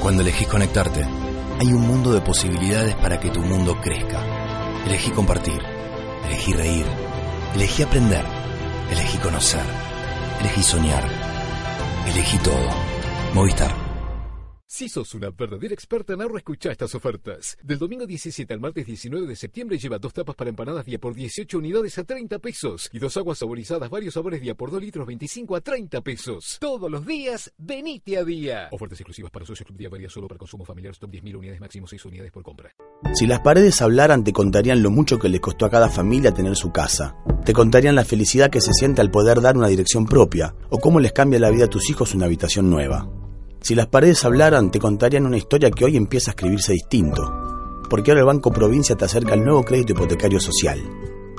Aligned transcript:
Cuando 0.00 0.22
elegís 0.22 0.46
conectarte, 0.46 1.04
hay 1.58 1.72
un 1.72 1.86
mundo 1.86 2.12
de 2.12 2.20
posibilidades 2.20 2.94
para 2.94 3.18
que 3.18 3.30
tu 3.30 3.40
mundo 3.40 3.80
crezca. 3.80 4.20
Elegí 4.86 5.10
compartir, 5.10 5.60
elegí 6.24 6.52
reír, 6.52 6.86
elegí 7.54 7.82
aprender, 7.82 8.24
elegí 8.90 9.18
conocer, 9.18 9.64
elegí 10.40 10.62
soñar, 10.62 11.04
elegí 12.06 12.38
todo. 12.38 12.68
Movistar. 13.34 13.87
Si 14.78 14.88
sos 14.88 15.12
una 15.16 15.30
verdadera 15.30 15.74
experta 15.74 16.12
en 16.12 16.22
ahorro, 16.22 16.38
escucha 16.38 16.70
estas 16.70 16.94
ofertas. 16.94 17.58
Del 17.64 17.80
domingo 17.80 18.06
17 18.06 18.54
al 18.54 18.60
martes 18.60 18.86
19 18.86 19.26
de 19.26 19.34
septiembre 19.34 19.76
lleva 19.76 19.98
dos 19.98 20.12
tapas 20.12 20.36
para 20.36 20.50
empanadas 20.50 20.86
día 20.86 21.00
por 21.00 21.16
18 21.16 21.58
unidades 21.58 21.98
a 21.98 22.04
30 22.04 22.38
pesos 22.38 22.88
y 22.92 23.00
dos 23.00 23.16
aguas 23.16 23.38
saborizadas 23.38 23.90
varios 23.90 24.14
sabores 24.14 24.40
día 24.40 24.54
por 24.54 24.70
2 24.70 24.80
litros 24.80 25.04
25 25.04 25.56
a 25.56 25.60
30 25.62 26.00
pesos. 26.02 26.58
Todos 26.60 26.88
los 26.88 27.04
días, 27.04 27.52
venite 27.58 28.18
a 28.18 28.24
día. 28.24 28.68
Ofertas 28.70 29.00
exclusivas 29.00 29.32
para 29.32 29.44
socios 29.44 29.66
club 29.66 29.78
día 29.78 29.88
varía 29.88 30.08
solo 30.08 30.28
para 30.28 30.38
consumo 30.38 30.64
familiar. 30.64 30.94
Stop 30.94 31.10
10.000 31.10 31.36
unidades 31.36 31.60
máximo 31.60 31.88
6 31.88 32.04
unidades 32.04 32.30
por 32.30 32.44
compra. 32.44 32.70
Si 33.14 33.26
las 33.26 33.40
paredes 33.40 33.82
hablaran 33.82 34.22
te 34.22 34.32
contarían 34.32 34.80
lo 34.84 34.92
mucho 34.92 35.18
que 35.18 35.28
le 35.28 35.40
costó 35.40 35.66
a 35.66 35.70
cada 35.70 35.88
familia 35.88 36.30
tener 36.30 36.54
su 36.54 36.70
casa. 36.70 37.16
Te 37.44 37.52
contarían 37.52 37.96
la 37.96 38.04
felicidad 38.04 38.48
que 38.48 38.60
se 38.60 38.72
siente 38.72 39.00
al 39.00 39.10
poder 39.10 39.40
dar 39.40 39.56
una 39.56 39.66
dirección 39.66 40.06
propia 40.06 40.54
o 40.70 40.78
cómo 40.78 41.00
les 41.00 41.10
cambia 41.10 41.40
la 41.40 41.50
vida 41.50 41.64
a 41.64 41.68
tus 41.68 41.90
hijos 41.90 42.14
una 42.14 42.26
habitación 42.26 42.70
nueva. 42.70 43.27
Si 43.60 43.74
las 43.74 43.86
paredes 43.86 44.24
hablaran, 44.24 44.70
te 44.70 44.78
contarían 44.78 45.26
una 45.26 45.36
historia 45.36 45.70
que 45.70 45.84
hoy 45.84 45.96
empieza 45.96 46.30
a 46.30 46.32
escribirse 46.32 46.72
distinto. 46.72 47.22
Porque 47.90 48.10
ahora 48.10 48.20
el 48.20 48.26
Banco 48.26 48.50
Provincia 48.52 48.96
te 48.96 49.04
acerca 49.04 49.34
el 49.34 49.44
nuevo 49.44 49.62
crédito 49.62 49.92
hipotecario 49.92 50.40
social. 50.40 50.78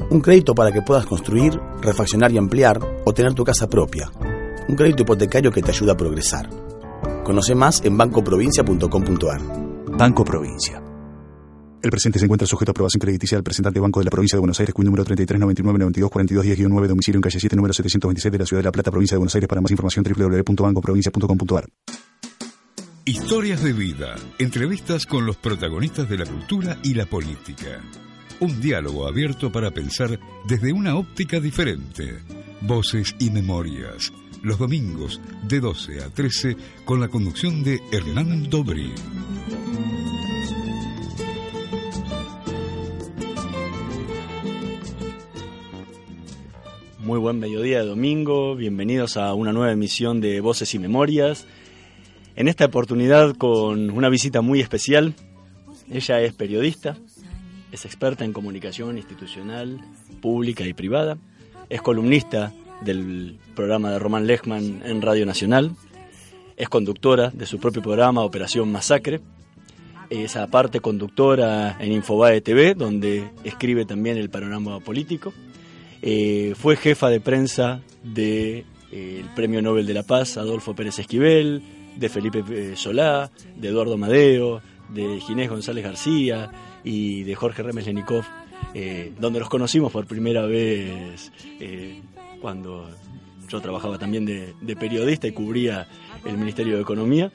Un 0.10 0.22
crédito 0.22 0.56
para 0.56 0.72
que 0.72 0.82
puedas 0.82 1.06
construir, 1.06 1.60
refaccionar 1.82 2.32
y 2.32 2.38
ampliar 2.38 2.80
o 3.06 3.14
tener 3.14 3.34
tu 3.34 3.44
casa 3.44 3.68
propia. 3.68 4.12
Un 4.68 4.76
crédito 4.76 5.04
hipotecario 5.04 5.52
que 5.52 5.62
te 5.62 5.72
ayuda 5.72 5.94
a 5.94 5.98
progresar. 5.98 6.50
Conoce 7.24 7.56
más 7.56 7.84
en 7.84 7.98
bancoprovincia.com.ar. 7.98 9.42
Banco 9.98 10.24
Provincia. 10.24 10.84
El 11.82 11.92
presente 11.92 12.20
se 12.20 12.26
encuentra 12.26 12.46
sujeto 12.46 12.72
a 12.72 12.74
aprobación 12.74 13.00
crediticia 13.00 13.38
del 13.38 13.44
presentante 13.44 13.80
Banco 13.80 14.02
de 14.02 14.06
la 14.06 14.12
Provincia 14.12 14.36
de 14.36 14.42
Buenos 14.42 14.60
Aires, 14.60 14.74
cuyo 14.74 14.88
número 14.88 15.06
3399924210-9, 15.06 16.88
domicilio 16.88 17.18
en 17.18 17.22
calle 17.22 17.40
7, 17.40 17.56
número 17.56 17.74
726 17.74 18.32
de 18.32 18.38
la 18.38 18.46
Ciudad 18.46 18.60
de 18.60 18.66
La 18.66 18.72
Plata, 18.72 18.92
Provincia 18.92 19.16
de 19.16 19.20
Buenos 19.20 19.36
Aires. 19.36 19.48
Para 19.48 19.62
más 19.62 19.72
información, 19.72 20.04
www.bancoprovincia.com.ar. 20.04 21.70
Historias 23.10 23.64
de 23.64 23.74
vida, 23.74 24.16
entrevistas 24.38 25.08
con 25.08 25.26
los 25.26 25.36
protagonistas 25.36 26.08
de 26.08 26.16
la 26.16 26.28
cultura 26.28 26.78
y 26.84 26.94
la 26.94 27.08
política. 27.08 27.82
Un 28.40 28.62
diálogo 28.62 29.08
abierto 29.08 29.52
para 29.52 29.72
pensar 29.72 30.20
desde 30.48 30.72
una 30.72 30.96
óptica 30.96 31.40
diferente. 31.40 32.20
Voces 32.62 33.16
y 33.18 33.32
memorias. 33.32 34.14
Los 34.44 34.60
domingos 34.60 35.20
de 35.42 35.60
12 35.60 36.04
a 36.04 36.10
13 36.12 36.56
con 36.86 37.00
la 37.00 37.08
conducción 37.08 37.64
de 37.64 37.82
Hernán 37.92 38.48
Dobri. 38.48 38.94
Muy 47.00 47.18
buen 47.18 47.40
mediodía 47.40 47.80
de 47.80 47.88
domingo, 47.88 48.56
bienvenidos 48.56 49.18
a 49.18 49.34
una 49.34 49.52
nueva 49.52 49.72
emisión 49.72 50.22
de 50.22 50.42
Voces 50.42 50.76
y 50.76 50.78
Memorias. 50.78 51.48
En 52.40 52.48
esta 52.48 52.64
oportunidad 52.64 53.36
con 53.36 53.90
una 53.90 54.08
visita 54.08 54.40
muy 54.40 54.62
especial. 54.62 55.14
Ella 55.92 56.22
es 56.22 56.34
periodista, 56.34 56.96
es 57.70 57.84
experta 57.84 58.24
en 58.24 58.32
comunicación 58.32 58.98
institucional, 58.98 59.82
pública 60.22 60.64
y 60.64 60.72
privada, 60.72 61.18
es 61.68 61.82
columnista 61.82 62.54
del 62.80 63.38
programa 63.58 63.92
de 63.92 64.00
Román 64.00 64.26
Lechman 64.26 64.84
en 64.86 65.02
Radio 65.02 65.26
Nacional, 65.26 65.76
es 66.56 66.70
conductora 66.70 67.30
de 67.30 67.46
su 67.46 67.60
propio 67.60 67.82
programa 67.82 68.24
Operación 68.24 68.72
Masacre, 68.72 69.20
es 70.10 70.38
aparte 70.38 70.80
conductora 70.80 71.76
en 71.78 71.92
Infobae 71.92 72.40
TV, 72.40 72.74
donde 72.74 73.32
escribe 73.44 73.84
también 73.84 74.16
el 74.16 74.30
panorama 74.30 74.80
político, 74.80 75.34
eh, 76.02 76.54
fue 76.56 76.78
jefa 76.78 77.10
de 77.10 77.20
prensa 77.20 77.82
del 78.02 78.14
de, 78.14 78.66
eh, 78.94 79.26
Premio 79.36 79.62
Nobel 79.62 79.86
de 79.86 79.94
la 79.94 80.04
Paz 80.04 80.38
Adolfo 80.38 80.74
Pérez 80.74 81.00
Esquivel, 81.00 81.79
de 82.00 82.10
Felipe 82.10 82.44
eh, 82.50 82.76
Solá, 82.76 83.30
de 83.56 83.68
Eduardo 83.68 83.98
Madeo, 83.98 84.62
de 84.90 85.20
Ginés 85.20 85.50
González 85.50 85.84
García 85.84 86.50
y 86.84 87.24
de 87.24 87.36
Jorge 87.36 87.62
Remes 87.62 87.86
Lenikov, 87.86 88.24
eh, 88.74 89.12
donde 89.20 89.40
los 89.40 89.50
conocimos 89.50 89.92
por 89.92 90.06
primera 90.06 90.46
vez 90.46 91.32
eh, 91.60 92.02
cuando 92.42 92.90
yo 93.48 93.62
trabajaba 93.62 93.98
también 93.98 94.26
de, 94.26 94.76
periodista 94.76 95.28
y 95.28 95.32
cubría 95.32 95.88
el 96.26 96.38
Ministerio 96.38 96.76
de 96.76 96.82
Economía. 96.82 97.32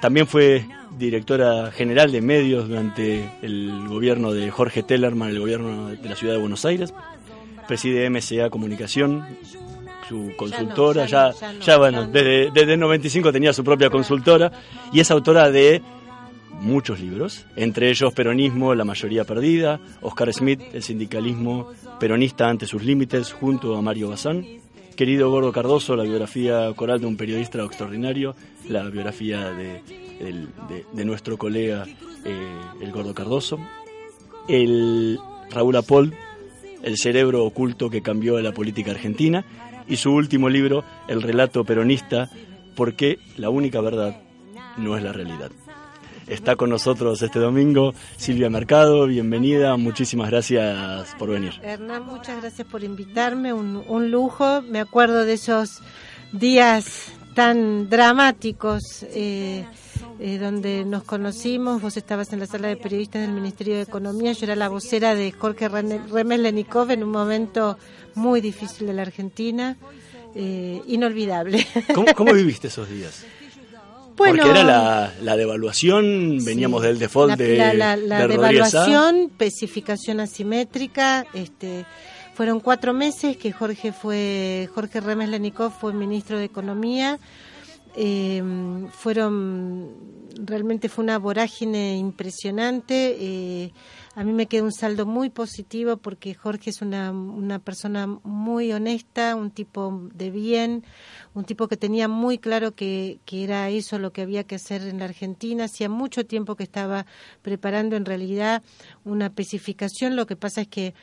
también 0.00 0.26
fue 0.26 0.64
directora 0.96 1.70
general 1.72 2.12
de 2.12 2.20
medios 2.20 2.68
durante 2.68 3.28
el 3.42 3.88
gobierno 3.88 4.32
de 4.32 4.50
Jorge 4.50 4.82
Tellerman, 4.82 5.30
el 5.30 5.40
gobierno 5.40 5.88
de 5.88 6.08
la 6.08 6.16
ciudad 6.16 6.34
de 6.34 6.40
Buenos 6.40 6.64
Aires. 6.64 6.94
Preside 7.66 8.08
MCA 8.10 8.50
Comunicación, 8.50 9.24
su 10.08 10.32
consultora, 10.36 11.06
ya, 11.06 11.30
ya, 11.60 11.78
bueno, 11.78 12.06
desde, 12.06 12.50
desde 12.50 12.74
el 12.74 12.80
95 12.80 13.32
tenía 13.32 13.52
su 13.52 13.64
propia 13.64 13.90
consultora 13.90 14.50
y 14.92 15.00
es 15.00 15.10
autora 15.10 15.50
de 15.50 15.82
muchos 16.60 17.00
libros, 17.00 17.46
entre 17.56 17.90
ellos 17.90 18.12
Peronismo, 18.12 18.74
La 18.74 18.84
mayoría 18.84 19.24
perdida, 19.24 19.80
Oscar 20.00 20.32
Smith, 20.32 20.60
El 20.72 20.82
sindicalismo 20.82 21.70
peronista 22.00 22.48
ante 22.48 22.66
sus 22.66 22.82
límites, 22.82 23.32
junto 23.32 23.76
a 23.76 23.82
Mario 23.82 24.10
Bazán, 24.10 24.44
Querido 24.96 25.30
Gordo 25.30 25.52
Cardoso, 25.52 25.96
la 25.96 26.04
biografía 26.04 26.72
coral 26.74 27.00
de 27.00 27.06
un 27.06 27.16
periodista 27.16 27.62
extraordinario, 27.62 28.34
la 28.68 28.88
biografía 28.88 29.50
de, 29.50 29.82
de, 30.92 31.04
nuestro 31.04 31.36
colega 31.36 31.84
eh, 32.24 32.56
el 32.80 32.92
Gordo 32.92 33.12
Cardoso, 33.12 33.58
el 34.48 35.18
Raúl 35.50 35.76
Apol, 35.76 36.14
El 36.82 36.96
cerebro 36.98 37.44
oculto 37.44 37.88
que 37.88 38.02
cambió 38.02 38.38
la 38.40 38.52
política 38.52 38.90
argentina, 38.90 39.44
y 39.88 39.96
su 39.96 40.12
último 40.12 40.48
libro, 40.48 40.84
El 41.08 41.22
relato 41.22 41.64
peronista, 41.64 42.30
porque 42.76 43.18
la 43.36 43.50
única 43.50 43.80
verdad 43.80 44.20
no 44.76 44.96
es 44.96 45.02
la 45.02 45.12
realidad. 45.12 45.50
Está 46.26 46.56
con 46.56 46.70
nosotros 46.70 47.20
este 47.20 47.38
domingo 47.38 47.92
Silvia 48.16 48.48
Mercado, 48.48 49.06
bienvenida, 49.06 49.76
muchísimas 49.76 50.30
gracias 50.30 51.14
por 51.18 51.30
venir. 51.30 51.52
Hernán, 51.62 52.06
muchas 52.06 52.40
gracias 52.40 52.66
por 52.66 52.82
invitarme, 52.82 53.52
un, 53.52 54.10
lujo, 54.10 54.62
me 54.62 54.80
acuerdo 54.80 55.24
de 55.24 55.34
esos 55.34 55.82
días 56.32 57.12
tan 57.34 57.90
dramáticos 57.90 59.04
eh, 59.10 59.66
eh, 60.20 60.38
donde 60.38 60.84
nos 60.84 61.02
conocimos, 61.02 61.82
vos 61.82 61.96
estabas 61.96 62.32
en 62.32 62.40
la 62.40 62.46
sala 62.46 62.68
de 62.68 62.76
periodistas 62.76 63.22
del 63.22 63.32
Ministerio 63.32 63.74
de 63.74 63.82
Economía, 63.82 64.32
yo 64.32 64.44
era 64.44 64.54
la 64.54 64.68
vocera 64.68 65.14
de 65.14 65.32
Jorge 65.32 65.68
Remes 65.68 66.40
Lenikov 66.40 66.90
en 66.90 67.02
un 67.02 67.10
momento 67.10 67.78
muy 68.14 68.40
difícil 68.40 68.86
de 68.86 68.92
la 68.92 69.02
Argentina, 69.02 69.76
eh, 70.34 70.80
inolvidable. 70.86 71.66
¿Cómo, 72.14 72.32
viviste 72.32 72.68
esos 72.68 72.88
días? 72.88 73.24
Bueno, 74.16 74.44
Porque 74.44 74.50
era 74.60 75.12
la, 75.20 75.36
devaluación, 75.36 76.44
veníamos 76.44 76.82
del 76.82 77.00
default 77.00 77.36
de 77.36 77.56
La, 77.56 77.96
la, 77.96 78.28
devaluación, 78.28 79.30
especificación 79.32 80.20
asimétrica, 80.20 81.26
este 81.34 81.84
fueron 82.34 82.58
cuatro 82.58 82.92
meses 82.92 83.36
que 83.36 83.52
Jorge 83.52 83.92
fue 83.92 84.68
Jorge 84.74 85.00
Remes 85.00 85.28
Lenikov 85.28 85.72
fue 85.72 85.92
ministro 85.92 86.36
de 86.36 86.44
Economía 86.44 87.20
eh, 87.96 88.42
fueron 88.92 90.14
realmente 90.36 90.88
fue 90.88 91.04
una 91.04 91.18
vorágine 91.18 91.96
impresionante 91.96 93.16
eh, 93.20 93.72
a 94.16 94.22
mí 94.22 94.32
me 94.32 94.46
queda 94.46 94.62
un 94.62 94.72
saldo 94.72 95.06
muy 95.06 95.28
positivo 95.28 95.96
porque 95.96 96.34
Jorge 96.34 96.70
es 96.70 96.82
una, 96.82 97.10
una 97.10 97.58
persona 97.58 98.06
muy 98.06 98.72
honesta, 98.72 99.34
un 99.34 99.50
tipo 99.50 100.08
de 100.14 100.30
bien, 100.30 100.84
un 101.34 101.44
tipo 101.44 101.66
que 101.66 101.76
tenía 101.76 102.06
muy 102.06 102.38
claro 102.38 102.76
que, 102.76 103.18
que 103.24 103.42
era 103.42 103.68
eso 103.70 103.98
lo 103.98 104.12
que 104.12 104.22
había 104.22 104.44
que 104.44 104.54
hacer 104.54 104.82
en 104.82 105.00
la 105.00 105.06
Argentina. 105.06 105.64
Hacía 105.64 105.88
mucho 105.88 106.26
tiempo 106.26 106.54
que 106.54 106.62
estaba 106.62 107.06
preparando 107.42 107.96
en 107.96 108.04
realidad 108.04 108.62
una 109.04 109.26
especificación. 109.26 110.14
Lo 110.14 110.26
que 110.26 110.36
pasa 110.36 110.60
es 110.60 110.68
que 110.68 110.94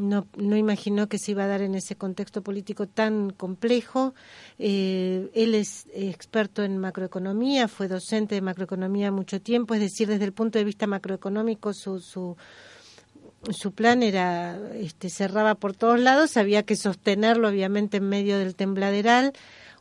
no, 0.00 0.26
no 0.36 0.56
imaginó 0.56 1.08
que 1.08 1.18
se 1.18 1.32
iba 1.32 1.44
a 1.44 1.46
dar 1.46 1.62
en 1.62 1.74
ese 1.74 1.96
contexto 1.96 2.42
político 2.42 2.86
tan 2.86 3.30
complejo. 3.30 4.14
Eh, 4.58 5.30
él 5.34 5.54
es 5.54 5.86
experto 5.94 6.64
en 6.64 6.78
macroeconomía, 6.78 7.68
fue 7.68 7.88
docente 7.88 8.34
de 8.34 8.40
macroeconomía 8.40 9.12
mucho 9.12 9.40
tiempo, 9.40 9.74
es 9.74 9.80
decir, 9.80 10.08
desde 10.08 10.24
el 10.24 10.32
punto 10.32 10.58
de 10.58 10.64
vista 10.64 10.86
macroeconómico 10.86 11.72
su, 11.72 12.00
su, 12.00 12.36
su 13.50 13.72
plan 13.72 14.02
era, 14.02 14.58
este, 14.74 15.10
cerraba 15.10 15.54
por 15.54 15.76
todos 15.76 16.00
lados, 16.00 16.36
había 16.36 16.64
que 16.64 16.76
sostenerlo 16.76 17.48
obviamente 17.48 17.98
en 17.98 18.08
medio 18.08 18.38
del 18.38 18.54
tembladeral. 18.54 19.32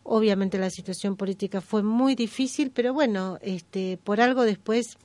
Obviamente 0.04 0.58
la 0.58 0.70
situación 0.70 1.16
política 1.18 1.62
fue 1.62 1.84
muy 1.84 2.16
difícil, 2.16 2.72
pero 2.72 2.94
bueno, 2.94 3.38
este, 3.42 4.00
por 4.04 4.22
algo 4.22 4.44
después 4.44 4.98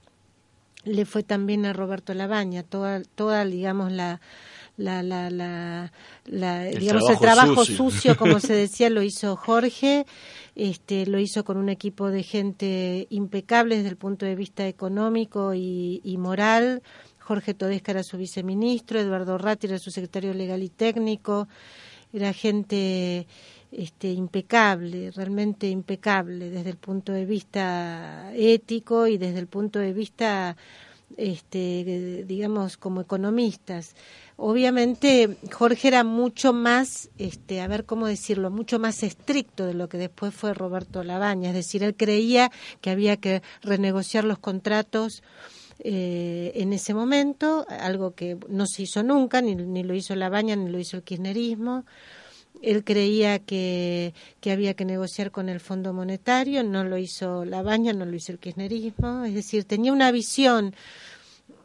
le 0.85 1.05
fue 1.05 1.23
también 1.23 1.67
a 1.67 1.73
Roberto 1.73 2.15
Labaña, 2.15 2.63
toda, 2.63 3.03
toda 3.03 3.45
digamos, 3.45 3.91
la, 3.91 4.21
la, 4.77 5.03
la, 5.03 5.93
la, 6.27 6.65
digamos 6.65 7.09
el 7.09 7.19
trabajo 7.19 7.65
sucio. 7.65 8.17
como 8.17 8.41
se 8.41 8.55
decía, 8.55 8.91
lo 8.91 9.03
hizo 9.03 9.37
Jorge. 9.37 10.07
Este, 10.57 11.07
lo 11.07 11.19
hizo 11.19 11.45
con 11.45 11.57
un 11.57 11.69
equipo 11.69 12.11
de 12.11 12.23
gente 12.23 13.09
impecable 13.11 13.77
desde 13.77 13.89
el 13.89 13.97
punto 13.97 14.25
de 14.25 14.37
vista 14.37 14.69
económico 14.69 15.53
y, 15.53 16.01
y 16.05 16.17
moral. 16.17 16.83
Jorge 17.19 17.55
Todesca 17.55 17.93
era 17.93 18.03
su 18.03 18.19
viceministro, 18.19 19.01
Eduardo 19.01 19.39
Ratti 19.39 19.67
era 19.67 19.79
su 19.79 19.91
secretario 19.91 20.35
legal 20.35 20.63
y 20.63 20.69
técnico, 20.69 21.49
era 22.13 22.33
gente 22.35 23.27
este, 23.73 24.13
impecable, 24.13 25.11
realmente 25.11 25.69
impecable 25.69 26.51
desde 26.51 26.71
el 26.71 26.77
punto 26.77 27.13
de 27.13 27.25
vista 27.25 28.31
ético 28.35 29.07
y 29.07 29.19
desde 29.19 29.39
el 29.39 29.47
punto 29.47 29.79
de 29.79 29.93
vista, 29.93 30.57
este, 31.17 32.25
digamos, 32.27 32.77
como 32.77 33.01
economistas. 33.01 33.95
Obviamente 34.37 35.37
Jorge 35.53 35.89
era 35.89 36.05
mucho 36.05 36.53
más, 36.53 37.11
este, 37.19 37.61
a 37.61 37.69
ver 37.69 37.85
cómo 37.85 38.07
decirlo, 38.07 38.51
mucho 38.51 38.79
más 38.79 39.03
estricto 39.03 39.67
de 39.67 39.75
lo 39.75 39.89
que 39.89 39.99
después 39.99 40.35
fue 40.35 40.55
Roberto 40.55 41.05
Labaña, 41.05 41.51
es 41.51 41.55
decir, 41.55 41.83
él 41.83 41.95
creía 41.95 42.51
que 42.81 42.91
había 42.91 43.17
que 43.17 43.43
renegociar 43.63 44.25
los 44.25 44.39
contratos 44.39 45.23
eh, 45.79 46.53
en 46.57 46.73
ese 46.73 46.95
momento, 46.95 47.67
algo 47.69 48.15
que 48.15 48.39
no 48.49 48.67
se 48.67 48.83
hizo 48.83 49.03
nunca, 49.03 49.41
ni, 49.41 49.55
ni 49.55 49.83
lo 49.83 49.95
hizo 49.95 50.17
Labaña, 50.17 50.57
ni 50.57 50.71
lo 50.71 50.79
hizo 50.79 50.97
el 50.97 51.05
kirchnerismo 51.05 51.85
él 52.63 52.85
creía 52.85 53.39
que, 53.39 54.15
que, 54.41 54.53
había 54.53 54.75
que 54.75 54.85
negociar 54.85 55.31
con 55.31 55.49
el 55.49 55.61
Fondo 55.61 55.93
Monetario, 55.93 56.63
no 56.63 56.85
lo 56.85 56.99
hizo 56.99 57.45
Labaña, 57.45 57.93
no 57.93 58.05
lo 58.07 58.17
hizo 58.17 58.33
el 58.33 58.39
kirchnerismo, 58.39 59.25
es 59.25 59.35
decir, 59.35 59.65
tenía 59.65 59.93
una 59.93 60.11
visión 60.13 60.75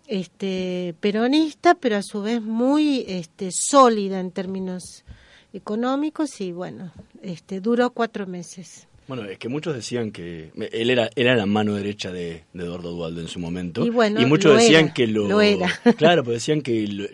este, 0.08 0.96
peronista, 1.00 1.76
pero 1.76 1.98
a 1.98 2.02
su 2.02 2.22
vez 2.22 2.42
muy 2.42 3.06
este, 3.08 3.52
sólida 3.52 4.20
en 4.20 4.32
términos 4.32 5.06
económicos 5.54 6.42
y 6.42 6.52
bueno, 6.52 6.92
este, 7.22 7.62
duró 7.62 7.92
cuatro 7.92 8.28
meses. 8.28 8.88
Bueno, 9.08 9.26
es 9.26 9.40
que 9.40 9.50
muchos 9.50 9.74
decían 9.74 10.12
que 10.12 10.52
él 10.72 10.90
era, 10.92 11.10
era 11.16 11.36
la 11.36 11.48
mano 11.48 11.74
derecha 11.74 12.12
de, 12.12 12.44
Eduardo 12.54 12.92
Dualdo 12.92 13.22
en 13.22 13.28
su 13.28 13.40
momento. 13.40 13.84
Y, 13.84 13.90
bueno, 13.90 14.22
y 14.22 14.26
muchos 14.26 14.56
decían 14.56 14.94
que 14.94 15.08
lo, 15.08 15.28
lo 15.28 15.42
era. 15.42 15.68
Claro, 15.98 16.24
pues 16.24 16.36
decían 16.36 16.62
que 16.62 16.88
lo, 16.88 17.06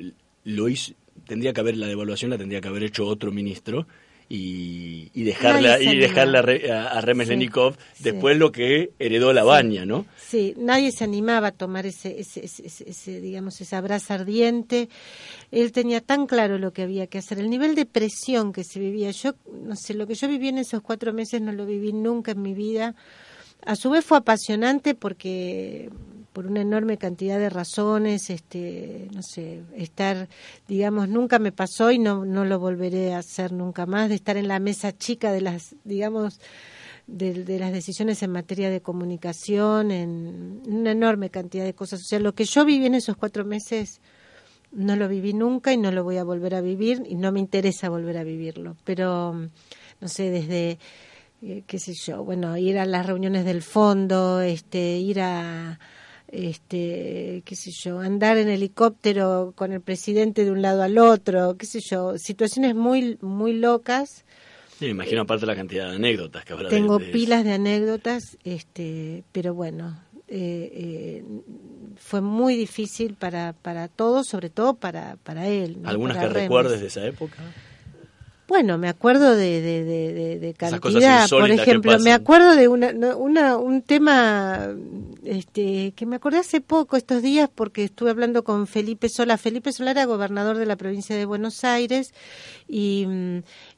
lo 0.43 0.67
hizo, 0.67 0.93
tendría 1.25 1.53
que 1.53 1.61
haber 1.61 1.77
la 1.77 1.87
devaluación 1.87 2.31
la 2.31 2.37
tendría 2.37 2.61
que 2.61 2.67
haber 2.67 2.83
hecho 2.83 3.05
otro 3.05 3.31
ministro 3.31 3.87
y, 4.27 5.11
y 5.13 5.23
dejarla 5.23 5.79
y 5.79 5.97
dejarla 5.97 6.39
a, 6.39 6.97
a 6.97 7.01
Remes 7.01 7.27
Lenikov 7.27 7.75
después 7.99 8.37
lo 8.37 8.51
que 8.51 8.91
heredó 8.97 9.33
la 9.33 9.43
baña, 9.43 9.85
¿no? 9.85 10.05
Sí, 10.17 10.55
nadie 10.57 10.91
se 10.91 11.03
animaba 11.03 11.49
a 11.49 11.51
tomar 11.51 11.85
ese, 11.85 12.19
ese, 12.19 12.43
ese, 12.43 13.21
digamos 13.21 13.61
esa 13.61 13.81
brasa 13.81 14.15
ardiente. 14.15 14.89
Él 15.51 15.71
tenía 15.71 16.01
tan 16.01 16.25
claro 16.25 16.57
lo 16.57 16.73
que 16.73 16.81
había 16.81 17.07
que 17.07 17.19
hacer, 17.19 17.39
el 17.39 17.49
nivel 17.49 17.75
de 17.75 17.85
presión 17.85 18.51
que 18.51 18.63
se 18.63 18.79
vivía. 18.79 19.11
Yo 19.11 19.35
no 19.63 19.75
sé, 19.75 19.93
lo 19.93 20.07
que 20.07 20.15
yo 20.15 20.27
viví 20.27 20.47
en 20.47 20.57
esos 20.57 20.81
cuatro 20.81 21.13
meses 21.13 21.41
no 21.41 21.51
lo 21.51 21.65
viví 21.65 21.93
nunca 21.93 22.31
en 22.31 22.41
mi 22.41 22.53
vida. 22.55 22.95
A 23.63 23.75
su 23.75 23.89
vez 23.89 24.03
fue 24.03 24.17
apasionante 24.17 24.95
porque 24.95 25.89
por 26.35 26.47
una 26.47 26.59
enorme 26.59 26.97
cantidad 26.97 27.39
de 27.39 27.49
razones, 27.49 28.29
este, 28.29 29.07
no 29.13 29.21
sé, 29.23 29.63
estar, 29.73 30.27
digamos, 30.67 31.07
nunca 31.07 31.39
me 31.39 31.53
pasó 31.53 31.91
y 31.91 31.97
no, 31.97 32.25
no 32.25 32.43
lo 32.43 32.59
volveré 32.59 33.13
a 33.13 33.19
hacer 33.19 33.53
nunca 33.53 33.85
más, 33.85 34.09
de 34.09 34.15
estar 34.15 34.35
en 34.35 34.49
la 34.49 34.59
mesa 34.59 34.91
chica 34.91 35.31
de 35.31 35.39
las, 35.39 35.77
digamos, 35.85 36.41
de, 37.07 37.45
de, 37.45 37.57
las 37.57 37.71
decisiones 37.71 38.21
en 38.21 38.31
materia 38.31 38.69
de 38.69 38.81
comunicación, 38.81 39.91
en 39.91 40.61
una 40.67 40.91
enorme 40.91 41.29
cantidad 41.29 41.63
de 41.63 41.73
cosas. 41.73 42.01
O 42.01 42.03
sea, 42.03 42.19
lo 42.19 42.35
que 42.35 42.43
yo 42.43 42.65
viví 42.65 42.85
en 42.85 42.95
esos 42.95 43.15
cuatro 43.15 43.45
meses 43.45 44.01
no 44.73 44.97
lo 44.97 45.07
viví 45.07 45.31
nunca 45.31 45.71
y 45.71 45.77
no 45.77 45.89
lo 45.93 46.03
voy 46.03 46.17
a 46.17 46.25
volver 46.25 46.53
a 46.55 46.59
vivir 46.59 47.03
y 47.07 47.15
no 47.15 47.31
me 47.31 47.39
interesa 47.39 47.87
volver 47.87 48.17
a 48.17 48.25
vivirlo. 48.25 48.75
Pero, 48.83 49.31
no 50.01 50.07
sé, 50.09 50.31
desde, 50.31 50.79
eh, 51.41 51.63
qué 51.65 51.79
sé 51.79 51.93
yo, 51.93 52.25
bueno, 52.25 52.57
ir 52.57 52.77
a 52.77 52.85
las 52.85 53.05
reuniones 53.05 53.45
del 53.45 53.61
fondo, 53.61 54.41
este, 54.41 54.97
ir 54.97 55.21
a 55.21 55.79
este, 56.35 57.41
qué 57.45 57.55
sé 57.55 57.71
yo, 57.71 57.99
andar 57.99 58.37
en 58.37 58.49
helicóptero 58.49 59.53
con 59.55 59.71
el 59.71 59.81
presidente 59.81 60.43
de 60.43 60.51
un 60.51 60.61
lado 60.61 60.83
al 60.83 60.97
otro, 60.97 61.55
qué 61.57 61.65
sé 61.65 61.79
yo, 61.79 62.17
situaciones 62.17 62.75
muy, 62.75 63.17
muy 63.21 63.53
locas. 63.53 64.25
Sí, 64.77 64.85
me 64.85 64.91
imagino 64.91 65.21
aparte 65.21 65.45
la 65.45 65.55
cantidad 65.55 65.89
de 65.89 65.95
anécdotas 65.95 66.43
que 66.43 66.53
habrá. 66.53 66.69
Tengo 66.69 66.99
pilas 66.99 67.45
de 67.45 67.53
anécdotas, 67.53 68.37
este, 68.43 69.23
pero 69.31 69.53
bueno, 69.53 69.97
eh, 70.27 70.71
eh, 70.73 71.23
fue 71.97 72.19
muy 72.19 72.55
difícil 72.57 73.13
para, 73.13 73.53
para 73.53 73.87
todos, 73.87 74.27
sobre 74.27 74.49
todo 74.49 74.73
para, 74.73 75.17
para 75.23 75.47
él. 75.47 75.77
¿Algunas 75.85 76.17
que 76.17 76.27
recuerdes 76.27 76.81
de 76.81 76.87
esa 76.87 77.05
época? 77.05 77.37
Bueno, 78.47 78.77
me 78.77 78.87
acuerdo 78.89 79.35
de, 79.35 79.59
de, 79.59 79.83
de, 79.83 80.39
de 80.39 80.53
cantidad. 80.53 81.27
Por 81.29 81.49
ejemplo, 81.49 81.99
me 81.99 82.13
acuerdo 82.13 82.55
de 82.55 82.67
una, 82.67 82.91
una, 83.15 83.57
un 83.57 83.81
tema 83.81 84.69
este, 85.23 85.93
que 85.95 86.05
me 86.05 86.17
acordé 86.17 86.37
hace 86.37 86.61
poco, 86.61 86.95
estos 86.95 87.23
días, 87.23 87.49
porque 87.53 87.83
estuve 87.83 88.11
hablando 88.11 88.43
con 88.43 88.67
Felipe 88.67 89.09
Sola. 89.09 89.37
Felipe 89.37 89.71
Sola 89.71 89.91
era 89.91 90.05
gobernador 90.05 90.57
de 90.57 90.67
la 90.67 90.75
provincia 90.75 91.15
de 91.15 91.25
Buenos 91.25 91.63
Aires 91.63 92.13
y, 92.67 93.07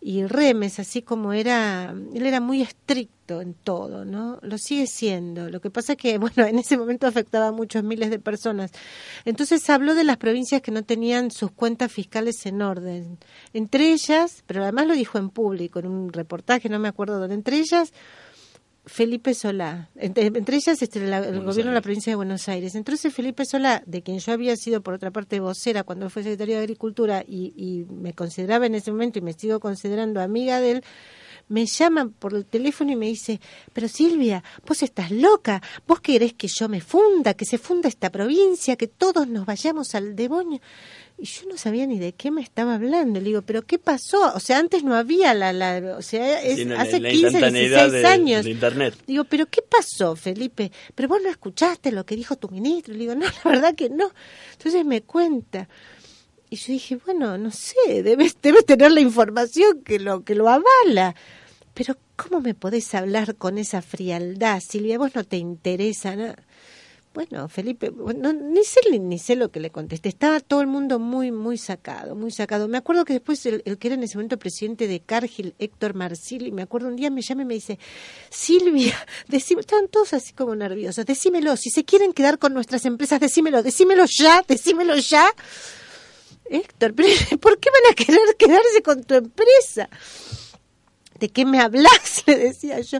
y 0.01 0.25
Remes, 0.25 0.79
así 0.79 1.01
como 1.01 1.31
era, 1.31 1.95
él 2.13 2.25
era 2.25 2.41
muy 2.41 2.61
estricto 2.61 3.16
en 3.27 3.53
todo, 3.53 4.06
¿no? 4.06 4.39
Lo 4.41 4.57
sigue 4.57 4.88
siendo. 4.88 5.50
Lo 5.50 5.62
que 5.62 5.69
pasa 5.69 5.94
es 5.94 5.97
que, 5.97 6.18
bueno, 6.18 6.45
en 6.45 6.59
ese 6.59 6.77
momento 6.77 7.07
afectaba 7.07 7.47
a 7.47 7.51
muchos 7.51 7.83
miles 7.83 8.09
de 8.09 8.19
personas. 8.19 8.71
Entonces 9.25 9.69
habló 9.69 9.94
de 9.95 10.03
las 10.03 10.18
provincias 10.18 10.62
que 10.62 10.71
no 10.71 10.83
tenían 10.83 11.31
sus 11.31 11.51
cuentas 11.51 11.91
fiscales 11.91 12.45
en 12.45 12.62
orden. 12.62 13.18
Entre 13.53 13.91
ellas, 13.91 14.44
pero 14.47 14.63
además 14.63 14.88
lo 14.88 14.94
dijo 14.94 15.18
en 15.18 15.29
público, 15.29 15.79
en 15.79 15.88
un 15.88 16.13
reportaje, 16.13 16.69
no 16.69 16.79
me 16.79 16.88
acuerdo 16.88 17.19
dónde, 17.19 17.35
entre 17.35 17.57
ellas 17.57 17.94
Felipe 18.88 19.33
Solá, 19.33 19.89
entre, 19.95 20.56
ellas 20.56 20.81
este, 20.81 21.00
el 21.00 21.44
gobierno 21.44 21.71
de 21.71 21.75
la 21.75 21.81
provincia 21.81 22.12
de 22.12 22.15
Buenos 22.15 22.47
Aires. 22.47 22.74
Entonces 22.74 23.13
Felipe 23.13 23.44
Solá, 23.45 23.83
de 23.85 24.01
quien 24.01 24.19
yo 24.19 24.31
había 24.31 24.56
sido 24.56 24.81
por 24.81 24.94
otra 24.94 25.12
parte 25.12 25.41
vocera 25.41 25.83
cuando 25.83 26.09
fue 26.09 26.24
secretario 26.24 26.56
de 26.56 26.62
Agricultura 26.62 27.24
y, 27.27 27.53
y 27.57 27.85
me 27.94 28.13
consideraba 28.13 28.65
en 28.65 28.75
ese 28.75 28.91
momento 28.91 29.19
y 29.19 29.21
me 29.21 29.33
sigo 29.33 29.59
considerando 29.59 30.21
amiga 30.21 30.62
de 30.62 30.71
él, 30.71 30.83
me 31.49 31.65
llama 31.65 32.09
por 32.19 32.33
el 32.33 32.45
teléfono 32.45 32.91
y 32.91 32.95
me 32.95 33.07
dice, 33.07 33.39
pero 33.73 33.88
Silvia, 33.88 34.44
vos 34.65 34.83
estás 34.83 35.11
loca, 35.11 35.61
vos 35.88 36.01
querés 36.01 36.33
que 36.33 36.47
yo 36.47 36.67
me 36.67 36.81
funda, 36.81 37.33
que 37.33 37.45
se 37.45 37.57
funda 37.57 37.88
esta 37.88 38.11
provincia, 38.11 38.75
que 38.75 38.88
todos 38.88 39.27
nos 39.27 39.45
vayamos 39.45 39.95
al 39.95 40.15
demonio. 40.15 40.59
Y 41.19 41.25
yo 41.25 41.47
no 41.49 41.57
sabía 41.57 41.88
ni 41.88 41.97
de 41.97 42.13
qué 42.13 42.29
me 42.29 42.41
estaba 42.41 42.75
hablando. 42.75 43.19
Le 43.19 43.25
digo, 43.25 43.41
¿pero 43.41 43.63
qué 43.63 43.79
pasó? 43.79 44.33
O 44.35 44.39
sea, 44.39 44.59
antes 44.59 44.83
no 44.83 44.94
había 44.94 45.33
la... 45.33 45.51
la 45.51 45.97
o 45.97 46.03
sea, 46.03 46.44
es, 46.44 46.59
hace 46.77 47.01
15, 47.01 47.50
16 47.50 48.05
años. 48.05 48.45
internet. 48.45 48.93
Digo, 49.07 49.23
¿pero 49.23 49.47
qué 49.47 49.63
pasó, 49.63 50.15
Felipe? 50.15 50.71
¿Pero 50.93 51.09
vos 51.09 51.19
no 51.23 51.29
escuchaste 51.29 51.91
lo 51.91 52.05
que 52.05 52.15
dijo 52.15 52.36
tu 52.36 52.50
ministro? 52.50 52.93
Le 52.93 53.00
digo, 53.00 53.15
no, 53.15 53.25
la 53.25 53.51
verdad 53.51 53.74
que 53.74 53.89
no. 53.89 54.12
Entonces 54.53 54.86
me 54.86 55.01
cuenta. 55.01 55.67
Y 56.50 56.56
yo 56.56 56.74
dije, 56.74 56.98
bueno, 57.06 57.38
no 57.38 57.51
sé, 57.51 58.04
debes, 58.04 58.38
debes 58.42 58.66
tener 58.66 58.92
la 58.92 59.01
información 59.01 59.82
que 59.84 60.00
lo, 60.00 60.24
que 60.24 60.36
lo 60.36 60.50
avala. 60.50 61.16
Pero 61.74 61.98
¿cómo 62.16 62.42
me 62.42 62.56
podés 62.56 62.94
hablar 62.96 63.36
con 63.36 63.58
esa 63.58 63.82
frialdad, 63.82 64.62
Silvia? 64.62 64.98
Vos 64.98 65.13
no 65.16 65.24
te 65.24 65.38
interesa 65.38 66.16
nada. 66.16 66.38
Bueno, 67.18 67.50
Felipe, 67.50 67.92
ni 67.92 68.63
sé 68.63 68.80
ni 69.00 69.18
sé 69.18 69.36
lo 69.36 69.50
que 69.50 69.60
le 69.60 69.72
contesté. 69.72 70.08
Estaba 70.08 70.39
todo 70.39 70.62
el 70.62 70.68
mundo 70.68 71.00
muy, 71.00 71.32
muy 71.32 71.58
sacado, 71.58 72.13
muy 72.13 72.30
sacado. 72.30 72.68
Me 72.68 72.77
acuerdo 72.77 73.06
que 73.06 73.13
después 73.13 73.44
el, 73.48 73.63
que 73.63 73.88
era 73.88 73.96
en 73.96 74.04
ese 74.04 74.18
momento 74.18 74.38
presidente 74.38 74.88
de 74.88 75.00
Cargill, 75.00 75.56
Héctor 75.58 75.96
Marcilli, 75.96 76.51
me 76.51 76.62
acuerdo 76.62 76.89
un 76.89 76.96
día 76.96 77.10
me 77.10 77.24
llama 77.24 77.42
y 77.42 77.46
me 77.46 77.54
dice, 77.56 77.80
Silvia, 78.30 78.96
decime, 79.27 79.62
estaban 79.62 79.88
todos 79.88 80.13
así 80.13 80.34
como 80.34 80.56
nerviosos, 80.56 81.08
decímelo, 81.08 81.58
si 81.58 81.72
se 81.72 81.86
quieren 81.86 82.13
quedar 82.13 82.38
con 82.38 82.54
nuestras 82.54 82.86
empresas, 82.86 83.20
decímelo, 83.20 83.63
decímelo 83.63 84.06
ya, 84.06 84.44
decímelo 84.48 84.96
ya. 84.98 85.27
Héctor, 86.50 86.94
¿por 87.39 87.60
qué 87.60 87.70
van 87.70 87.92
a 87.92 87.96
querer 87.96 88.36
quedarse 88.38 88.82
con 88.84 89.04
tu 89.04 89.16
empresa? 89.16 89.89
¿De 91.20 91.30
qué 91.30 91.46
me 91.46 91.60
hablas? 91.60 92.24
Le 92.27 92.38
decía 92.38 92.80
yo. 92.82 93.00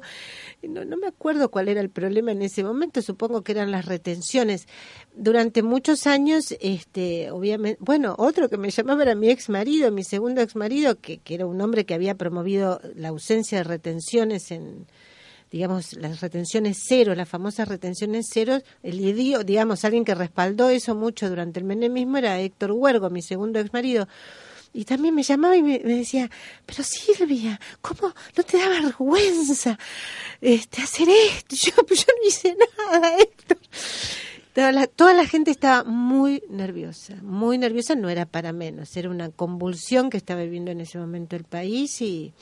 No, 0.64 0.84
no 0.84 0.98
me 0.98 1.08
acuerdo 1.08 1.52
cuál 1.52 1.70
era 1.70 1.82
el 1.82 1.92
problema 1.92 2.32
en 2.32 2.42
ese 2.42 2.64
momento, 2.64 3.02
supongo 3.04 3.44
que 3.44 3.52
eran 3.52 3.72
las 3.72 3.86
retenciones. 3.86 4.68
Durante 5.14 5.62
muchos 5.62 6.08
años, 6.08 6.56
este, 6.60 7.30
obviamente, 7.30 7.78
bueno, 7.80 8.16
otro 8.18 8.50
que 8.50 8.58
me 8.58 8.72
llamaba 8.72 9.04
era 9.04 9.14
mi 9.14 9.30
ex 9.30 9.50
marido, 9.50 9.92
mi 9.92 10.04
segundo 10.04 10.42
ex 10.42 10.56
marido, 10.56 11.00
que, 11.00 11.20
que 11.20 11.36
era 11.36 11.46
un 11.46 11.62
hombre 11.62 11.86
que 11.86 11.94
había 11.94 12.16
promovido 12.16 12.82
la 12.96 13.10
ausencia 13.10 13.60
de 13.60 13.66
retenciones 13.66 14.50
en, 14.50 14.88
digamos, 15.52 15.94
las 15.94 16.22
retenciones 16.22 16.84
cero, 16.88 17.16
las 17.16 17.30
famosas 17.30 17.68
retenciones 17.68 18.28
cero, 18.32 18.62
el 18.84 19.00
idioma, 19.00 19.44
digamos, 19.44 19.86
alguien 19.86 20.06
que 20.06 20.16
respaldó 20.16 20.70
eso 20.70 20.96
mucho 20.96 21.30
durante 21.30 21.60
el 21.60 21.66
menemismo 21.66 22.18
era 22.18 22.40
Héctor 22.40 22.72
Huergo, 22.72 23.10
mi 23.10 23.22
segundo 23.22 23.60
ex 23.60 23.72
marido. 23.74 24.08
Y 24.74 24.86
también 24.86 25.16
me 25.16 25.24
llamaba 25.24 25.56
y 25.56 25.64
me, 25.64 25.80
decía, 25.80 26.30
pero 26.66 26.84
Silvia, 26.84 27.60
¿cómo 27.82 28.14
no 28.36 28.44
te 28.44 28.58
da 28.58 28.70
vergüenza 28.70 29.78
este, 30.42 30.82
hacer 30.82 31.08
esto? 31.10 31.56
Yo, 31.56 31.72
yo 31.96 32.06
no 32.08 32.28
hice 32.28 32.56
nada, 32.92 33.18
Héctor. 33.18 33.58
Toda 34.96 35.14
la, 35.14 35.26
gente 35.28 35.52
estaba 35.52 35.84
muy 35.84 36.42
nerviosa, 36.50 37.16
muy 37.22 37.60
nerviosa, 37.60 37.94
no 37.94 38.10
era 38.10 38.26
para 38.26 38.54
menos, 38.54 38.98
era 38.98 39.08
una 39.08 39.30
convulsión 39.30 40.10
que 40.10 40.18
estaba 40.18 40.42
viviendo 40.42 40.72
en 40.72 40.82
ese 40.82 40.98
momento 40.98 41.36
el 41.36 41.44
país 41.44 42.02
y, 42.02 42.34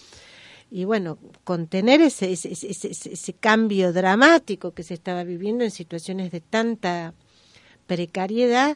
y 0.75 0.83
bueno, 0.83 1.17
contener 1.45 2.01
ese, 2.01 2.33
ese, 2.33 2.49
ese, 2.51 2.89
ese, 2.89 3.33
cambio 3.33 3.93
dramático 3.93 4.73
que 4.73 4.83
se 4.83 4.93
estaba 4.93 5.23
viviendo 5.23 5.63
en 5.63 5.71
situaciones 5.71 6.31
de 6.31 6.41
tanta 6.41 7.13
precariedad 7.87 8.75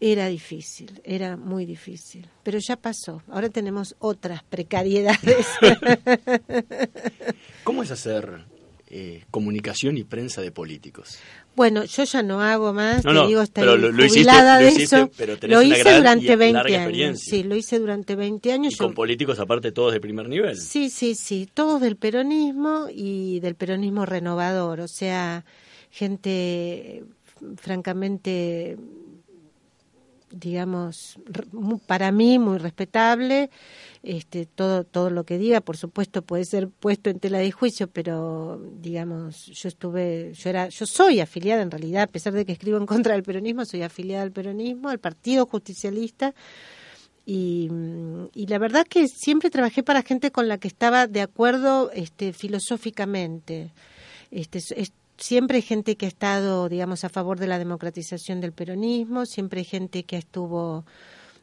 era 0.00 0.26
difícil, 0.26 1.00
era 1.04 1.36
muy 1.36 1.64
difícil, 1.64 2.28
pero 2.42 2.58
ya 2.58 2.74
pasó. 2.74 3.22
Ahora 3.28 3.48
tenemos 3.48 3.94
otras 4.00 4.42
precariedades. 4.42 5.46
¿Cómo 7.62 7.84
es 7.84 7.92
hacer 7.92 8.44
eh, 8.98 9.24
comunicación 9.30 9.98
y 9.98 10.04
prensa 10.04 10.40
de 10.40 10.50
políticos? 10.50 11.18
Bueno, 11.54 11.84
yo 11.84 12.04
ya 12.04 12.22
no 12.22 12.40
hago 12.40 12.72
más, 12.72 13.02
te 13.02 13.26
digo, 13.26 13.42
estoy 13.42 13.66
jubilada 14.08 14.58
de 14.58 14.68
eso. 14.68 15.10
lo 15.42 15.60
hice 15.60 15.96
durante 15.98 16.34
20 16.34 16.76
años. 16.76 17.20
Sí, 17.20 17.42
lo 17.42 17.56
hice 17.56 17.78
durante 17.78 18.16
20 18.16 18.52
años. 18.52 18.72
¿Y 18.72 18.76
con 18.78 18.94
políticos 18.94 19.38
aparte 19.38 19.70
todos 19.70 19.92
de 19.92 20.00
primer 20.00 20.30
nivel? 20.30 20.56
Sí, 20.56 20.88
sí, 20.88 21.14
sí, 21.14 21.46
todos 21.52 21.82
del 21.82 21.96
peronismo 21.96 22.86
y 22.90 23.40
del 23.40 23.54
peronismo 23.54 24.06
renovador, 24.06 24.80
o 24.80 24.88
sea, 24.88 25.44
gente 25.90 27.04
francamente 27.56 28.78
digamos, 30.30 31.18
para 31.86 32.12
mí 32.12 32.38
muy 32.38 32.58
respetable. 32.58 33.50
Este, 34.02 34.46
todo, 34.46 34.84
todo 34.84 35.10
lo 35.10 35.24
que 35.24 35.38
diga, 35.38 35.60
por 35.60 35.76
supuesto, 35.76 36.22
puede 36.22 36.44
ser 36.44 36.68
puesto 36.68 37.10
en 37.10 37.18
tela 37.18 37.38
de 37.38 37.50
juicio, 37.50 37.88
pero 37.88 38.60
digamos, 38.80 39.46
yo 39.46 39.68
estuve, 39.68 40.32
yo 40.34 40.50
era, 40.50 40.68
yo 40.68 40.86
soy 40.86 41.20
afiliada 41.20 41.62
en 41.62 41.70
realidad, 41.70 42.04
a 42.04 42.06
pesar 42.06 42.32
de 42.32 42.44
que 42.44 42.52
escribo 42.52 42.78
en 42.78 42.86
contra 42.86 43.14
del 43.14 43.22
peronismo, 43.22 43.64
soy 43.64 43.82
afiliada 43.82 44.22
al 44.22 44.32
peronismo, 44.32 44.88
al 44.88 45.00
Partido 45.00 45.46
Justicialista. 45.46 46.34
Y, 47.28 47.68
y, 48.34 48.46
la 48.46 48.58
verdad 48.58 48.86
que 48.86 49.08
siempre 49.08 49.50
trabajé 49.50 49.82
para 49.82 50.02
gente 50.02 50.30
con 50.30 50.46
la 50.46 50.58
que 50.58 50.68
estaba 50.68 51.08
de 51.08 51.22
acuerdo 51.22 51.90
este, 51.92 52.32
filosóficamente. 52.32 53.72
Este, 54.30 54.60
siempre 55.18 55.56
hay 55.56 55.62
gente 55.62 55.96
que 55.96 56.06
ha 56.06 56.08
estado, 56.08 56.68
digamos, 56.68 57.04
a 57.04 57.08
favor 57.08 57.38
de 57.38 57.46
la 57.46 57.58
democratización 57.58 58.40
del 58.40 58.52
peronismo, 58.52 59.26
siempre 59.26 59.60
hay 59.60 59.64
gente 59.64 60.04
que 60.04 60.16
estuvo 60.16 60.84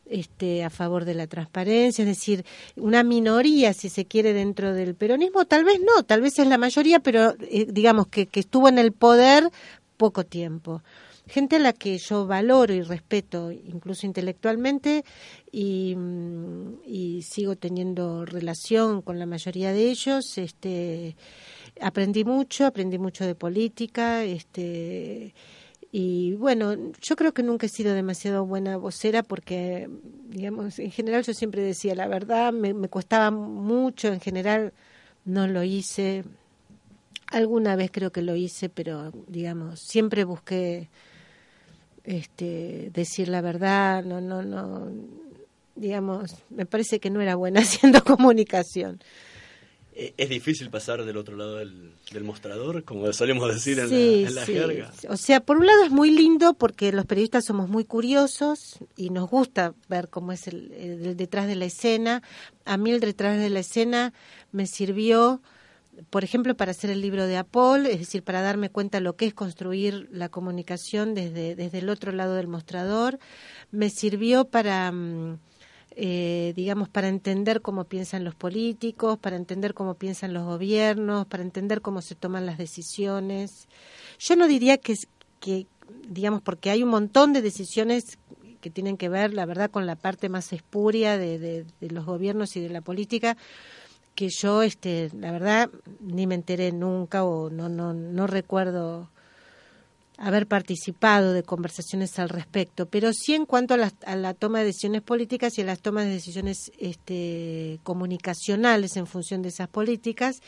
este, 0.06 0.64
a 0.64 0.70
favor 0.70 1.06
de 1.06 1.14
la 1.14 1.28
transparencia, 1.28 2.04
es 2.04 2.08
decir, 2.08 2.46
una 2.76 3.04
minoría, 3.04 3.74
si 3.74 3.90
se 3.90 4.06
quiere, 4.06 4.34
dentro 4.34 4.74
del 4.74 4.96
peronismo, 4.96 5.46
tal 5.46 5.64
vez 5.64 5.80
no, 5.80 6.04
tal 6.04 6.22
vez 6.22 6.38
es 6.40 6.48
la 6.48 6.58
mayoría, 6.58 7.00
pero 7.00 7.36
eh, 7.40 7.68
digamos 7.70 8.08
que, 8.08 8.28
que 8.28 8.42
estuvo 8.42 8.68
en 8.68 8.78
el 8.78 8.92
poder 8.92 9.50
poco 9.98 10.26
tiempo. 10.26 10.82
Gente 11.26 11.56
a 11.56 11.60
la 11.60 11.72
que 11.72 11.98
yo 11.98 12.28
valoro 12.28 12.74
y 12.74 12.82
respeto 12.82 13.50
incluso 13.50 14.06
intelectualmente 14.06 15.06
y, 15.52 15.96
mm, 15.96 17.22
sigo 17.22 17.56
teniendo 17.56 18.26
relación 18.26 19.02
con 19.02 19.20
la 19.20 19.26
mayoría 19.26 19.72
de 19.72 19.90
ellos 19.90 20.38
este 20.38 21.16
aprendí 21.82 22.24
mucho, 22.24 22.66
aprendí 22.66 22.98
mucho 22.98 23.26
de 23.26 23.36
política, 23.36 24.24
este 24.24 25.34
y 25.96 26.34
bueno, 26.34 26.76
yo 27.02 27.16
creo 27.16 27.36
que 27.36 27.44
nunca 27.44 27.68
he 27.68 27.70
sido 27.70 27.94
demasiado 27.94 28.48
buena 28.48 28.78
vocera 28.78 29.22
porque, 29.22 29.88
digamos, 30.30 30.80
en 30.80 30.90
general 30.90 31.24
yo 31.24 31.36
siempre 31.36 31.62
decía 31.62 31.94
la 31.94 32.08
verdad, 32.08 32.52
me, 32.52 32.74
me 32.74 32.90
costaba 32.90 33.30
mucho, 33.30 34.08
en 34.08 34.20
general 34.20 34.74
no 35.24 35.48
lo 35.48 35.64
hice. 35.64 36.24
Alguna 37.28 37.76
vez 37.76 37.92
creo 37.92 38.12
que 38.12 38.24
lo 38.24 38.36
hice, 38.36 38.70
pero 38.70 39.12
digamos, 39.28 39.82
siempre 39.82 40.24
busqué 40.24 40.90
este 42.04 42.90
decir 42.92 43.28
la 43.28 43.42
verdad, 43.42 44.04
no 44.04 44.20
no 44.20 44.42
no 44.44 44.92
digamos, 45.76 46.36
me 46.50 46.66
parece 46.66 47.00
que 47.00 47.10
no 47.10 47.22
era 47.22 47.36
buena 47.36 47.60
haciendo 47.62 48.04
comunicación. 48.04 49.00
Eh, 49.96 50.14
es 50.18 50.30
difícil 50.30 50.70
pasar 50.72 51.06
del 51.06 51.18
otro 51.18 51.36
lado 51.36 51.58
del, 51.58 51.94
mostrador, 52.24 52.84
como 52.84 53.12
solemos 53.14 53.54
decir 53.54 53.80
en 53.80 54.34
la, 54.34 54.46
jerga. 54.46 54.92
O 55.10 55.18
sea, 55.18 55.40
por 55.40 55.58
un 55.58 55.66
lado 55.66 55.84
es 55.84 55.92
muy 55.92 56.10
lindo 56.10 56.54
porque 56.54 56.92
los 56.92 57.06
periodistas 57.06 57.46
somos 57.46 57.70
muy 57.70 57.86
curiosos 57.86 58.78
y 58.96 59.10
nos 59.10 59.30
gusta 59.30 59.74
ver 59.90 60.10
cómo 60.10 60.32
es 60.32 60.48
el, 60.48 61.16
detrás 61.16 61.48
de 61.48 61.56
la 61.56 61.66
escena. 61.66 62.24
A 62.66 62.78
mí 62.78 62.92
el 62.92 63.00
detrás 63.00 63.38
de 63.38 63.50
la 63.50 63.60
escena 63.60 64.14
me 64.52 64.68
sirvió, 64.68 65.42
por 66.10 66.24
ejemplo, 66.24 66.56
para 66.56 66.72
hacer 66.72 66.90
el 66.90 67.02
libro 67.02 67.26
de 67.28 67.38
Apol, 67.38 67.86
es 67.86 68.00
decir, 68.00 68.24
para 68.24 68.42
darme 68.42 68.70
cuenta 68.70 69.00
lo 69.00 69.16
que 69.16 69.26
es 69.26 69.34
construir 69.34 70.08
la 70.12 70.30
comunicación 70.30 71.14
desde, 71.14 71.56
desde 71.56 71.80
el 71.80 71.90
otro 71.90 72.12
lado 72.12 72.36
del 72.36 72.48
mostrador. 72.48 73.20
Me 73.72 73.90
sirvió 73.90 74.46
para... 74.46 74.92
Mm, 74.92 75.40
eh, 75.96 76.54
digamos, 76.56 76.90
para 76.90 77.08
entender 77.08 77.62
cómo 77.62 77.86
piensan 77.86 78.24
los 78.24 78.36
políticos, 78.36 79.18
para 79.18 79.36
entender 79.36 79.74
cómo 79.74 79.96
piensan 79.96 80.34
los 80.34 80.44
gobiernos, 80.46 81.26
para 81.28 81.44
entender 81.44 81.82
cómo 81.82 82.02
se 82.02 82.16
toman 82.16 82.46
las 82.46 82.58
decisiones. 82.58 83.68
Yo 84.20 84.36
no 84.36 84.48
diría 84.48 84.78
que, 84.78 84.96
que 85.40 85.68
digamos, 86.08 86.42
porque 86.42 86.70
hay 86.70 86.84
un 86.84 86.90
montón 86.90 87.34
de 87.34 87.42
decisiones 87.42 88.18
que 88.62 88.70
tienen 88.70 88.98
que 88.98 89.10
ver, 89.10 89.34
la 89.34 89.46
verdad, 89.46 89.70
con 89.70 89.86
la 89.86 89.96
parte 89.96 90.30
más 90.30 90.54
espuria 90.54 91.18
de, 91.18 91.38
de, 91.38 91.66
de 91.82 91.92
los 91.92 92.06
gobiernos 92.06 92.56
y 92.56 92.62
de 92.62 92.70
la 92.70 92.82
política, 92.82 93.38
que 94.16 94.30
yo, 94.30 94.64
este, 94.64 95.10
la 95.20 95.32
verdad, 95.32 95.70
ni 96.00 96.28
me 96.28 96.36
enteré 96.36 96.72
nunca 96.72 97.24
o 97.24 97.50
no, 97.50 97.68
no, 97.68 97.94
no 97.94 98.28
recuerdo 98.28 99.10
haber 100.18 100.48
participado 100.48 101.34
de 101.34 101.44
conversaciones 101.44 102.20
al 102.20 102.30
respecto, 102.30 102.88
pero 102.88 103.14
sí 103.14 103.34
en 103.34 103.46
cuanto 103.46 103.74
a 103.74 104.16
la, 104.16 104.34
toma 104.34 104.60
de 104.60 104.66
decisiones 104.66 105.02
políticas 105.02 105.58
y 105.58 105.62
a 105.62 105.66
las 105.66 105.80
tomas 105.82 106.06
de 106.06 106.12
decisiones 106.12 106.72
este, 106.78 107.80
comunicacionales 107.84 108.96
en 108.96 109.08
función 109.08 109.42
de 109.42 109.50
esas 109.50 109.68
políticas. 109.68 110.42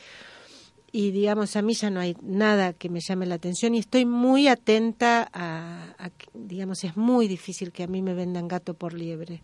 Y 0.91 1.12
digamos, 1.12 1.57
a 1.57 1.62
mí 1.62 1.74
ya 1.74 1.89
no 1.89 2.00
hay 2.00 2.15
nada 2.22 2.72
que 2.72 2.89
me 2.89 3.01
llame 3.01 3.25
la 3.25 3.36
atención 3.36 3.75
y 3.75 3.79
estoy 3.79 4.05
muy 4.05 4.48
atenta 4.48 5.29
a, 5.34 5.93
a 5.98 6.10
digamos, 6.34 6.86
es 6.86 6.95
muy 6.95 7.27
difícil 7.27 7.74
que 7.74 7.84
a 7.84 7.88
mí 7.88 8.01
me 8.01 8.13
vendan 8.13 8.48
gato 8.48 8.75
por 8.75 8.93
liebre. 8.93 9.41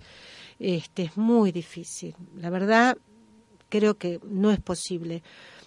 Este, 0.60 1.04
es 1.04 1.18
muy 1.18 1.51
difícil. 1.51 2.16
La 2.38 2.50
verdad, 2.50 2.98
creo 3.68 3.98
que 3.98 4.22
no 4.24 4.51
es 4.51 4.62
posible. 4.62 5.24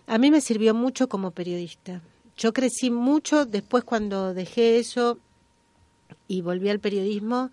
A 0.06 0.16
mí 0.16 0.30
me 0.30 0.40
sirvió 0.40 0.75
mucho 0.75 1.08
como 1.08 1.32
periodista 1.32 2.00
yo 2.36 2.52
crecí 2.52 2.90
mucho 2.90 3.46
después 3.46 3.84
cuando 3.84 4.34
dejé 4.34 4.78
eso 4.78 5.18
y 6.28 6.40
volví 6.40 6.68
al 6.68 6.80
periodismo, 6.80 7.50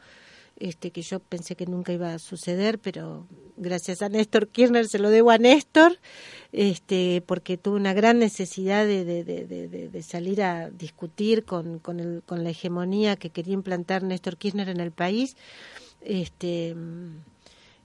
este, 0.57 0.91
que 0.91 1.01
yo 1.01 1.19
pensé 1.19 1.55
que 1.55 1.65
nunca 1.65 1.91
iba 1.91 2.13
a 2.13 2.19
suceder, 2.19 2.77
pero 2.77 3.25
gracias 3.57 4.01
a 4.01 4.09
Néstor 4.09 4.47
Kirchner 4.47 4.87
se 4.87 4.99
lo 4.99 5.09
debo 5.09 5.31
a 5.31 5.37
Néstor, 5.37 5.97
este, 6.51 7.23
porque 7.25 7.57
tuve 7.57 7.77
una 7.77 7.93
gran 7.93 8.19
necesidad 8.19 8.85
de, 8.85 9.03
de, 9.03 10.03
salir 10.03 10.43
a 10.43 10.69
discutir 10.69 11.45
con, 11.45 11.79
con, 11.79 11.99
el, 11.99 12.21
con 12.25 12.43
la 12.43 12.51
hegemonía 12.51 13.15
que 13.15 13.31
quería 13.31 13.55
implantar 13.55 14.03
Néstor 14.03 14.37
Kirchner 14.37 14.69
en 14.69 14.79
el 14.79 14.91
país. 14.91 15.35
Este, 16.01 16.75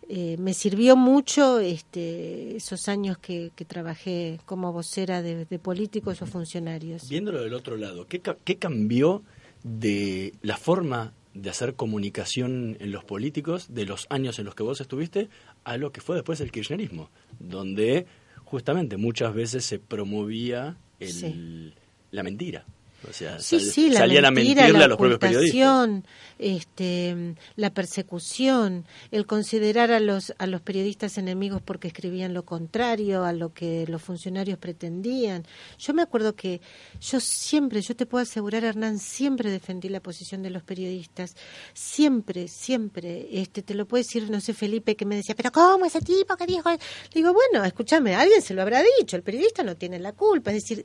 eh, 0.08 0.36
me 0.38 0.54
sirvió 0.54 0.96
mucho 0.96 1.58
este, 1.58 2.56
esos 2.56 2.88
años 2.88 3.18
que, 3.18 3.50
trabajé 3.66 4.38
como 4.46 4.72
vocera 4.72 5.20
de, 5.20 5.44
políticos 5.58 6.22
o 6.22 6.26
funcionarios. 6.26 7.08
Viéndolo 7.08 7.42
del 7.42 7.54
otro 7.54 7.76
lado, 7.76 8.06
¿qué, 8.06 8.20
¿qué, 8.20 8.56
cambió 8.56 9.22
de 9.64 10.32
la 10.42 10.56
forma 10.56 11.12
de 11.34 11.50
hacer 11.50 11.74
comunicación 11.74 12.76
en 12.78 12.92
los 12.92 13.04
políticos 13.04 13.74
de 13.74 13.84
los 13.84 14.06
años 14.08 14.38
en 14.38 14.44
los 14.44 14.54
que 14.54 14.62
vos 14.62 14.80
estuviste 14.80 15.28
a 15.64 15.76
lo 15.76 15.90
que 15.90 16.00
fue 16.00 16.14
después 16.14 16.40
el 16.40 16.52
kirchnerismo, 16.52 17.10
donde 17.40 18.06
justamente 18.44 18.96
muchas 18.96 19.34
veces 19.34 19.64
se 19.64 19.80
promovía 19.80 20.76
el, 21.00 21.74
la 22.12 22.22
mentira? 22.22 22.64
Sí, 23.12 23.60
sí, 23.60 23.90
la 23.90 24.30
mentira, 24.30 24.68
la 24.68 24.94
ocultación, 24.94 26.04
este, 26.38 27.34
la 27.56 27.70
persecución, 27.70 28.84
el 29.10 29.26
considerar 29.26 29.90
a 29.92 30.00
los 30.00 30.34
a 30.38 30.46
los 30.46 30.60
periodistas 30.60 31.18
enemigos 31.18 31.62
porque 31.62 31.88
escribían 31.88 32.34
lo 32.34 32.44
contrario 32.44 33.24
a 33.24 33.32
lo 33.32 33.52
que 33.52 33.86
los 33.88 34.02
funcionarios 34.02 34.58
pretendían. 34.58 35.44
Yo 35.78 35.94
me 35.94 36.02
acuerdo 36.02 36.34
que 36.34 36.60
yo 37.00 37.20
siempre, 37.20 37.80
yo 37.80 37.94
te 37.96 38.06
puedo 38.06 38.22
asegurar, 38.22 38.64
Hernán, 38.64 38.98
siempre 38.98 39.50
defendí 39.50 39.88
la 39.88 40.00
posición 40.00 40.42
de 40.42 40.50
los 40.50 40.62
periodistas, 40.62 41.36
siempre, 41.74 42.48
siempre. 42.48 43.28
Este, 43.30 43.62
te 43.62 43.74
lo 43.74 43.86
puede 43.86 44.04
decir, 44.04 44.30
no 44.30 44.40
sé, 44.40 44.54
Felipe, 44.54 44.96
que 44.96 45.06
me 45.06 45.16
decía, 45.16 45.34
pero 45.34 45.52
¿cómo 45.52 45.86
ese 45.86 46.00
tipo 46.00 46.36
que 46.36 46.46
dijo? 46.46 46.70
Le 46.70 46.78
digo, 47.12 47.32
bueno, 47.32 47.64
escúchame, 47.64 48.14
alguien 48.14 48.42
se 48.42 48.54
lo 48.54 48.62
habrá 48.62 48.82
dicho, 48.98 49.16
el 49.16 49.22
periodista 49.22 49.62
no 49.62 49.76
tiene 49.76 49.98
la 49.98 50.12
culpa, 50.12 50.52
es 50.52 50.62
decir 50.62 50.84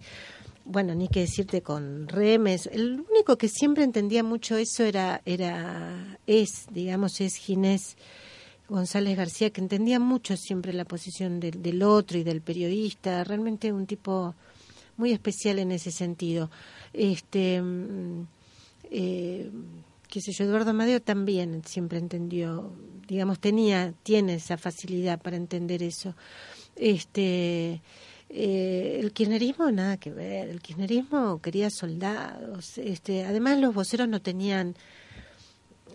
bueno, 0.65 0.95
ni 0.95 1.07
que 1.07 1.21
decirte 1.21 1.61
con 1.61 2.07
remes. 2.07 2.67
El 2.67 3.05
único 3.09 3.37
que 3.37 3.47
siempre 3.47 3.83
entendía 3.83 4.23
mucho 4.23 4.57
eso 4.57 4.83
era, 4.83 5.21
era 5.25 6.17
es, 6.27 6.65
digamos, 6.71 7.21
es 7.21 7.35
Ginés 7.35 7.97
González 8.67 9.17
García, 9.17 9.49
que 9.49 9.61
entendía 9.61 9.99
mucho 9.99 10.37
siempre 10.37 10.73
la 10.73 10.85
posición 10.85 11.39
del 11.39 11.83
otro 11.83 12.17
y 12.17 12.23
del 12.23 12.41
periodista. 12.41 13.23
Realmente 13.23 13.73
un 13.73 13.85
tipo 13.85 14.35
muy 14.97 15.11
especial 15.11 15.59
en 15.59 15.71
ese 15.71 15.91
sentido. 15.91 16.49
Este, 16.93 17.61
mm, 17.61 18.27
eh, 18.91 19.49
qué 20.07 20.21
sé 20.21 20.31
yo, 20.31 20.45
Eduardo 20.45 20.71
Amadeo 20.71 21.01
también 21.01 21.63
siempre 21.65 21.97
entendió, 21.97 22.71
digamos, 23.07 23.39
tenía, 23.39 23.93
tiene 24.03 24.35
esa 24.35 24.57
facilidad 24.57 25.19
para 25.21 25.37
entender 25.37 25.81
eso. 25.81 26.15
Este, 26.75 27.81
eh, 28.33 28.99
el 29.01 29.11
kirchnerismo 29.11 29.71
nada 29.71 29.97
que 29.97 30.11
ver, 30.11 30.49
el 30.49 30.61
kirchnerismo 30.61 31.41
quería 31.41 31.69
soldados, 31.69 32.77
este, 32.77 33.25
además 33.25 33.59
los 33.59 33.73
voceros 33.73 34.07
no 34.07 34.21
tenían 34.21 34.75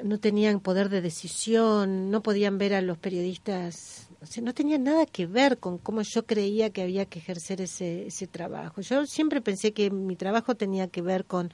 no 0.04 0.18
tenían 0.18 0.60
poder 0.60 0.90
de 0.90 1.00
decisión, 1.00 2.10
no 2.10 2.22
podían 2.22 2.58
ver 2.58 2.74
a 2.74 2.82
los 2.82 2.98
periodistas, 2.98 4.08
o 4.20 4.26
sea, 4.26 4.42
no 4.42 4.52
tenían 4.52 4.84
nada 4.84 5.06
que 5.06 5.26
ver 5.26 5.58
con 5.58 5.78
cómo 5.78 6.02
yo 6.02 6.26
creía 6.26 6.70
que 6.70 6.82
había 6.82 7.06
que 7.06 7.18
ejercer 7.18 7.60
ese, 7.60 8.08
ese 8.08 8.26
trabajo. 8.26 8.80
Yo 8.82 9.06
siempre 9.06 9.40
pensé 9.40 9.72
que 9.72 9.90
mi 9.90 10.16
trabajo 10.16 10.54
tenía 10.54 10.88
que 10.88 11.02
ver 11.02 11.24
con 11.24 11.50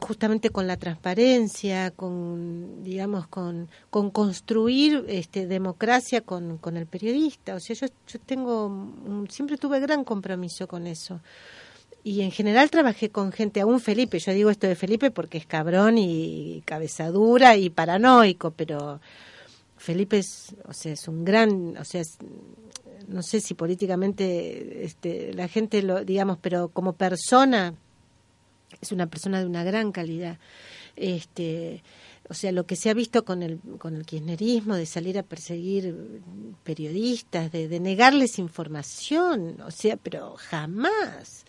justamente 0.00 0.50
con 0.50 0.66
la 0.66 0.76
transparencia, 0.76 1.90
con, 1.90 2.82
digamos, 2.82 3.26
con, 3.28 3.68
con 3.90 4.10
construir 4.10 5.04
este, 5.08 5.46
democracia 5.46 6.20
con, 6.20 6.58
con 6.58 6.76
el 6.76 6.86
periodista. 6.86 7.54
O 7.54 7.60
sea, 7.60 7.76
yo, 7.76 7.86
yo 8.06 8.18
tengo, 8.20 8.88
siempre 9.28 9.56
tuve 9.56 9.80
gran 9.80 10.04
compromiso 10.04 10.66
con 10.66 10.86
eso. 10.86 11.20
Y 12.04 12.22
en 12.22 12.30
general 12.30 12.70
trabajé 12.70 13.10
con 13.10 13.32
gente, 13.32 13.60
aún 13.60 13.80
Felipe, 13.80 14.20
yo 14.20 14.32
digo 14.32 14.50
esto 14.50 14.68
de 14.68 14.76
Felipe 14.76 15.10
porque 15.10 15.38
es 15.38 15.46
cabrón 15.46 15.98
y 15.98 16.62
cabezadura 16.64 17.56
y 17.56 17.68
paranoico, 17.68 18.52
pero 18.52 19.00
Felipe 19.76 20.18
es, 20.18 20.54
o 20.68 20.72
sea, 20.72 20.92
es 20.92 21.08
un 21.08 21.24
gran, 21.24 21.76
o 21.76 21.84
sea, 21.84 22.02
no 23.08 23.22
sé 23.22 23.40
si 23.40 23.54
políticamente 23.54 24.84
este, 24.84 25.34
la 25.34 25.48
gente 25.48 25.82
lo, 25.82 26.04
digamos, 26.04 26.38
pero 26.40 26.68
como 26.68 26.92
persona 26.92 27.74
es 28.80 28.92
una 28.92 29.06
persona 29.06 29.40
de 29.40 29.46
una 29.46 29.64
gran 29.64 29.92
calidad. 29.92 30.38
Este, 30.96 31.82
o 32.28 32.34
sea, 32.34 32.52
lo 32.52 32.66
que 32.66 32.76
se 32.76 32.90
ha 32.90 32.94
visto 32.94 33.24
con 33.24 33.42
el, 33.42 33.60
con 33.78 33.94
el 33.94 34.04
kirchnerismo, 34.04 34.74
de 34.74 34.86
salir 34.86 35.18
a 35.18 35.22
perseguir 35.22 35.94
periodistas, 36.64 37.52
de, 37.52 37.68
de 37.68 37.80
negarles 37.80 38.38
información, 38.38 39.60
o 39.60 39.70
sea, 39.70 39.96
pero 39.96 40.34
jamás. 40.36 41.44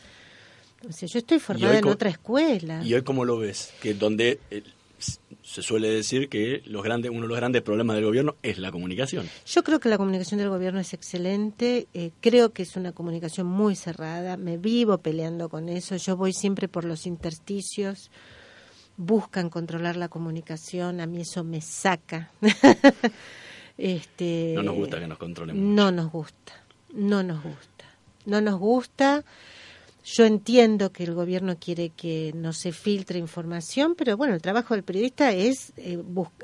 O 0.88 0.92
sea, 0.92 1.08
yo 1.08 1.20
estoy 1.20 1.40
formada 1.40 1.80
en 1.80 1.88
otra 1.88 2.10
escuela. 2.10 2.84
¿Y 2.84 2.94
hoy 2.94 3.02
cómo 3.02 3.26
lo 3.26 3.38
ves? 3.38 3.74
Que 3.82 3.96
donde 3.96 4.40
se 5.00 5.62
suele 5.62 5.90
decir 5.90 6.28
que 6.30 6.62
los 6.66 6.84
grandes, 6.84 7.10
uno 7.10 7.22
de 7.22 7.28
los 7.28 7.38
grandes 7.38 7.62
problemas 7.62 7.96
del 7.96 8.06
gobierno 8.06 8.36
es 8.44 8.58
la 8.58 8.72
comunicación. 8.72 9.30
Yo 9.46 9.64
creo 9.64 9.80
que 9.80 9.90
la 9.90 9.98
comunicación 9.98 10.40
del 10.40 10.50
gobierno 10.50 10.80
es 10.80 10.94
excelente, 10.94 11.88
eh, 11.94 12.12
creo 12.20 12.52
que 12.52 12.64
es 12.64 12.76
una 12.76 12.92
comunicación 12.92 13.48
muy 13.48 13.76
cerrada, 13.76 14.36
me 14.38 14.58
vivo 14.58 14.98
peleando 14.98 15.50
con 15.50 15.70
eso, 15.70 15.96
yo 15.96 16.18
voy 16.18 16.34
siempre 16.34 16.68
por 16.68 16.84
los 16.84 17.06
intersticios, 17.06 18.12
buscan 18.98 19.50
controlar 19.50 19.96
la 19.96 20.10
comunicación, 20.10 21.00
a 21.00 21.08
mí 21.08 21.22
eso 21.22 21.44
me 21.44 21.62
saca. 21.62 22.32
este, 23.78 24.54
no 24.56 24.64
nos 24.64 24.76
gusta 24.76 25.00
que 25.00 25.08
nos 25.08 25.18
controlen. 25.18 25.76
No 25.76 25.92
nos 25.92 26.12
gusta, 26.12 26.54
no 26.94 27.24
nos 27.24 27.42
gusta, 27.42 27.86
no 28.26 28.42
nos 28.42 28.60
gusta. 28.60 29.24
Yo 30.10 30.24
entiendo 30.24 30.94
que 30.94 31.04
el 31.04 31.14
gobierno 31.14 31.58
quiere 31.60 31.90
que 31.90 32.32
no 32.34 32.54
se 32.54 32.72
filtre 32.72 33.20
información, 33.20 33.94
pero 33.94 34.16
bueno, 34.16 34.36
el 34.36 34.42
trabajo 34.42 34.74
del 34.74 34.84
periodista 34.84 35.34
es, 35.34 35.74
eh, 35.76 36.02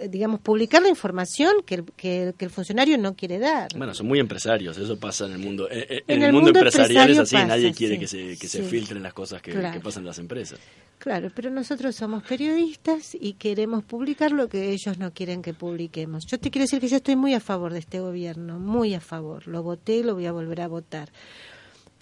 digamos, 0.10 0.42
publicar 0.42 0.82
la 0.82 0.90
información 0.90 1.54
que 1.66 1.76
el, 1.76 1.86
que, 1.96 2.34
el 2.38 2.50
funcionario 2.50 2.98
no 2.98 3.16
quiere 3.16 3.40
dar. 3.40 3.70
Bueno, 3.78 3.94
son 3.94 4.08
muy 4.08 4.20
empresarios, 4.20 4.78
eso 4.78 5.00
pasa 5.00 5.28
en 5.28 5.32
el 5.32 5.40
mundo. 5.40 5.70
Eh, 5.72 5.88
eh, 5.90 6.04
en, 6.10 6.24
el, 6.24 6.34
mundo, 6.34 6.50
empresarial 6.50 7.10
es 7.10 7.20
así, 7.20 7.38
nadie 7.38 7.74
quiere 7.74 7.98
que, 7.98 8.06
se, 8.06 8.38
que 8.38 8.50
se 8.50 8.64
filtren 8.64 9.02
las 9.02 9.14
cosas 9.14 9.42
que, 9.42 9.54
que 9.54 9.80
pasan 9.80 10.04
en 10.04 10.08
las 10.08 10.20
empresas. 10.20 10.60
Claro, 10.98 11.32
pero 11.34 11.50
nosotros 11.50 11.96
somos 11.96 12.24
periodistas 12.24 13.16
y 13.18 13.34
queremos 13.34 13.86
publicar 13.86 14.34
lo 14.34 14.50
que 14.50 14.72
ellos 14.72 14.98
no 14.98 15.14
quieren 15.14 15.42
que 15.42 15.54
publiquemos. 15.54 16.26
Yo 16.26 16.38
te 16.38 16.52
quiero 16.52 16.64
decir 16.64 16.82
que 16.82 16.90
yo 16.90 16.98
estoy 16.98 17.16
muy 17.16 17.34
a 17.34 17.40
favor 17.40 17.72
de 17.72 17.80
este 17.80 18.02
gobierno, 18.02 18.60
muy 18.60 18.94
a 18.94 19.00
favor. 19.00 19.48
Lo 19.48 19.64
voté, 19.64 20.04
lo 20.04 20.16
voy 20.16 20.26
a 20.26 20.34
volver 20.34 20.60
a 20.60 20.68
votar 20.68 21.10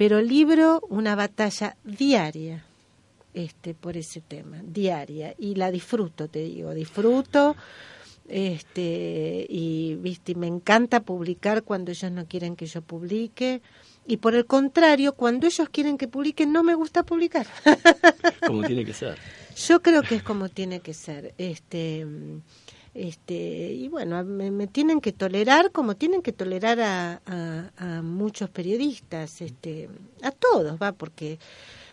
pero 0.01 0.19
libro 0.19 0.81
una 0.89 1.13
batalla 1.13 1.77
diaria 1.83 2.65
este 3.35 3.75
por 3.75 3.97
ese 3.97 4.19
tema, 4.19 4.59
diaria 4.63 5.35
y 5.37 5.53
la 5.53 5.69
disfruto, 5.69 6.27
te 6.27 6.39
digo, 6.39 6.73
disfruto 6.73 7.55
este 8.27 9.45
y 9.47 9.93
viste, 9.99 10.33
me 10.33 10.47
encanta 10.47 11.01
publicar 11.01 11.61
cuando 11.61 11.91
ellos 11.91 12.11
no 12.11 12.25
quieren 12.25 12.55
que 12.55 12.65
yo 12.65 12.81
publique 12.81 13.61
y 14.07 14.17
por 14.17 14.33
el 14.33 14.47
contrario, 14.47 15.13
cuando 15.13 15.45
ellos 15.45 15.69
quieren 15.69 15.99
que 15.99 16.07
publique 16.07 16.47
no 16.47 16.63
me 16.63 16.73
gusta 16.73 17.03
publicar. 17.03 17.45
como 18.47 18.63
tiene 18.63 18.83
que 18.83 18.93
ser. 18.93 19.19
Yo 19.55 19.83
creo 19.83 20.01
que 20.01 20.15
es 20.15 20.23
como 20.23 20.49
tiene 20.49 20.79
que 20.79 20.95
ser. 20.95 21.35
Este 21.37 22.07
este, 22.93 23.71
y 23.73 23.87
bueno, 23.87 24.23
me, 24.23 24.67
tienen 24.67 24.99
que 24.99 25.13
tolerar 25.13 25.71
como 25.71 25.95
tienen 25.95 26.21
que 26.21 26.33
tolerar 26.33 26.79
a, 26.81 27.21
a, 27.77 28.01
muchos 28.01 28.49
periodistas, 28.49 29.41
este, 29.41 29.89
a 30.21 30.31
todos, 30.31 30.77
va, 30.81 30.91
porque 30.91 31.39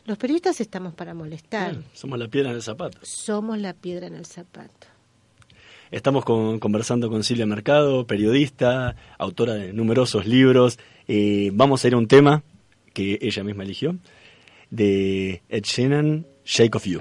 los 0.07 0.19
periodistas 0.19 0.61
estamos 0.61 0.95
para 0.95 1.15
molestar. 1.15 1.77
somos 1.93 2.19
la 2.19 2.29
piedra 2.29 2.51
en 2.51 2.57
el 2.57 2.63
zapato. 2.63 2.99
Somos 3.03 3.59
la 3.59 3.75
piedra 3.75 4.07
en 4.07 4.15
el 4.15 4.27
zapato. 4.27 4.89
Estamos 5.91 6.25
conversando 6.25 7.09
con 7.09 7.25
Silvia 7.25 7.47
Mercado, 7.47 8.07
periodista, 8.07 8.95
autora 9.17 9.55
de 9.55 9.73
numerosos 9.73 10.27
libros. 10.27 10.79
Eh, 11.07 11.51
vamos 11.55 11.83
a 11.83 11.89
ir 11.89 11.95
a 11.95 11.97
un 11.97 12.09
tema 12.09 12.43
que 12.93 13.19
ella 13.23 13.43
misma 13.45 13.63
eligió, 13.63 13.97
de 14.71 15.43
Ed 15.49 15.63
Sheeran, 15.63 16.27
Shake 16.45 16.75
of 16.75 16.85
You. 16.85 17.01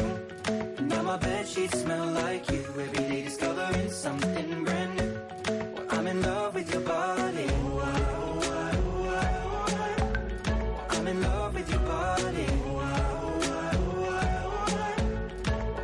My 1.11 1.17
bed 1.17 1.45
sheets 1.45 1.81
smell 1.81 2.05
like 2.05 2.49
you. 2.49 2.63
Every 2.69 2.87
day 2.87 3.23
discovering 3.23 3.91
something 3.91 4.63
brand 4.63 4.95
new. 4.95 5.19
Well, 5.75 5.85
I'm 5.89 6.07
in 6.07 6.21
love 6.21 6.55
with 6.55 6.71
your 6.71 6.83
body. 6.83 7.47
I'm 10.89 11.07
in 11.07 11.21
love 11.21 11.53
with 11.53 11.69
your 11.69 11.81
body. 11.81 12.47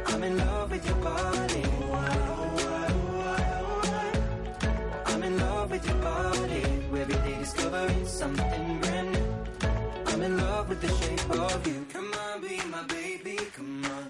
I'm 0.06 0.24
in 0.24 0.38
love 0.38 0.72
with 0.72 0.86
your 0.88 0.96
body. 0.96 1.64
I'm 5.08 5.24
in 5.24 5.38
love 5.40 5.72
with 5.72 5.86
your 5.86 5.98
body. 5.98 6.64
Every 7.02 7.16
day 7.26 7.38
discovering 7.38 8.06
something 8.06 8.80
brand 8.80 9.12
new. 9.12 9.28
I'm 10.06 10.22
in 10.22 10.38
love 10.38 10.70
with 10.70 10.80
the 10.80 10.88
shape 10.88 11.30
of 11.32 11.68
you. 11.68 11.86
Come 11.92 12.14
on, 12.14 12.40
be 12.40 12.62
my 12.68 12.84
baby. 12.84 13.38
Come 13.54 13.84
on. 13.84 14.10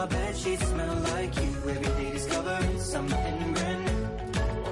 My 0.00 0.06
bed 0.06 0.34
sheets 0.34 0.66
smell 0.66 0.96
like 1.12 1.36
you. 1.36 1.52
Every 1.68 1.92
day 2.00 2.16
something 2.78 3.52
brand 3.52 3.84
new. 3.84 4.08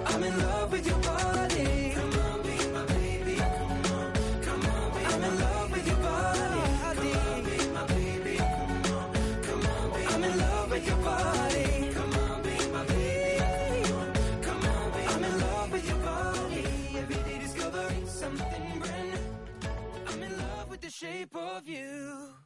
I'm 0.06 0.22
in 0.22 0.38
love 0.38 0.72
with 0.72 0.86
your 0.86 0.98
body. 1.00 1.92
Come 1.96 2.14
on, 2.24 2.42
be 2.44 2.56
my 2.72 2.84
baby. 2.86 3.36
Come 3.36 3.92
on, 3.92 4.12
come 4.40 4.64
on, 4.64 4.92
I'm 5.12 5.24
in 5.24 5.40
love 5.40 5.70
with 5.70 5.86
your 5.86 5.96
body. 5.96 6.60
Come 6.80 7.04
on, 7.20 7.44
be 7.44 7.56
my 7.76 7.86
baby. 7.92 8.36
Come 8.38 8.86
on, 8.96 9.12
come 9.42 9.66
on, 9.66 10.06
I'm 10.14 10.24
in 10.24 10.38
love 10.38 10.70
with 10.70 10.86
your 10.86 10.96
body. 10.96 11.90
Come 11.92 12.14
on, 12.24 12.42
be 12.42 12.56
my 12.72 12.84
baby. 12.86 13.84
Come 13.84 14.00
on, 14.00 14.12
come 14.46 14.64
on, 14.64 14.92
I'm 15.12 15.24
in 15.24 15.40
love 15.40 15.72
with 15.72 15.88
your 15.90 15.98
body. 15.98 16.64
Every 16.96 17.20
day 17.28 17.38
something 18.06 18.78
brand 18.80 19.10
new. 19.10 19.68
I'm 20.08 20.22
in 20.22 20.38
love 20.38 20.70
with 20.70 20.80
the 20.80 20.90
shape 20.90 21.36
of 21.36 21.68
you. 21.68 22.38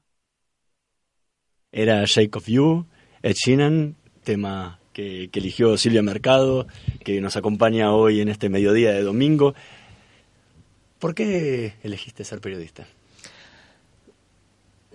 Era 1.73 2.05
Shake 2.05 2.37
of 2.37 2.47
You, 2.47 2.87
Ed 3.23 3.35
Sheeran, 3.35 3.97
tema 4.23 4.79
que, 4.93 5.31
que 5.31 5.41
eligió 5.41 5.77
Silvia 5.77 6.03
Mercado, 6.03 6.67
que 7.03 7.21
nos 7.21 7.37
acompaña 7.37 7.93
hoy 7.95 8.21
en 8.21 8.29
este 8.29 8.49
mediodía 8.49 8.93
de 8.93 9.03
domingo. 9.03 9.55
¿Por 10.99 11.15
qué 11.15 11.75
elegiste 11.83 12.25
ser 12.25 12.41
periodista? 12.41 12.87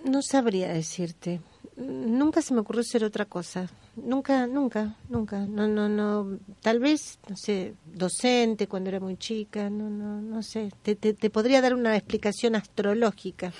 No 0.04 0.22
sabría 0.22 0.72
decirte. 0.72 1.40
Nunca 1.76 2.42
se 2.42 2.54
me 2.54 2.60
ocurrió 2.60 2.82
ser 2.82 3.04
otra 3.04 3.24
cosa. 3.24 3.68
Nunca, 3.96 4.46
nunca, 4.46 4.96
nunca. 5.08 5.40
No, 5.46 5.68
no, 5.68 5.88
no. 5.88 6.38
Tal 6.62 6.80
vez, 6.80 7.18
no 7.28 7.36
sé, 7.36 7.74
docente 7.84 8.66
cuando 8.68 8.88
era 8.90 9.00
muy 9.00 9.16
chica. 9.16 9.68
No, 9.68 9.90
no, 9.90 10.20
no 10.20 10.42
sé. 10.42 10.70
Te, 10.82 10.94
te, 10.96 11.14
te 11.14 11.30
podría 11.30 11.60
dar 11.60 11.74
una 11.74 11.96
explicación 11.96 12.54
astrológica. 12.54 13.52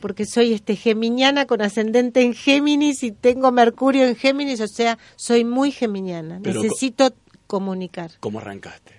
Porque 0.00 0.26
soy 0.26 0.52
este 0.52 0.76
geminiana 0.76 1.46
con 1.46 1.62
ascendente 1.62 2.22
en 2.22 2.34
Géminis 2.34 3.02
y 3.02 3.12
tengo 3.12 3.50
Mercurio 3.52 4.04
en 4.06 4.16
Géminis, 4.16 4.60
o 4.60 4.68
sea, 4.68 4.98
soy 5.16 5.44
muy 5.44 5.70
geminiana. 5.72 6.40
Pero 6.42 6.62
Necesito 6.62 7.12
comunicar. 7.46 8.10
¿Cómo 8.20 8.38
arrancaste? 8.38 8.92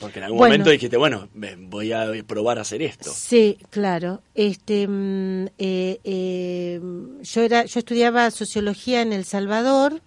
Porque 0.00 0.18
en 0.18 0.24
algún 0.24 0.38
Bueno. 0.38 0.54
momento 0.54 0.70
dijiste, 0.70 0.96
bueno, 0.96 1.28
voy 1.58 1.92
a 1.92 2.06
probar 2.26 2.58
a 2.58 2.62
hacer 2.62 2.80
esto. 2.80 3.12
Sí, 3.14 3.58
claro. 3.68 4.22
Este, 4.34 4.88
mm, 4.88 5.46
eh, 5.58 6.00
eh, 6.04 6.80
yo 7.22 7.42
era, 7.42 7.66
yo 7.66 7.78
estudiaba 7.78 8.30
sociología 8.30 9.02
en 9.02 9.12
El 9.12 9.24
Salvador. 9.26 10.00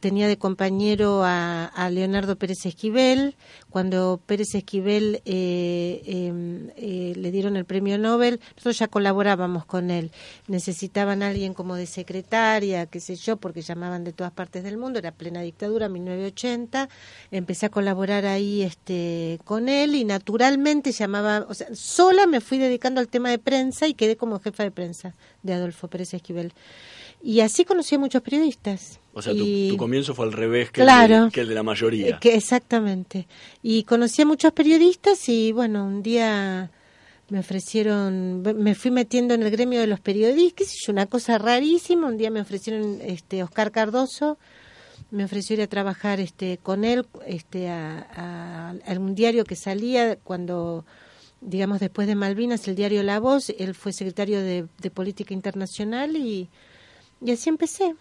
Tenía 0.00 0.26
de 0.26 0.36
compañero 0.36 1.22
a, 1.22 1.66
a 1.66 1.88
Leonardo 1.88 2.34
Pérez 2.34 2.66
Esquivel. 2.66 3.36
Cuando 3.72 4.20
Pérez 4.26 4.54
Esquivel 4.54 5.22
eh, 5.24 6.02
eh, 6.04 6.72
eh, 6.76 7.12
le 7.16 7.30
dieron 7.30 7.56
el 7.56 7.64
premio 7.64 7.96
Nobel, 7.96 8.38
nosotros 8.54 8.78
ya 8.78 8.86
colaborábamos 8.88 9.64
con 9.64 9.90
él. 9.90 10.10
Necesitaban 10.46 11.22
a 11.22 11.28
alguien 11.28 11.54
como 11.54 11.74
de 11.76 11.86
secretaria, 11.86 12.84
qué 12.84 13.00
sé 13.00 13.16
yo, 13.16 13.38
porque 13.38 13.62
llamaban 13.62 14.04
de 14.04 14.12
todas 14.12 14.30
partes 14.32 14.62
del 14.62 14.76
mundo. 14.76 14.98
Era 14.98 15.10
plena 15.12 15.40
dictadura, 15.40 15.88
1980. 15.88 16.90
Empecé 17.30 17.64
a 17.66 17.70
colaborar 17.70 18.26
ahí 18.26 18.60
este, 18.60 19.38
con 19.44 19.70
él 19.70 19.94
y 19.94 20.04
naturalmente 20.04 20.92
llamaba, 20.92 21.46
o 21.48 21.54
sea, 21.54 21.68
sola 21.74 22.26
me 22.26 22.42
fui 22.42 22.58
dedicando 22.58 23.00
al 23.00 23.08
tema 23.08 23.30
de 23.30 23.38
prensa 23.38 23.88
y 23.88 23.94
quedé 23.94 24.18
como 24.18 24.38
jefa 24.38 24.64
de 24.64 24.70
prensa 24.70 25.14
de 25.42 25.54
Adolfo 25.54 25.88
Pérez 25.88 26.12
Esquivel. 26.12 26.52
Y 27.24 27.38
así 27.38 27.64
conocí 27.64 27.94
a 27.94 28.00
muchos 28.00 28.20
periodistas. 28.20 28.98
O 29.14 29.22
sea, 29.22 29.32
tu, 29.32 29.44
Y- 29.44 29.68
tu 29.70 29.76
comienzo 29.76 30.12
fue 30.12 30.24
al 30.26 30.32
revés 30.32 30.72
que, 30.72 30.80
Claro. 30.82 31.16
el, 31.16 31.24
de, 31.26 31.30
que 31.30 31.40
el 31.42 31.48
de 31.48 31.54
la 31.54 31.62
mayoría. 31.62 32.08
eh, 32.08 32.18
que 32.20 32.34
exactamente. 32.34 33.28
Y 33.62 33.84
conocí 33.84 34.22
a 34.22 34.26
muchos 34.26 34.52
periodistas 34.52 35.28
y 35.28 35.52
bueno, 35.52 35.84
un 35.86 36.02
día 36.02 36.70
me 37.28 37.38
ofrecieron, 37.40 38.42
me 38.42 38.74
fui 38.74 38.90
metiendo 38.90 39.34
en 39.34 39.42
el 39.42 39.50
gremio 39.50 39.80
de 39.80 39.86
los 39.86 40.00
periodistas, 40.00 40.74
yo, 40.84 40.92
una 40.92 41.06
cosa 41.06 41.38
rarísima. 41.38 42.08
Un 42.08 42.18
día 42.18 42.30
me 42.30 42.40
ofrecieron 42.40 43.00
este 43.02 43.42
Oscar 43.42 43.70
Cardoso, 43.70 44.38
me 45.10 45.24
ofreció 45.24 45.54
ir 45.54 45.62
a 45.62 45.66
trabajar 45.68 46.20
este 46.20 46.58
con 46.62 46.84
él 46.84 47.06
este 47.26 47.68
a, 47.70 48.06
a- 48.14 48.92
a 48.92 48.98
un 48.98 49.14
diario 49.14 49.44
que 49.44 49.56
salía 49.56 50.16
cuando 50.16 50.84
digamos 51.40 51.80
después 51.80 52.08
de 52.08 52.14
Malvinas, 52.16 52.68
el 52.68 52.76
diario 52.76 53.02
La 53.02 53.20
Voz, 53.20 53.50
él 53.58 53.74
fue 53.74 53.92
secretario 53.92 54.40
de, 54.40 54.66
de 54.80 54.90
política 54.90 55.34
internacional 55.34 56.16
y, 56.16 56.48
y 57.20 57.32
así 57.32 57.48
empecé 57.50 57.94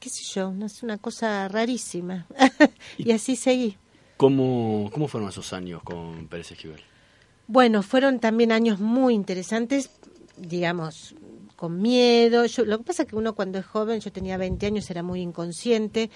qué 0.00 0.10
sé 0.10 0.24
yo, 0.34 0.52
no 0.52 0.66
es 0.66 0.82
una 0.82 0.98
cosa 0.98 1.48
rarísima. 1.48 2.26
y 2.98 3.12
así 3.12 3.36
seguí. 3.36 3.76
¿Cómo, 4.22 4.88
¿Cómo 4.92 5.08
fueron 5.08 5.30
esos 5.30 5.52
años 5.52 5.82
con 5.82 6.28
Pérez 6.28 6.52
Esquivel? 6.52 6.80
Bueno, 7.48 7.82
fueron 7.82 8.20
también 8.20 8.52
años 8.52 8.78
muy 8.78 9.14
interesantes, 9.14 9.90
digamos, 10.36 11.16
con 11.56 11.82
miedo. 11.82 12.46
Yo, 12.46 12.64
lo 12.64 12.78
que 12.78 12.84
pasa 12.84 13.02
es 13.02 13.08
que 13.08 13.16
uno 13.16 13.34
cuando 13.34 13.58
es 13.58 13.66
joven, 13.66 13.98
yo 13.98 14.12
tenía 14.12 14.36
20 14.36 14.64
años, 14.64 14.88
era 14.88 15.02
muy 15.02 15.22
inconsciente, 15.22 16.08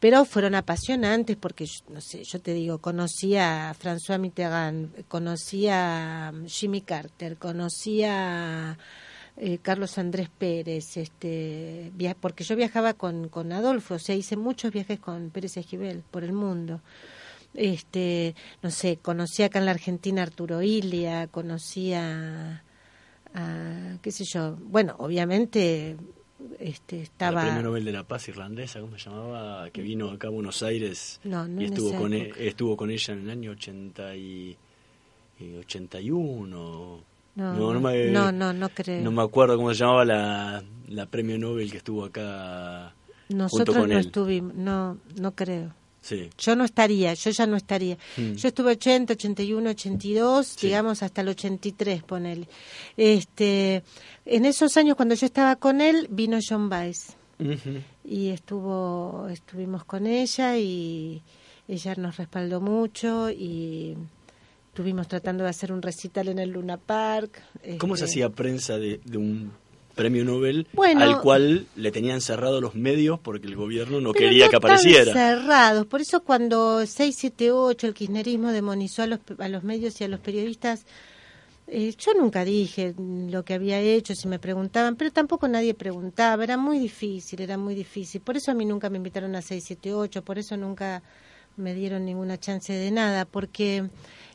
pero 0.00 0.24
fueron 0.24 0.56
apasionantes 0.56 1.36
porque, 1.36 1.68
no 1.88 2.00
sé, 2.00 2.24
yo 2.24 2.40
te 2.40 2.52
digo, 2.52 2.78
conocí 2.78 3.36
a 3.36 3.72
François 3.80 4.18
Mitterrand, 4.18 5.06
conocí 5.06 5.68
a 5.68 6.32
Jimmy 6.48 6.80
Carter, 6.80 7.36
conocí 7.36 8.02
a 8.02 8.76
eh, 9.36 9.58
Carlos 9.62 9.98
Andrés 9.98 10.30
Pérez, 10.36 10.96
este, 10.96 11.92
porque 12.18 12.42
yo 12.42 12.56
viajaba 12.56 12.94
con, 12.94 13.28
con 13.28 13.52
Adolfo, 13.52 13.94
o 13.94 13.98
sea, 14.00 14.16
hice 14.16 14.36
muchos 14.36 14.72
viajes 14.72 14.98
con 14.98 15.30
Pérez 15.30 15.56
Esquivel 15.56 16.02
por 16.10 16.24
el 16.24 16.32
mundo. 16.32 16.80
Este, 17.56 18.34
no 18.62 18.70
sé, 18.70 18.98
conocí 18.98 19.42
acá 19.42 19.58
en 19.58 19.64
la 19.66 19.70
Argentina 19.72 20.22
a 20.22 20.24
Arturo 20.26 20.62
Ilia, 20.62 21.26
conocí 21.28 21.92
a, 21.94 22.62
a, 23.34 23.98
qué 24.02 24.10
sé 24.12 24.24
yo, 24.24 24.56
bueno, 24.60 24.94
obviamente 24.98 25.96
este, 26.58 26.96
La 26.96 27.02
estaba... 27.02 27.40
premio 27.42 27.62
Nobel 27.62 27.84
de 27.84 27.92
la 27.92 28.04
Paz 28.04 28.28
irlandesa, 28.28 28.80
¿cómo 28.80 28.98
se 28.98 29.08
llamaba? 29.10 29.70
Que 29.70 29.82
vino 29.82 30.10
acá 30.10 30.28
a 30.28 30.30
Buenos 30.30 30.62
Aires 30.62 31.20
No, 31.24 31.46
no 31.48 31.62
y 31.62 31.64
estuvo 31.64 31.96
con, 31.96 32.12
e- 32.12 32.30
estuvo 32.38 32.76
con 32.76 32.90
ella 32.90 33.14
en 33.14 33.20
el 33.20 33.30
año 33.30 33.50
80 33.52 34.14
y, 34.16 34.56
y 35.40 35.54
81. 35.56 37.00
No, 37.36 37.52
no, 37.52 37.72
no, 37.74 37.80
me, 37.80 38.06
no, 38.06 38.32
no, 38.32 38.52
no 38.52 38.68
creo. 38.70 39.02
No 39.02 39.10
me 39.10 39.22
acuerdo 39.22 39.56
cómo 39.56 39.72
se 39.72 39.80
llamaba 39.80 40.04
la, 40.04 40.62
la 40.88 41.06
premio 41.06 41.38
Nobel 41.38 41.70
que 41.70 41.78
estuvo 41.78 42.04
acá 42.04 42.94
junto 43.28 43.36
Nosotros 43.36 43.76
con 43.76 43.92
no 43.92 43.98
él. 43.98 44.06
estuvimos, 44.06 44.54
no, 44.54 44.98
no 45.20 45.34
creo. 45.34 45.74
Sí. 46.06 46.30
Yo 46.38 46.54
no 46.54 46.64
estaría, 46.64 47.14
yo 47.14 47.30
ya 47.30 47.46
no 47.48 47.56
estaría. 47.56 47.98
Mm. 48.16 48.34
Yo 48.34 48.46
estuve 48.48 48.72
80, 48.72 49.14
81, 49.14 49.70
82, 49.70 50.46
Sí. 50.46 50.66
digamos 50.68 51.02
hasta 51.02 51.22
el 51.22 51.28
83, 51.30 52.04
ponele. 52.04 52.46
Este, 52.96 53.82
en 54.24 54.44
esos 54.44 54.76
años 54.76 54.94
cuando 54.94 55.16
yo 55.16 55.26
estaba 55.26 55.56
con 55.56 55.80
él, 55.80 56.06
vino 56.10 56.38
John 56.48 56.68
Baez 56.68 57.16
y 58.04 58.28
estuvo, 58.28 59.26
estuvimos 59.28 59.84
con 59.84 60.06
ella 60.06 60.56
y 60.56 61.22
ella 61.66 61.94
nos 61.96 62.16
respaldó 62.18 62.60
mucho 62.60 63.28
y 63.30 63.96
estuvimos 64.68 65.08
tratando 65.08 65.42
de 65.42 65.50
hacer 65.50 65.72
un 65.72 65.82
recital 65.82 66.28
en 66.28 66.38
el 66.38 66.50
Luna 66.50 66.76
Park. 66.76 67.42
¿Cómo 67.78 67.96
se 67.96 68.04
este, 68.04 68.12
hacía 68.20 68.30
prensa 68.30 68.78
de, 68.78 69.00
de 69.04 69.18
un 69.18 69.50
premio 69.96 70.24
Nobel 70.24 70.68
Bueno. 70.74 71.00
al 71.02 71.20
cual 71.20 71.66
le 71.74 71.90
tenían 71.90 72.20
cerrados 72.20 72.62
los 72.62 72.76
medios 72.76 73.18
porque 73.18 73.48
el 73.48 73.56
gobierno 73.56 74.00
no 74.00 74.12
Pero 74.12 74.26
quería 74.28 74.44
no 74.44 74.50
que 74.50 74.56
apareciera? 74.56 75.12
cerrados. 75.12 75.86
Por 75.86 76.00
eso 76.02 76.20
cuando 76.22 76.86
678, 76.86 77.88
el 77.88 77.94
kirchnerismo 77.94 78.52
demonizó 78.52 79.02
a 79.02 79.06
los, 79.08 79.20
a 79.38 79.48
los 79.48 79.64
medios 79.64 80.00
y 80.00 80.04
a 80.04 80.08
los 80.08 80.20
periodistas, 80.20 80.84
eh, 81.66 81.92
yo 81.98 82.12
nunca 82.14 82.44
dije 82.44 82.94
lo 82.98 83.44
que 83.44 83.54
había 83.54 83.80
hecho, 83.80 84.14
si 84.14 84.28
me 84.28 84.38
preguntaban, 84.38 84.94
pero 84.96 85.10
tampoco 85.10 85.48
nadie 85.48 85.74
preguntaba. 85.74 86.44
Era 86.44 86.56
muy 86.56 86.78
difícil, 86.78 87.40
era 87.40 87.56
muy 87.58 87.74
difícil. 87.74 88.20
Por 88.20 88.36
eso 88.36 88.52
a 88.52 88.54
mí 88.54 88.64
nunca 88.64 88.88
me 88.90 88.98
invitaron 88.98 89.34
a 89.34 89.42
678, 89.42 90.22
por 90.22 90.38
eso 90.38 90.56
nunca 90.56 91.02
me 91.56 91.74
dieron 91.74 92.04
ninguna 92.04 92.38
chance 92.38 92.72
de 92.72 92.90
nada, 92.90 93.24
porque 93.24 93.88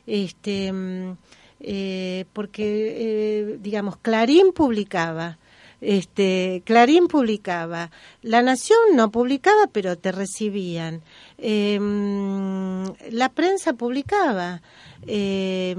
este 0.08 0.72
mm, 0.72 1.16
eh, 1.60 2.24
porque 2.32 2.64
eh, 2.98 3.58
digamos 3.62 3.96
Clarín 3.98 4.52
publicaba 4.52 5.38
este 5.82 6.62
Clarín 6.64 7.08
publicaba. 7.08 7.90
La 8.22 8.40
Nación 8.40 8.78
no 8.94 9.10
publicaba 9.10 9.66
pero 9.72 9.98
te 9.98 10.12
recibían. 10.12 11.02
Eh, 11.38 11.78
la 13.10 13.28
prensa 13.30 13.74
publicaba. 13.74 14.62
Eh, 15.06 15.74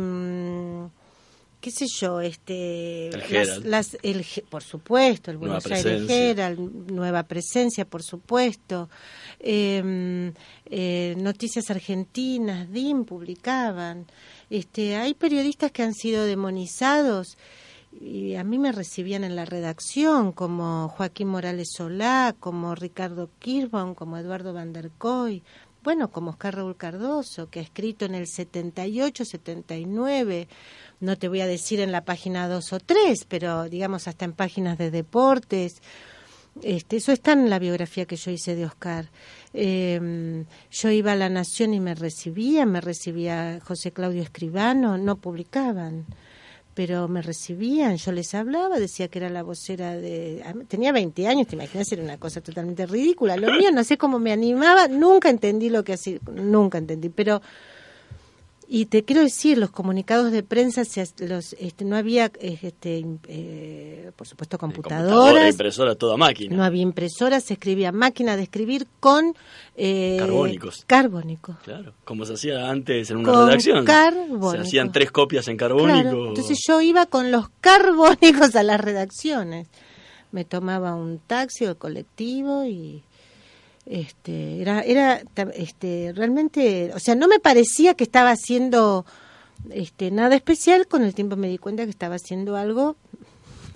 qué 1.61 1.71
sé 1.71 1.85
yo 1.87 2.19
este 2.19 3.07
El 3.07 3.71
las- 3.71 3.97
el 4.03 4.25
por 4.49 4.61
supuesto 4.63 5.31
el 5.31 5.37
Nueva 5.39 5.59
Buenos 5.61 5.85
Aires. 5.85 6.09
Herald, 6.09 6.91
nueva 6.91 7.23
presencia 7.23 7.85
por 7.85 8.03
supuesto. 8.03 8.89
Eh, 9.39 10.31
eh, 10.65 11.15
noticias 11.17 11.71
argentinas 11.71 12.69
DIM 12.71 13.05
publicaban. 13.05 14.05
Este 14.49 14.97
hay 14.97 15.13
periodistas 15.13 15.71
que 15.71 15.83
han 15.83 15.93
sido 15.93 16.25
demonizados 16.25 17.37
y 17.99 18.35
a 18.35 18.43
mí 18.43 18.59
me 18.59 18.71
recibían 18.71 19.23
en 19.23 19.35
la 19.35 19.45
redacción 19.45 20.31
como 20.31 20.89
Joaquín 20.89 21.27
Morales 21.27 21.69
Solá, 21.75 22.35
como 22.39 22.75
Ricardo 22.75 23.29
Kirchbaum, 23.39 23.95
como 23.95 24.17
Eduardo 24.17 24.53
Van 24.53 24.73
der 24.73 24.91
Koy, 24.91 25.43
bueno, 25.83 26.09
como 26.11 26.31
Oscar 26.31 26.55
Raúl 26.55 26.77
Cardoso, 26.77 27.49
que 27.49 27.59
ha 27.59 27.63
escrito 27.63 28.05
en 28.05 28.15
el 28.15 28.27
78, 28.27 29.25
79, 29.25 30.47
no 31.01 31.17
te 31.17 31.27
voy 31.27 31.41
a 31.41 31.47
decir 31.47 31.81
en 31.81 31.91
la 31.91 32.05
página 32.05 32.47
2 32.47 32.73
o 32.73 32.79
3, 32.79 33.25
pero 33.27 33.65
digamos 33.65 34.07
hasta 34.07 34.23
en 34.23 34.31
páginas 34.31 34.77
de 34.77 34.91
deportes. 34.91 35.81
Este, 36.61 36.97
eso 36.97 37.11
está 37.11 37.33
en 37.33 37.49
la 37.49 37.59
biografía 37.59 38.05
que 38.05 38.15
yo 38.15 38.31
hice 38.31 38.55
de 38.55 38.65
Oscar. 38.65 39.09
Eh, 39.53 40.45
yo 40.71 40.89
iba 40.89 41.11
a 41.11 41.15
La 41.17 41.29
Nación 41.29 41.73
y 41.73 41.81
me 41.81 41.95
recibía, 41.95 42.65
me 42.65 42.79
recibía 42.79 43.59
José 43.61 43.91
Claudio 43.91 44.21
Escribano, 44.21 44.97
no 44.97 45.17
publicaban, 45.17 46.05
pero 46.73 47.07
me 47.07 47.21
recibían, 47.21 47.97
yo 47.97 48.11
les 48.11 48.33
hablaba, 48.33 48.79
decía 48.79 49.07
que 49.07 49.19
era 49.19 49.29
la 49.29 49.43
vocera 49.43 49.95
de... 49.95 50.43
Tenía 50.67 50.91
20 50.91 51.27
años, 51.27 51.47
te 51.47 51.55
imaginas, 51.55 51.91
era 51.91 52.03
una 52.03 52.17
cosa 52.17 52.41
totalmente 52.41 52.85
ridícula. 52.85 53.37
Lo 53.37 53.53
mío, 53.53 53.71
no 53.71 53.83
sé 53.83 53.97
cómo 53.97 54.19
me 54.19 54.31
animaba, 54.31 54.87
nunca 54.87 55.29
entendí 55.29 55.69
lo 55.69 55.83
que 55.83 55.93
hacía, 55.93 56.19
nunca 56.31 56.77
entendí, 56.77 57.09
pero... 57.09 57.41
Y 58.67 58.85
te 58.85 59.03
quiero 59.03 59.21
decir, 59.21 59.57
los 59.57 59.69
comunicados 59.71 60.31
de 60.31 60.41
prensa, 60.41 60.85
se, 60.85 61.05
los, 61.19 61.53
este, 61.59 61.85
no 61.85 61.95
había, 61.95 62.31
eh, 62.39 62.57
este, 62.61 63.05
eh, 63.27 64.11
por 64.15 64.27
supuesto, 64.27 64.57
Computadora, 64.57 65.09
computadoras, 65.11 65.51
impresora, 65.51 65.95
toda 65.95 66.17
máquina. 66.17 66.55
no 66.55 66.63
había 66.63 66.81
impresoras, 66.81 67.43
se 67.43 67.53
escribía 67.53 67.91
máquina 67.91 68.35
de 68.37 68.43
escribir 68.43 68.87
con... 68.99 69.35
eh, 69.75 70.15
Carbónicos. 70.19 70.83
Carbónicos. 70.87 71.57
Claro, 71.63 71.93
como 72.05 72.25
se 72.25 72.33
hacía 72.33 72.69
antes 72.69 73.09
en 73.11 73.17
una 73.17 73.31
Con 73.33 73.47
redacción. 73.47 73.85
carbónico. 73.85 74.51
Se 74.53 74.57
hacían 74.59 74.91
tres 74.91 75.11
copias 75.11 75.47
en 75.49 75.57
carbónico. 75.57 76.01
Claro, 76.01 76.27
Entonces 76.29 76.57
yo 76.67 76.81
iba 76.81 77.05
con 77.05 77.31
los 77.31 77.49
carbónicos 77.61 78.55
a 78.55 78.63
las 78.63 78.79
redacciones. 78.79 79.67
Me 80.31 80.45
tomaba 80.45 80.95
un 80.95 81.19
taxi 81.19 81.65
o 81.65 81.69
el 81.71 81.77
colectivo 81.77 82.63
y 82.65 83.03
este 83.85 84.61
era 84.61 84.81
era 84.81 85.21
este 85.55 86.13
realmente, 86.15 86.91
o 86.93 86.99
sea, 86.99 87.15
no 87.15 87.27
me 87.27 87.39
parecía 87.39 87.93
que 87.95 88.03
estaba 88.03 88.31
haciendo 88.31 89.05
este 89.71 90.11
nada 90.11 90.35
especial, 90.35 90.87
con 90.87 91.03
el 91.03 91.13
tiempo 91.13 91.35
me 91.35 91.47
di 91.49 91.57
cuenta 91.57 91.83
que 91.83 91.89
estaba 91.89 92.15
haciendo 92.15 92.55
algo 92.55 92.95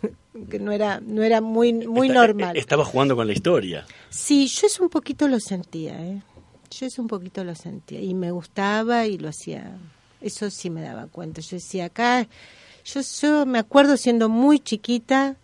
que 0.49 0.59
no 0.59 0.71
era 0.71 0.99
no 1.01 1.23
era 1.23 1.41
muy 1.41 1.73
muy 1.73 2.07
Está- 2.07 2.19
normal. 2.21 2.57
Estaba 2.57 2.85
jugando 2.85 3.15
con 3.15 3.27
la 3.27 3.33
historia. 3.33 3.85
Sí, 4.09 4.47
yo 4.47 4.67
eso 4.67 4.83
un 4.83 4.89
poquito 4.89 5.27
lo 5.27 5.39
sentía, 5.39 5.99
¿eh? 6.05 6.21
Yo 6.71 6.85
eso 6.85 7.01
un 7.01 7.07
poquito 7.07 7.43
lo 7.43 7.55
sentía 7.55 8.01
y 8.01 8.13
me 8.13 8.31
gustaba 8.31 9.05
y 9.07 9.17
lo 9.17 9.29
hacía. 9.29 9.77
Eso 10.19 10.49
sí 10.49 10.69
me 10.69 10.81
daba 10.81 11.07
cuenta. 11.07 11.41
Yo 11.41 11.55
decía 11.57 11.85
acá, 11.85 12.27
yo, 12.83 13.01
yo 13.21 13.45
me 13.45 13.59
acuerdo 13.59 13.95
siendo 13.97 14.27
muy 14.29 14.59
chiquita, 14.59 15.37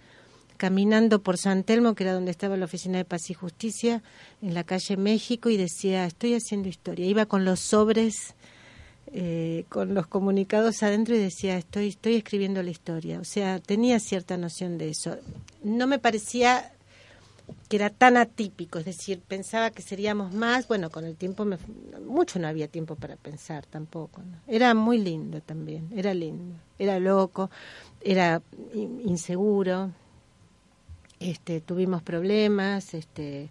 caminando 0.63 1.21
por 1.21 1.37
San 1.37 1.65
Telmo, 1.65 1.93
que 1.93 2.05
era 2.05 2.13
donde 2.13 2.31
estaba 2.31 2.55
la 2.55 2.63
oficina 2.63 2.97
de 2.97 3.03
paz 3.03 3.29
y 3.29 3.33
justicia, 3.33 4.01
en 4.41 4.53
la 4.53 4.63
calle 4.63 4.95
México, 4.95 5.49
y 5.49 5.57
decía, 5.57 6.05
estoy 6.05 6.35
haciendo 6.35 6.69
historia. 6.69 7.05
Iba 7.05 7.25
con 7.25 7.43
los 7.43 7.59
sobres, 7.59 8.33
eh, 9.07 9.65
con 9.67 9.93
los 9.93 10.07
comunicados 10.07 10.81
adentro 10.81 11.15
y 11.15 11.19
decía, 11.19 11.57
estoy, 11.57 11.89
estoy 11.89 12.15
escribiendo 12.15 12.63
la 12.63 12.71
historia. 12.71 13.19
O 13.19 13.25
sea, 13.25 13.59
tenía 13.59 13.99
cierta 13.99 14.37
noción 14.37 14.77
de 14.77 14.87
eso. 14.91 15.17
No 15.65 15.85
me 15.85 15.99
parecía 15.99 16.71
que 17.67 17.75
era 17.75 17.89
tan 17.89 18.15
atípico, 18.15 18.79
es 18.79 18.85
decir, 18.85 19.19
pensaba 19.19 19.69
que 19.69 19.81
seríamos 19.81 20.33
más, 20.33 20.65
bueno, 20.69 20.89
con 20.89 21.03
el 21.03 21.17
tiempo, 21.17 21.43
me, 21.43 21.57
mucho 22.07 22.39
no 22.39 22.47
había 22.47 22.69
tiempo 22.69 22.95
para 22.95 23.17
pensar 23.17 23.65
tampoco, 23.65 24.21
¿no? 24.21 24.37
Era 24.47 24.73
muy 24.73 24.97
lindo 24.97 25.41
también, 25.41 25.89
era 25.93 26.13
lindo, 26.13 26.55
era 26.79 26.99
loco, 27.01 27.51
era 28.01 28.41
in- 28.73 29.01
inseguro, 29.03 29.91
este, 31.23 31.61
tuvimos 31.61 32.03
problemas, 32.03 32.93
este, 32.93 33.49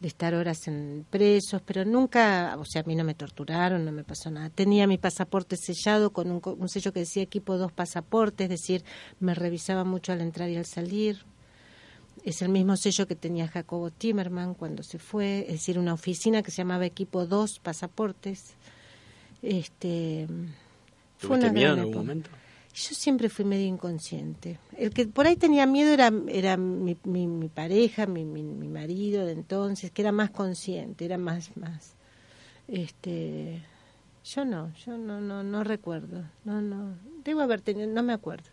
de 0.00 0.08
estar 0.08 0.34
horas 0.34 0.68
en 0.68 1.04
presos, 1.10 1.60
pero 1.64 1.84
nunca, 1.84 2.56
o 2.58 2.64
sea, 2.64 2.82
a 2.82 2.84
mí 2.84 2.94
no 2.94 3.04
me 3.04 3.14
torturaron, 3.14 3.84
no 3.84 3.92
me 3.92 4.04
pasó 4.04 4.30
nada. 4.30 4.50
Tenía 4.50 4.86
mi 4.86 4.98
pasaporte 4.98 5.56
sellado 5.56 6.10
con 6.10 6.30
un, 6.30 6.40
un 6.44 6.68
sello 6.68 6.92
que 6.92 7.00
decía 7.00 7.22
equipo 7.22 7.58
dos 7.58 7.72
pasaportes, 7.72 8.44
es 8.44 8.50
decir, 8.50 8.84
me 9.18 9.34
revisaba 9.34 9.84
mucho 9.84 10.12
al 10.12 10.20
entrar 10.20 10.48
y 10.50 10.56
al 10.56 10.66
salir. 10.66 11.24
Es 12.24 12.42
el 12.42 12.48
mismo 12.48 12.76
sello 12.76 13.06
que 13.06 13.16
tenía 13.16 13.48
Jacobo 13.48 13.90
Timerman 13.90 14.54
cuando 14.54 14.82
se 14.82 14.98
fue, 14.98 15.40
es 15.46 15.54
decir, 15.54 15.78
una 15.78 15.94
oficina 15.94 16.42
que 16.42 16.50
se 16.50 16.58
llamaba 16.58 16.86
Equipo 16.86 17.26
2 17.26 17.58
Pasaportes. 17.60 18.54
Este, 19.42 20.26
fue 21.18 21.38
¿Tuviste 21.38 21.46
una 21.46 21.52
miedo 21.52 21.74
en 21.74 21.80
algún 21.80 21.94
momento? 21.94 22.30
Yo 22.74 22.94
siempre 22.94 23.28
fui 23.28 23.44
medio 23.44 23.66
inconsciente. 23.66 24.58
El 24.76 24.90
que 24.92 25.06
por 25.06 25.26
ahí 25.26 25.34
tenía 25.36 25.66
miedo 25.66 25.90
era, 25.92 26.12
era 26.28 26.56
mi, 26.56 26.96
mi, 27.04 27.26
mi 27.26 27.48
pareja, 27.48 28.06
mi, 28.06 28.24
mi, 28.24 28.42
mi 28.44 28.68
marido 28.68 29.26
de 29.26 29.32
entonces, 29.32 29.90
que 29.90 30.02
era 30.02 30.12
más 30.12 30.30
consciente, 30.30 31.04
era 31.04 31.18
más, 31.18 31.56
más, 31.56 31.94
este, 32.68 33.62
yo 34.24 34.44
no, 34.44 34.72
yo 34.86 34.96
no, 34.96 35.20
no, 35.20 35.42
no 35.42 35.64
recuerdo, 35.64 36.24
no, 36.44 36.60
no, 36.60 36.96
debo 37.24 37.40
haber 37.40 37.62
tenido, 37.62 37.88
no 37.88 38.02
me 38.02 38.12
acuerdo, 38.12 38.48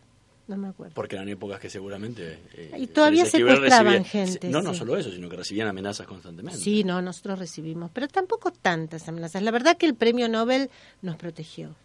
no 0.47 0.57
me 0.57 0.69
acuerdo. 0.69 0.93
Porque 0.95 1.15
eran 1.17 1.29
épocas 1.29 1.59
que 1.59 1.69
seguramente... 1.69 2.39
eh, 2.53 2.71
Y 2.79 2.87
todavía 2.87 3.25
secuestraban 3.25 4.05
gente, 4.05 4.49
No, 4.49 4.61
no 4.61 4.71
sí. 4.73 4.79
solo 4.79 4.97
eso, 4.97 5.11
sino 5.11 5.29
que 5.29 5.35
recibían 5.37 5.67
amenazas 5.67 6.07
constantemente. 6.07 6.57
Sí, 6.59 6.83
no, 6.83 7.01
nosotros 7.01 7.37
recibimos, 7.37 7.91
pero 7.93 8.07
tampoco 8.07 8.51
tantas 8.51 9.07
amenazas. 9.07 9.43
La 9.43 9.51
verdad 9.51 9.77
que 9.77 9.85
el 9.85 9.95
premio 9.95 10.29
Nobel 10.29 10.69
nos 11.01 11.17
protegió. 11.17 11.75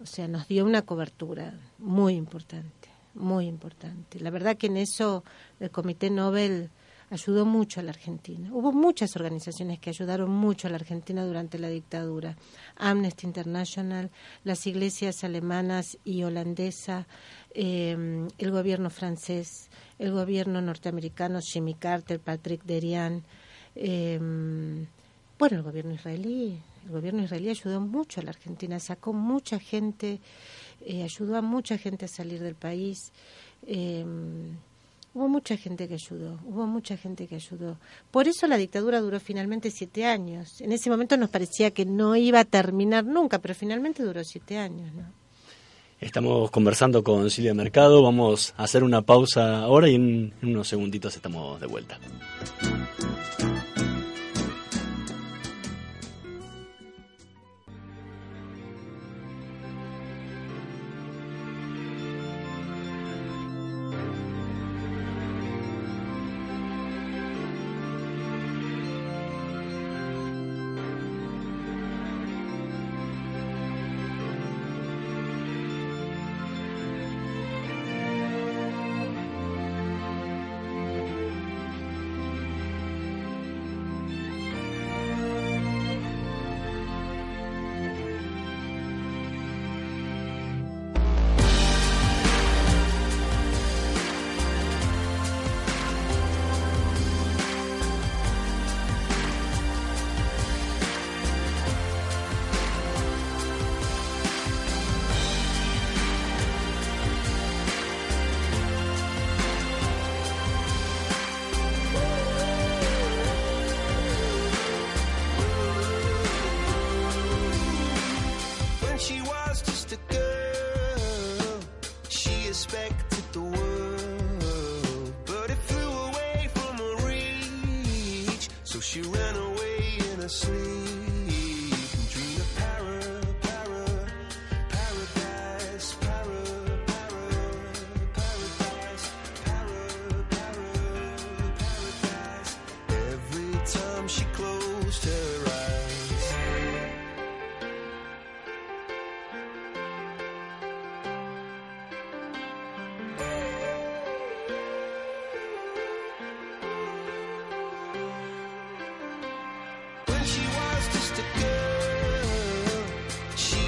O 0.00 0.06
sea, 0.06 0.28
nos 0.28 0.46
dio 0.48 0.64
una 0.64 0.82
cobertura 0.82 1.54
muy 1.78 2.14
importante, 2.14 2.88
muy 3.14 3.46
importante. 3.46 4.20
La 4.20 4.30
verdad 4.30 4.56
que 4.56 4.66
en 4.66 4.76
eso 4.76 5.24
el 5.58 5.70
Comité 5.70 6.10
Nobel 6.10 6.70
ayudó 7.10 7.46
mucho 7.46 7.80
a 7.80 7.82
la 7.82 7.90
Argentina. 7.90 8.50
Hubo 8.52 8.72
muchas 8.72 9.16
organizaciones 9.16 9.78
que 9.78 9.90
ayudaron 9.90 10.30
mucho 10.30 10.66
a 10.66 10.70
la 10.70 10.76
Argentina 10.76 11.24
durante 11.24 11.58
la 11.58 11.68
dictadura. 11.68 12.36
Amnesty 12.76 13.26
International, 13.26 14.10
las 14.44 14.66
iglesias 14.66 15.24
alemanas 15.24 15.98
y 16.04 16.24
holandesa, 16.24 17.06
eh, 17.54 18.26
el 18.38 18.50
gobierno 18.50 18.90
francés, 18.90 19.70
el 19.98 20.12
gobierno 20.12 20.60
norteamericano, 20.60 21.40
Jimmy 21.40 21.74
Carter, 21.74 22.20
Patrick 22.20 22.64
Derian, 22.64 23.22
eh, 23.74 24.18
bueno, 25.38 25.56
el 25.56 25.62
gobierno 25.62 25.94
israelí. 25.94 26.60
El 26.86 26.92
gobierno 26.92 27.24
israelí 27.24 27.50
ayudó 27.50 27.80
mucho 27.80 28.20
a 28.20 28.22
la 28.22 28.30
Argentina, 28.30 28.78
sacó 28.78 29.12
mucha 29.12 29.58
gente, 29.58 30.20
eh, 30.82 31.02
ayudó 31.02 31.36
a 31.36 31.42
mucha 31.42 31.78
gente 31.78 32.04
a 32.04 32.08
salir 32.08 32.40
del 32.40 32.54
país. 32.54 33.12
Eh, 33.66 34.04
hubo 35.12 35.28
mucha 35.28 35.56
gente 35.56 35.88
que 35.88 35.94
ayudó, 35.94 36.38
hubo 36.44 36.64
mucha 36.66 36.96
gente 36.96 37.26
que 37.26 37.34
ayudó. 37.34 37.76
Por 38.12 38.28
eso 38.28 38.46
la 38.46 38.56
dictadura 38.56 39.00
duró 39.00 39.18
finalmente 39.18 39.72
siete 39.72 40.04
años. 40.04 40.60
En 40.60 40.70
ese 40.70 40.88
momento 40.88 41.16
nos 41.16 41.28
parecía 41.28 41.72
que 41.72 41.84
no 41.84 42.14
iba 42.14 42.38
a 42.38 42.44
terminar 42.44 43.04
nunca, 43.04 43.40
pero 43.40 43.54
finalmente 43.56 44.04
duró 44.04 44.22
siete 44.22 44.56
años. 44.56 44.92
Estamos 46.00 46.52
conversando 46.52 47.02
con 47.02 47.28
Silvia 47.30 47.54
Mercado, 47.54 48.00
vamos 48.00 48.54
a 48.56 48.62
hacer 48.62 48.84
una 48.84 49.02
pausa 49.02 49.62
ahora 49.62 49.88
y 49.88 49.96
en 49.96 50.34
unos 50.40 50.68
segunditos 50.68 51.16
estamos 51.16 51.60
de 51.60 51.66
vuelta. 51.66 51.98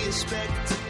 respect. 0.08 0.87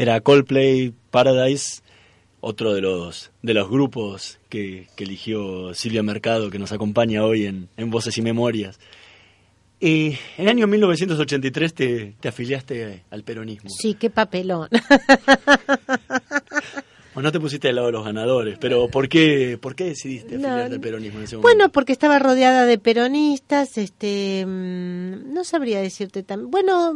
Era 0.00 0.18
Coldplay 0.22 0.94
Paradise, 1.10 1.82
otro 2.40 2.72
de 2.72 2.80
los, 2.80 3.32
de 3.42 3.52
los 3.52 3.68
grupos 3.68 4.38
que, 4.48 4.88
que 4.96 5.04
eligió 5.04 5.74
Silvia 5.74 6.02
Mercado, 6.02 6.48
que 6.48 6.58
nos 6.58 6.72
acompaña 6.72 7.22
hoy 7.22 7.44
en, 7.44 7.68
en 7.76 7.90
Voces 7.90 8.16
y 8.16 8.22
Memorias. 8.22 8.80
Y 9.78 10.12
en 10.38 10.44
el 10.44 10.48
año 10.48 10.66
1983 10.66 11.74
te, 11.74 12.14
te 12.18 12.28
afiliaste 12.28 13.04
al 13.10 13.24
peronismo. 13.24 13.68
Sí, 13.68 13.92
qué 13.92 14.08
papelón. 14.08 14.70
O 17.20 17.22
no 17.22 17.30
te 17.32 17.38
pusiste 17.38 17.68
del 17.68 17.76
lado 17.76 17.88
de 17.88 17.92
los 17.92 18.04
ganadores, 18.04 18.56
pero 18.58 18.88
¿por 18.88 19.06
qué, 19.08 19.58
por 19.60 19.74
qué 19.74 19.84
decidiste 19.84 20.38
No, 20.38 20.48
afiliarte 20.48 20.74
al 20.76 20.80
peronismo 20.80 21.18
en 21.18 21.24
ese 21.24 21.36
momento? 21.36 21.42
Bueno, 21.54 21.70
porque 21.70 21.92
estaba 21.92 22.18
rodeada 22.18 22.64
de 22.64 22.78
peronistas, 22.78 23.76
este, 23.76 24.46
mm, 24.46 25.32
no 25.34 25.44
sabría 25.44 25.80
decirte 25.82 26.22
tan, 26.22 26.50
bueno, 26.50 26.94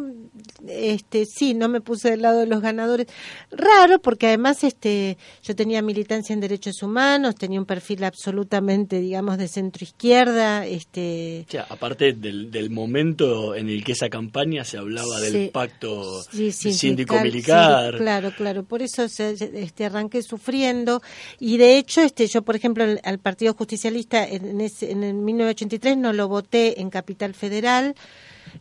este, 0.67 1.27
sí, 1.27 1.53
no 1.53 1.69
me 1.69 1.81
puse 1.83 2.11
del 2.11 2.23
lado 2.23 2.41
de 2.41 2.47
los 2.47 2.63
ganadores, 2.63 3.07
raro, 3.51 3.99
porque 3.99 4.29
además, 4.29 4.65
este, 4.65 5.19
yo 5.43 5.55
tenía 5.55 5.83
militancia 5.83 6.33
en 6.33 6.41
derechos 6.41 6.83
humanos, 6.83 7.35
tenía 7.35 7.61
un 7.61 7.67
perfil 7.67 8.05
absolutamente, 8.05 9.01
digamos, 9.01 9.37
de 9.37 9.49
centro 9.49 9.85
izquierda, 9.85 10.67
este, 10.67 11.45
O 11.49 11.51
sea, 11.51 11.67
aparte 11.69 12.15
del, 12.15 12.51
del 12.51 12.71
momento 12.71 13.55
en 13.55 13.69
el 13.69 13.85
que 13.85 13.93
esa 13.93 14.09
campaña 14.09 14.65
se 14.65 14.79
hablaba 14.79 15.21
del 15.21 15.51
pacto 15.51 16.23
Sí, 16.31 16.51
sindical, 16.51 16.79
síndico-militar. 16.79 17.93
sí, 17.93 17.99
claro, 17.99 18.31
claro. 18.35 18.63
Por 18.65 18.81
eso 18.83 19.07
se- 19.09 19.33
este, 19.63 19.85
sufriendo. 20.23 21.03
Y 21.41 21.57
de 21.59 21.79
hecho, 21.79 22.01
este, 22.03 22.27
yo, 22.27 22.43
por 22.43 22.57
ejemplo, 22.57 22.85
al- 23.03 23.19
Partido 23.19 23.55
Justicialista 23.55 24.27
en, 24.27 24.61
ese- 24.61 24.91
en 24.91 25.03
el 25.03 25.15
1983 25.15 25.97
no 25.97 26.13
lo 26.13 26.29
voté 26.29 26.81
en 26.81 26.91
Capital 26.91 27.35
Federal. 27.35 27.95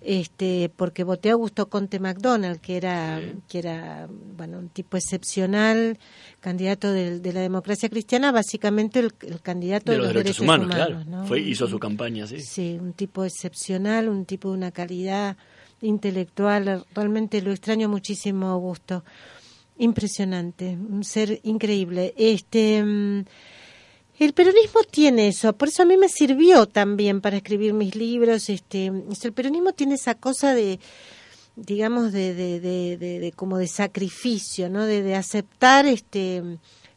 Este, 0.01 0.71
porque 0.75 1.03
voté 1.03 1.29
a 1.29 1.33
Augusto 1.33 1.69
Conte 1.69 1.99
MacDonald, 1.99 2.59
que 2.59 2.77
era, 2.77 3.21
que 3.47 3.59
era, 3.59 4.07
bueno, 4.35 4.57
un 4.57 4.69
tipo 4.69 4.97
excepcional, 4.97 5.99
candidato 6.39 6.91
de, 6.91 7.19
la 7.31 7.41
democracia 7.41 7.89
cristiana, 7.89 8.31
básicamente 8.31 8.99
el, 8.99 9.13
el 9.21 9.39
candidato 9.41 9.91
de 9.91 9.99
los 9.99 10.07
derechos, 10.13 10.39
humanos, 10.39 10.67
claro. 10.73 11.03
¿no? 11.05 11.25
Fue, 11.27 11.39
hizo 11.41 11.67
su 11.67 11.77
campaña, 11.79 12.25
sí. 12.25 12.41
Sí, 12.41 12.77
un 12.81 12.93
tipo 12.93 13.23
excepcional, 13.23 14.09
un 14.09 14.25
tipo 14.25 14.49
de 14.49 14.57
una 14.57 14.71
calidad 14.71 15.37
intelectual, 15.81 16.85
realmente 16.95 17.41
lo 17.41 17.51
extraño 17.51 17.87
muchísimo, 17.87 18.47
Augusto. 18.47 19.03
Impresionante, 19.77 20.77
un 20.77 21.03
ser 21.03 21.39
increíble. 21.43 22.13
Este 22.17 22.83
mm, 22.83 23.25
el 24.19 24.33
peronismo 24.33 24.81
tiene 24.89 25.27
eso, 25.29 25.53
por 25.53 25.67
eso 25.69 25.81
a 25.81 25.85
mí 25.85 25.97
me 25.97 26.07
sirvió 26.07 26.67
también 26.67 27.19
para 27.21 27.37
escribir 27.37 27.73
mis 27.73 27.95
libros, 27.95 28.49
este, 28.49 28.85
el 28.85 29.33
peronismo 29.33 29.73
tiene 29.73 29.95
esa 29.95 30.15
cosa 30.15 30.53
de 30.53 30.79
digamos, 31.55 32.11
de, 32.11 32.33
de, 32.33 32.59
de, 32.59 32.97
de- 32.97 33.31
como 33.31 33.57
de 33.59 33.67
sacrificio, 33.67 34.69
¿no? 34.69 34.85
De 34.85 35.13
aceptar 35.15 35.85
este 35.85 36.41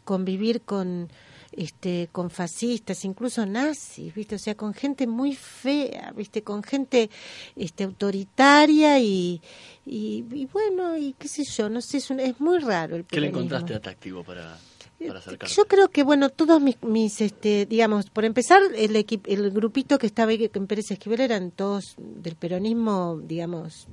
convivir 0.04 0.62
con 0.62 1.10
este 1.56 2.08
con 2.12 2.30
fascistas, 2.30 3.04
incluso 3.04 3.46
nazis, 3.46 4.14
¿viste? 4.14 4.34
O 4.34 4.38
sea, 4.38 4.54
con 4.54 4.74
gente 4.74 5.06
muy 5.06 5.34
fea, 5.34 6.12
¿viste? 6.16 6.42
Con 6.42 6.62
gente 6.62 7.08
este 7.56 7.84
autoritaria 7.84 8.98
y, 8.98 9.40
y, 9.84 10.24
y 10.32 10.46
bueno, 10.46 10.96
y 10.98 11.14
qué 11.18 11.28
sé 11.28 11.44
yo, 11.44 11.68
no 11.68 11.80
sé, 11.80 11.98
es, 11.98 12.10
un- 12.10 12.20
es 12.20 12.38
muy 12.40 12.58
raro 12.58 12.96
el 12.96 13.04
¿Qué 13.04 13.20
le 13.20 13.28
encontraste 13.28 13.74
atractivo 13.74 14.22
para, 14.22 14.58
para 14.98 15.18
acercarte? 15.18 15.54
Yo 15.54 15.64
creo 15.66 15.88
que, 15.88 16.02
bueno, 16.02 16.28
todos 16.30 16.60
mis, 16.60 16.82
mis 16.82 17.20
este, 17.20 17.66
digamos, 17.66 18.10
por 18.10 18.24
empezar, 18.24 18.60
el, 18.76 18.94
equi- 18.96 19.22
el 19.26 19.50
grupito 19.50 19.98
que 19.98 20.06
estaba 20.06 20.30
ahí 20.32 20.50
en 20.52 20.66
Pérez 20.66 20.90
Esquivel 20.90 21.20
eran 21.20 21.50
todos 21.52 21.94
del 21.98 22.36
peronismo, 22.36 23.18
digamos, 23.22 23.86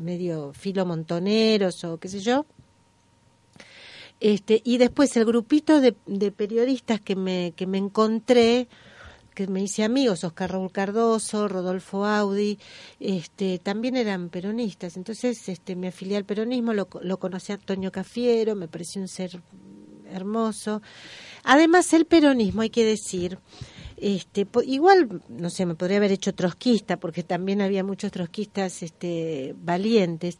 medio 0.00 0.52
filo 0.52 0.84
montoneros 0.84 1.84
o 1.84 1.98
qué 1.98 2.08
sé 2.08 2.20
yo. 2.20 2.44
Este, 4.22 4.62
y 4.64 4.78
después 4.78 5.16
el 5.16 5.24
grupito 5.24 5.80
de, 5.80 5.92
periodistas 6.30 7.00
que 7.00 7.16
me, 7.16 7.54
que 7.56 7.66
me 7.66 7.78
encontré, 7.78 8.68
que 9.34 9.48
me 9.48 9.60
hice 9.60 9.82
amigos, 9.82 10.22
Oscar 10.22 10.52
Raúl 10.52 10.70
Cardoso, 10.70 11.48
Rodolfo 11.48 12.06
Audi, 12.06 12.56
este, 13.00 13.58
también 13.58 13.96
eran 13.96 14.28
peronistas. 14.28 14.96
Entonces 14.96 15.48
este, 15.48 15.74
me 15.74 15.88
afilié 15.88 16.16
al 16.16 16.24
peronismo, 16.24 16.72
lo, 16.72 16.88
lo 17.00 17.18
conocí 17.18 17.50
a 17.50 17.56
Antonio 17.56 17.90
Cafiero, 17.90 18.54
me 18.54 18.68
pareció 18.68 19.02
un 19.02 19.08
ser 19.08 19.42
hermoso. 20.08 20.82
Además, 21.42 21.92
el 21.92 22.04
peronismo, 22.04 22.62
hay 22.62 22.70
que 22.70 22.84
decir, 22.84 23.38
este, 23.96 24.46
igual, 24.64 25.22
no 25.28 25.50
sé, 25.50 25.66
me 25.66 25.74
podría 25.74 25.98
haber 25.98 26.12
hecho 26.12 26.34
trotskista, 26.34 26.96
porque 26.98 27.22
también 27.22 27.60
había 27.60 27.84
muchos 27.84 28.10
trotskistas 28.10 28.82
este, 28.82 29.54
valientes, 29.58 30.38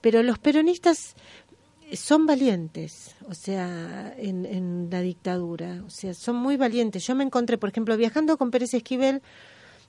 pero 0.00 0.22
los 0.22 0.38
peronistas 0.38 1.14
son 1.96 2.26
valientes, 2.26 3.14
o 3.28 3.34
sea, 3.34 4.14
en, 4.16 4.46
en 4.46 4.88
la 4.90 5.00
dictadura, 5.00 5.82
o 5.86 5.90
sea, 5.90 6.14
son 6.14 6.36
muy 6.36 6.56
valientes. 6.56 7.06
Yo 7.06 7.14
me 7.14 7.24
encontré, 7.24 7.58
por 7.58 7.70
ejemplo, 7.70 7.96
viajando 7.96 8.36
con 8.38 8.50
Pérez 8.50 8.74
Esquivel, 8.74 9.22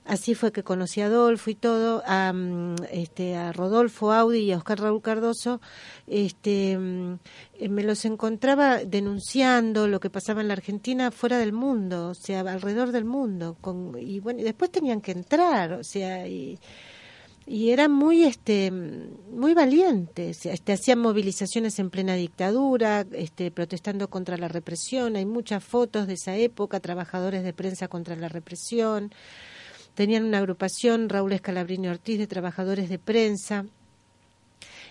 así 0.06 0.34
fue 0.34 0.52
que 0.52 0.62
conocí 0.62 1.00
a 1.00 1.06
Adolfo 1.06 1.50
y 1.50 1.54
todo, 1.54 2.02
a, 2.06 2.32
mm, 2.32 2.76
este, 2.90 3.36
a 3.36 3.52
Rodolfo 3.52 4.12
Audi 4.12 4.40
y 4.40 4.52
a 4.52 4.58
Oscar 4.58 4.80
Raúl 4.80 5.02
Cardoso, 5.02 5.60
este, 6.06 6.78
mm, 6.78 7.18
eh, 7.54 7.68
me 7.68 7.82
los 7.82 8.04
encontraba 8.04 8.84
denunciando 8.84 9.88
lo 9.88 10.00
que 10.00 10.10
pasaba 10.10 10.40
en 10.40 10.48
la 10.48 10.54
Argentina 10.54 11.10
fuera 11.10 11.38
del 11.38 11.52
mundo, 11.52 12.08
o 12.10 12.14
sea, 12.14 12.40
alrededor 12.40 12.92
del 12.92 13.04
mundo, 13.04 13.56
con, 13.60 13.96
y 13.98 14.20
bueno, 14.20 14.40
y 14.40 14.44
después 14.44 14.70
tenían 14.70 15.00
que 15.00 15.12
entrar, 15.12 15.72
o 15.72 15.84
sea, 15.84 16.26
y 16.26 16.58
y 17.46 17.70
eran 17.70 17.92
muy 17.92 18.24
este 18.24 18.72
muy 18.72 19.54
valientes 19.54 20.46
este 20.46 20.72
hacían 20.72 20.98
movilizaciones 20.98 21.78
en 21.78 21.90
plena 21.90 22.14
dictadura 22.14 23.06
este 23.12 23.52
protestando 23.52 24.08
contra 24.08 24.36
la 24.36 24.48
represión. 24.48 25.14
Hay 25.16 25.26
muchas 25.26 25.62
fotos 25.62 26.08
de 26.08 26.14
esa 26.14 26.36
época 26.36 26.80
trabajadores 26.80 27.44
de 27.44 27.52
prensa 27.52 27.86
contra 27.86 28.16
la 28.16 28.28
represión. 28.28 29.12
Tenían 29.94 30.24
una 30.24 30.38
agrupación 30.38 31.08
Raúl 31.08 31.32
Escalabrini 31.32 31.88
Ortiz 31.88 32.18
de 32.18 32.26
trabajadores 32.26 32.88
de 32.88 32.98
prensa. 32.98 33.64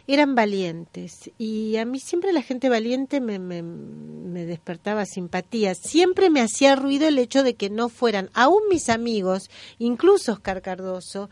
Eran 0.08 0.36
valientes 0.36 1.32
y 1.38 1.78
a 1.78 1.86
mí 1.86 2.00
siempre 2.00 2.32
la 2.32 2.44
gente 2.44 2.70
valiente 2.70 3.20
me, 3.20 3.40
me, 3.40 3.64
me 3.64 4.46
despertaba 4.46 5.06
simpatía. 5.06 5.76
Siempre 5.76 6.30
me 6.30 6.42
hacía 6.42 6.76
ruido 6.76 7.08
el 7.08 7.18
hecho 7.18 7.44
de 7.44 7.56
que 7.56 7.70
no 7.70 7.90
fueran, 7.90 8.30
aún 8.34 8.62
mis 8.70 8.90
amigos, 8.90 9.50
incluso 9.80 10.34
Oscar 10.34 10.62
Cardoso, 10.62 11.30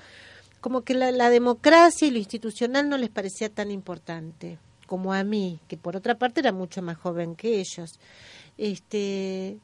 como 0.64 0.84
que 0.84 0.93
la, 0.93 1.11
la 1.11 1.30
democracia 1.30 2.07
y 2.07 2.11
lo 2.11 2.20
institucional 2.20 2.88
no 2.88 2.97
les 2.97 3.09
parecía 3.09 3.49
tan 3.49 3.70
importante 3.70 4.57
como 4.88 5.14
a 5.14 5.26
mí, 5.26 5.59
que 5.68 5.76
por 5.76 5.97
otra 5.97 6.18
parte 6.18 6.39
era 6.39 6.53
mucho 6.53 6.82
más 6.82 6.97
joven 6.97 7.36
que 7.36 7.59
ellos. 7.59 7.99
Este 8.57 9.57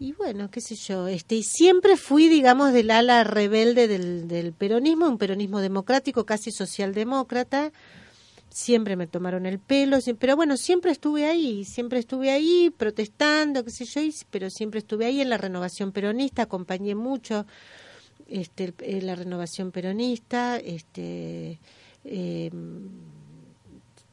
y 0.00 0.12
bueno, 0.12 0.50
qué 0.50 0.62
sé 0.62 0.76
yo, 0.76 1.08
este 1.08 1.34
y 1.34 1.42
siempre 1.42 1.98
fui, 1.98 2.28
digamos, 2.30 2.72
del 2.72 2.90
ala 2.90 3.22
rebelde 3.22 3.86
del, 3.86 4.28
del 4.28 4.54
peronismo, 4.54 5.08
un 5.08 5.18
peronismo 5.18 5.60
democrático, 5.60 6.24
casi 6.24 6.52
socialdemócrata. 6.52 7.70
Siempre 8.48 8.96
me 8.96 9.06
tomaron 9.06 9.44
el 9.44 9.58
pelo, 9.58 9.98
pero 10.18 10.36
bueno, 10.36 10.56
siempre 10.56 10.90
estuve 10.90 11.26
ahí, 11.26 11.66
siempre 11.66 11.98
estuve 11.98 12.30
ahí 12.30 12.72
protestando, 12.74 13.62
qué 13.62 13.70
sé 13.70 13.84
yo, 13.84 14.00
pero 14.30 14.48
siempre 14.48 14.78
estuve 14.78 15.04
ahí 15.04 15.20
en 15.20 15.28
la 15.28 15.36
renovación 15.36 15.92
peronista, 15.92 16.44
acompañé 16.44 16.94
mucho 16.94 17.44
este 18.28 18.72
eh, 18.80 19.00
la 19.02 19.14
renovación 19.14 19.70
peronista, 19.72 20.58
este 20.58 21.58
eh, 22.04 22.50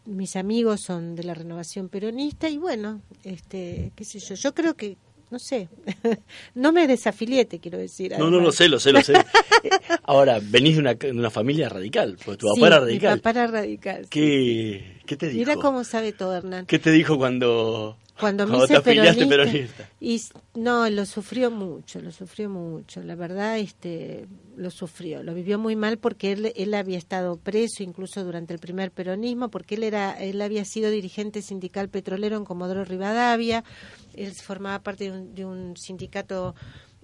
mis 0.06 0.36
amigos 0.36 0.82
son 0.82 1.16
de 1.16 1.24
la 1.24 1.34
renovación 1.34 1.90
peronista 1.90 2.48
y 2.50 2.58
bueno, 2.58 3.02
este, 3.24 3.92
qué 3.96 4.04
sé 4.06 4.20
yo, 4.20 4.36
yo 4.36 4.54
creo 4.54 4.76
que 4.76 4.98
no 5.32 5.40
sé, 5.40 5.68
no 6.56 6.72
me 6.72 6.88
desafilié, 6.88 7.46
te 7.46 7.60
quiero 7.60 7.80
decir. 7.80 8.14
No, 8.18 8.30
no, 8.30 8.40
lo 8.40 8.52
sé, 8.52 8.70
lo 8.70 8.80
sé, 8.80 8.92
lo 8.92 9.02
sé. 9.02 9.14
Ahora, 10.04 10.40
venís 10.42 10.76
de 10.76 10.82
una, 10.82 10.94
de 10.94 11.12
una 11.12 11.32
familia 11.32 11.68
radical, 11.68 12.16
porque 12.24 12.38
tu 12.38 12.48
Sí, 12.54 12.60
papá 12.62 12.68
era 12.68 12.80
mi 12.82 12.86
radical. 12.86 13.18
papá 13.20 13.30
era 13.32 13.48
radical. 13.48 14.04
sí. 14.04 14.10
¿Qué, 14.12 15.02
¿Qué 15.08 15.18
te 15.18 15.28
dijo? 15.30 15.40
Mira 15.40 15.56
cómo 15.56 15.84
sabe 15.84 16.14
todo, 16.14 16.36
Hernán. 16.36 16.68
¿Qué 16.68 16.78
te 16.78 16.92
dijo 16.92 17.18
cuando, 17.18 17.98
Cuando 18.20 18.48
me 18.48 18.58
hice 18.58 18.80
peronista, 18.80 19.28
peronista? 19.28 19.90
y 20.00 20.22
no, 20.54 20.90
lo 20.90 21.06
sufrió 21.06 21.52
mucho, 21.52 22.00
lo 22.00 22.12
sufrió 22.12 22.50
mucho. 22.50 23.04
La 23.04 23.16
verdad, 23.16 23.60
este, 23.60 24.26
lo 24.56 24.72
sufrió, 24.72 25.22
lo 25.22 25.34
vivió 25.34 25.60
muy 25.60 25.76
mal 25.76 25.98
porque 25.98 26.32
él, 26.32 26.54
él 26.56 26.74
había 26.74 26.98
estado 26.98 27.36
preso 27.36 27.84
incluso 27.84 28.24
durante 28.24 28.54
el 28.54 28.60
primer 28.60 28.92
peronismo, 28.92 29.50
porque 29.50 29.76
él 29.76 29.84
era, 29.84 30.14
él 30.14 30.42
había 30.42 30.64
sido 30.64 30.90
dirigente 30.90 31.42
sindical 31.42 31.90
petrolero 31.90 32.38
en 32.38 32.46
Comodoro 32.46 32.86
Rivadavia, 32.86 33.66
él 34.14 34.32
formaba 34.34 34.80
parte 34.80 35.06
de 35.06 35.12
un, 35.12 35.36
de 35.36 35.46
un 35.46 35.76
sindicato 35.76 36.56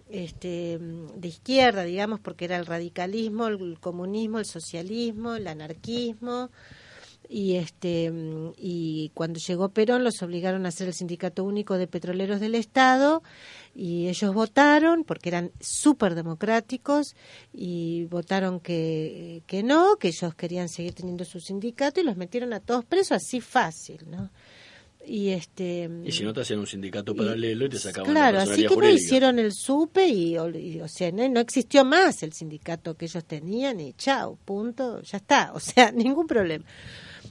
este, 0.10 0.80
de 0.80 1.28
izquierda, 1.28 1.84
digamos, 1.84 2.22
porque 2.22 2.46
era 2.46 2.56
el 2.56 2.66
radicalismo, 2.66 3.48
el 3.48 3.80
comunismo, 3.80 4.40
el 4.40 4.46
socialismo, 4.46 5.36
el 5.36 5.48
anarquismo 5.48 6.52
y 7.32 7.56
este 7.56 8.12
mm, 8.12 8.54
y 8.58 9.10
cuando 9.14 9.40
llegó 9.40 9.70
Perón 9.70 10.04
los 10.04 10.22
obligaron 10.22 10.66
a 10.66 10.70
hacer 10.70 10.90
el 10.90 10.94
sindicato 10.94 11.46
único 11.46 11.78
de 11.78 11.88
petroleros 11.88 12.42
del 12.42 12.56
estado 12.56 13.24
y 13.74 14.10
ellos 14.10 14.34
votaron 14.34 15.06
porque 15.06 15.30
eran 15.30 15.52
súper 15.62 16.14
democráticos 16.14 17.16
y 17.54 18.04
votaron 18.06 18.60
que, 18.60 19.44
que 19.48 19.64
no 19.64 19.96
que 19.96 20.10
ellos 20.10 20.36
querían 20.36 20.68
seguir 20.68 20.94
teniendo 20.94 21.24
su 21.24 21.40
sindicato 21.40 22.02
y 22.02 22.04
los 22.04 22.18
metieron 22.18 22.52
a 22.52 22.60
todos 22.60 22.84
presos 22.84 23.14
así 23.14 23.40
fácil 23.40 24.02
no 24.10 24.30
y 25.08 25.30
este 25.30 25.90
Y 26.04 26.12
si 26.12 26.24
no 26.24 26.34
te 26.34 26.42
hacían 26.42 26.60
un 26.60 26.68
sindicato 26.68 27.16
paralelo 27.16 27.66
y 27.66 27.70
te 27.70 27.80
sacaban 27.80 28.12
Claro, 28.12 28.38
la 28.38 28.44
así 28.44 28.68
que 28.68 28.76
no 28.76 28.90
hicieron 28.90 29.40
el 29.40 29.54
SUPE 29.54 30.08
y, 30.08 30.36
y, 30.36 30.82
o 30.82 30.88
sea, 30.88 31.12
no, 31.12 31.28
no 31.28 31.40
existió 31.40 31.84
más 31.84 32.22
el 32.22 32.34
sindicato 32.34 32.96
que 32.96 33.06
ellos 33.06 33.26
tenían 33.26 33.80
y 33.80 33.94
chao, 33.94 34.38
punto, 34.46 35.02
ya 35.02 35.18
está, 35.18 35.54
o 35.54 35.60
sea, 35.60 35.92
ningún 35.96 36.28
problema. 36.28 36.66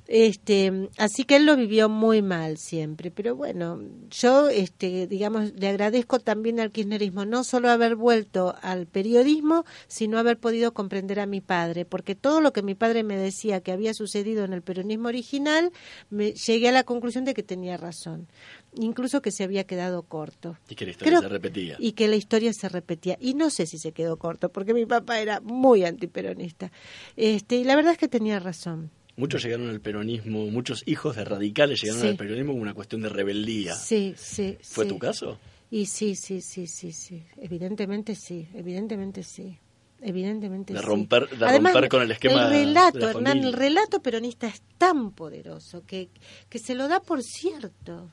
Este, 0.06 0.88
así 0.98 1.24
que 1.24 1.36
él 1.36 1.46
lo 1.46 1.56
vivió 1.56 1.88
muy 1.88 2.22
mal 2.22 2.58
siempre, 2.58 3.10
pero 3.10 3.36
bueno, 3.36 3.80
yo 4.10 4.48
este 4.48 5.06
digamos 5.06 5.52
le 5.54 5.68
agradezco 5.68 6.18
también 6.18 6.58
al 6.60 6.70
kirchnerismo 6.72 7.24
no 7.24 7.44
solo 7.44 7.70
haber 7.70 7.94
vuelto 7.96 8.54
al 8.62 8.86
periodismo, 8.86 9.64
sino 9.88 10.18
haber 10.18 10.38
podido 10.38 10.74
comprender 10.74 11.20
a 11.20 11.26
mi 11.26 11.40
padre, 11.40 11.84
porque 11.84 12.14
todo 12.14 12.40
lo 12.40 12.52
que 12.52 12.62
mi 12.62 12.74
padre 12.74 13.02
me 13.04 13.16
decía 13.16 13.60
que 13.60 13.72
había 13.72 13.94
sucedido 13.94 14.44
en 14.44 14.52
el 14.52 14.62
peronismo 14.62 15.08
original, 15.08 15.70
me 16.10 16.32
llegué 16.32 16.68
a 16.68 16.72
la 16.72 16.84
conclusión 16.84 17.24
de 17.24 17.34
que 17.34 17.42
tenía 17.42 17.76
razón, 17.76 18.26
incluso 18.74 19.22
que 19.22 19.30
se 19.30 19.44
había 19.44 19.64
quedado 19.64 20.02
corto. 20.02 20.56
Y 20.68 20.74
que 20.74 20.84
la 20.86 20.90
historia 20.92 21.10
Creo- 21.10 21.22
se 21.22 21.28
repetía. 21.28 21.76
Y 21.78 21.92
que 21.92 22.08
la 22.08 22.16
historia 22.16 22.52
se 22.52 22.68
repetía. 22.68 23.16
Y 23.20 23.34
no 23.34 23.50
sé 23.50 23.66
si 23.66 23.78
se 23.78 23.92
quedó 23.92 24.16
corto, 24.18 24.48
porque 24.50 24.74
mi 24.74 24.86
papá 24.86 25.20
era 25.20 25.40
muy 25.40 25.84
antiperonista. 25.84 26.72
Este, 27.16 27.56
y 27.56 27.64
la 27.64 27.76
verdad 27.76 27.92
es 27.92 27.98
que 27.98 28.08
tenía 28.08 28.38
razón. 28.40 28.90
Muchos 29.20 29.42
llegaron 29.44 29.68
al 29.68 29.80
peronismo, 29.80 30.46
muchos 30.46 30.82
hijos 30.86 31.14
de 31.16 31.24
radicales 31.24 31.82
llegaron 31.82 32.00
Sí. 32.02 32.08
al 32.08 32.16
peronismo 32.16 32.52
como 32.52 32.62
una 32.62 32.72
cuestión 32.74 33.02
de 33.02 33.10
rebeldía. 33.10 33.74
Sí, 33.74 34.14
sí. 34.16 34.56
¿Fue 34.62 34.84
sí. 34.86 34.88
tu 34.90 34.98
caso? 34.98 35.38
Y 35.70 35.84
sí, 35.86 36.16
sí, 36.16 36.40
sí, 36.40 36.66
sí, 36.66 36.90
sí. 36.92 37.22
Evidentemente 37.36 38.14
sí, 38.16 38.48
evidentemente 38.54 39.22
sí. 39.22 39.58
Evidentemente 40.02 40.72
De 40.72 40.80
sí. 40.80 40.84
romper- 40.86 41.28
de 41.28 41.44
Además, 41.46 41.74
romper 41.74 41.90
con 41.90 42.02
el 42.02 42.10
esquema 42.10 42.44
El 42.46 42.50
relato, 42.50 42.98
de 42.98 43.04
la 43.04 43.10
Hernán, 43.10 43.38
el 43.44 43.52
relato 43.52 44.00
peronista 44.02 44.46
es 44.46 44.62
tan 44.78 45.10
poderoso 45.12 45.84
que, 45.86 46.08
que 46.48 46.58
se 46.58 46.74
lo 46.74 46.88
da 46.88 47.00
por 47.00 47.22
cierto. 47.22 48.10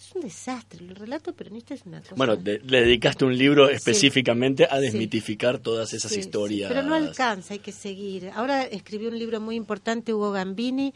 Es 0.00 0.14
un 0.14 0.22
desastre. 0.22 0.82
El 0.82 0.96
relato 0.96 1.34
peronista 1.34 1.74
es 1.74 1.84
una 1.84 2.00
cosa. 2.00 2.14
Bueno, 2.16 2.34
de- 2.36 2.58
le 2.60 2.80
dedicaste 2.80 3.26
un 3.26 3.36
libro 3.36 3.68
Sí. 3.68 3.74
específicamente 3.74 4.64
a 4.64 4.76
Sí. 4.78 4.82
desmitificar 4.84 5.58
todas 5.58 5.92
esas 5.92 6.10
Sí, 6.12 6.20
historias. 6.20 6.70
pero 6.72 6.82
no 6.82 6.94
alcanza, 6.94 7.52
hay 7.52 7.60
que 7.60 7.70
seguir. 7.72 8.30
Ahora 8.34 8.62
escribió 8.64 9.10
un 9.10 9.18
libro 9.18 9.40
muy 9.40 9.56
importante, 9.56 10.14
Hugo 10.14 10.30
Gambini, 10.32 10.94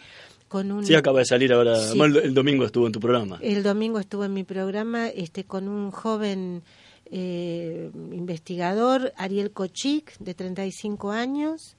con 0.49 0.73
un... 0.73 0.87
Sí, 0.87 0.95
acaba 0.95 1.19
de 1.19 1.27
salir 1.27 1.53
ahora. 1.53 1.77
El 1.93 2.33
domingo 2.33 2.65
estuvo 2.65 2.87
en 2.87 2.93
tu 2.93 3.01
programa. 3.01 3.39
El 3.43 3.63
domingo 3.63 3.99
estuvo 3.99 4.25
en 4.25 4.33
mi 4.33 4.45
programa 4.45 5.09
este, 5.09 5.45
con 5.45 5.69
un 5.69 5.91
joven 5.91 6.63
eh, 7.11 7.91
investigador, 8.13 9.13
Ariel 9.19 9.51
Kochik, 9.51 10.17
de 10.19 10.33
35 10.35 11.11
años. 11.13 11.77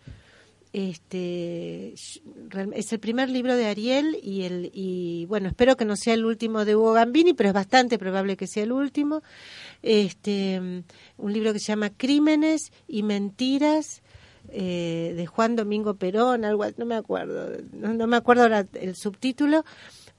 Este 0.78 1.94
es 1.94 2.92
el 2.92 3.00
primer 3.00 3.30
libro 3.30 3.56
de 3.56 3.66
Ariel 3.66 4.20
y 4.22 4.42
el 4.42 4.72
y 4.74 5.26
bueno 5.28 5.48
espero 5.48 5.78
que 5.78 5.86
no 5.86 5.96
sea 5.96 6.14
el 6.16 6.26
último 6.26 6.66
de 6.66 6.76
Hugo 6.76 6.92
Gambini, 6.92 7.34
pero 7.34 7.48
es 7.48 7.54
bastante 7.54 7.98
probable 7.98 8.36
que 8.36 8.46
sea 8.46 8.64
el 8.64 8.74
último. 8.74 9.24
Este 9.84 10.84
un 11.18 11.32
libro 11.32 11.54
que 11.54 11.60
se 11.60 11.68
llama 11.68 11.92
Crímenes 11.92 12.74
y 12.90 13.04
mentiras 13.04 14.04
eh, 14.50 15.14
de 15.16 15.26
Juan 15.26 15.56
Domingo 15.56 15.94
Perón, 15.94 16.44
algo 16.44 16.66
no 16.76 16.86
me 16.86 16.96
acuerdo, 16.96 17.52
no 17.72 18.08
me 18.08 18.18
acuerdo 18.18 18.44
ahora 18.44 18.68
el 18.74 18.98
subtítulo, 18.98 19.64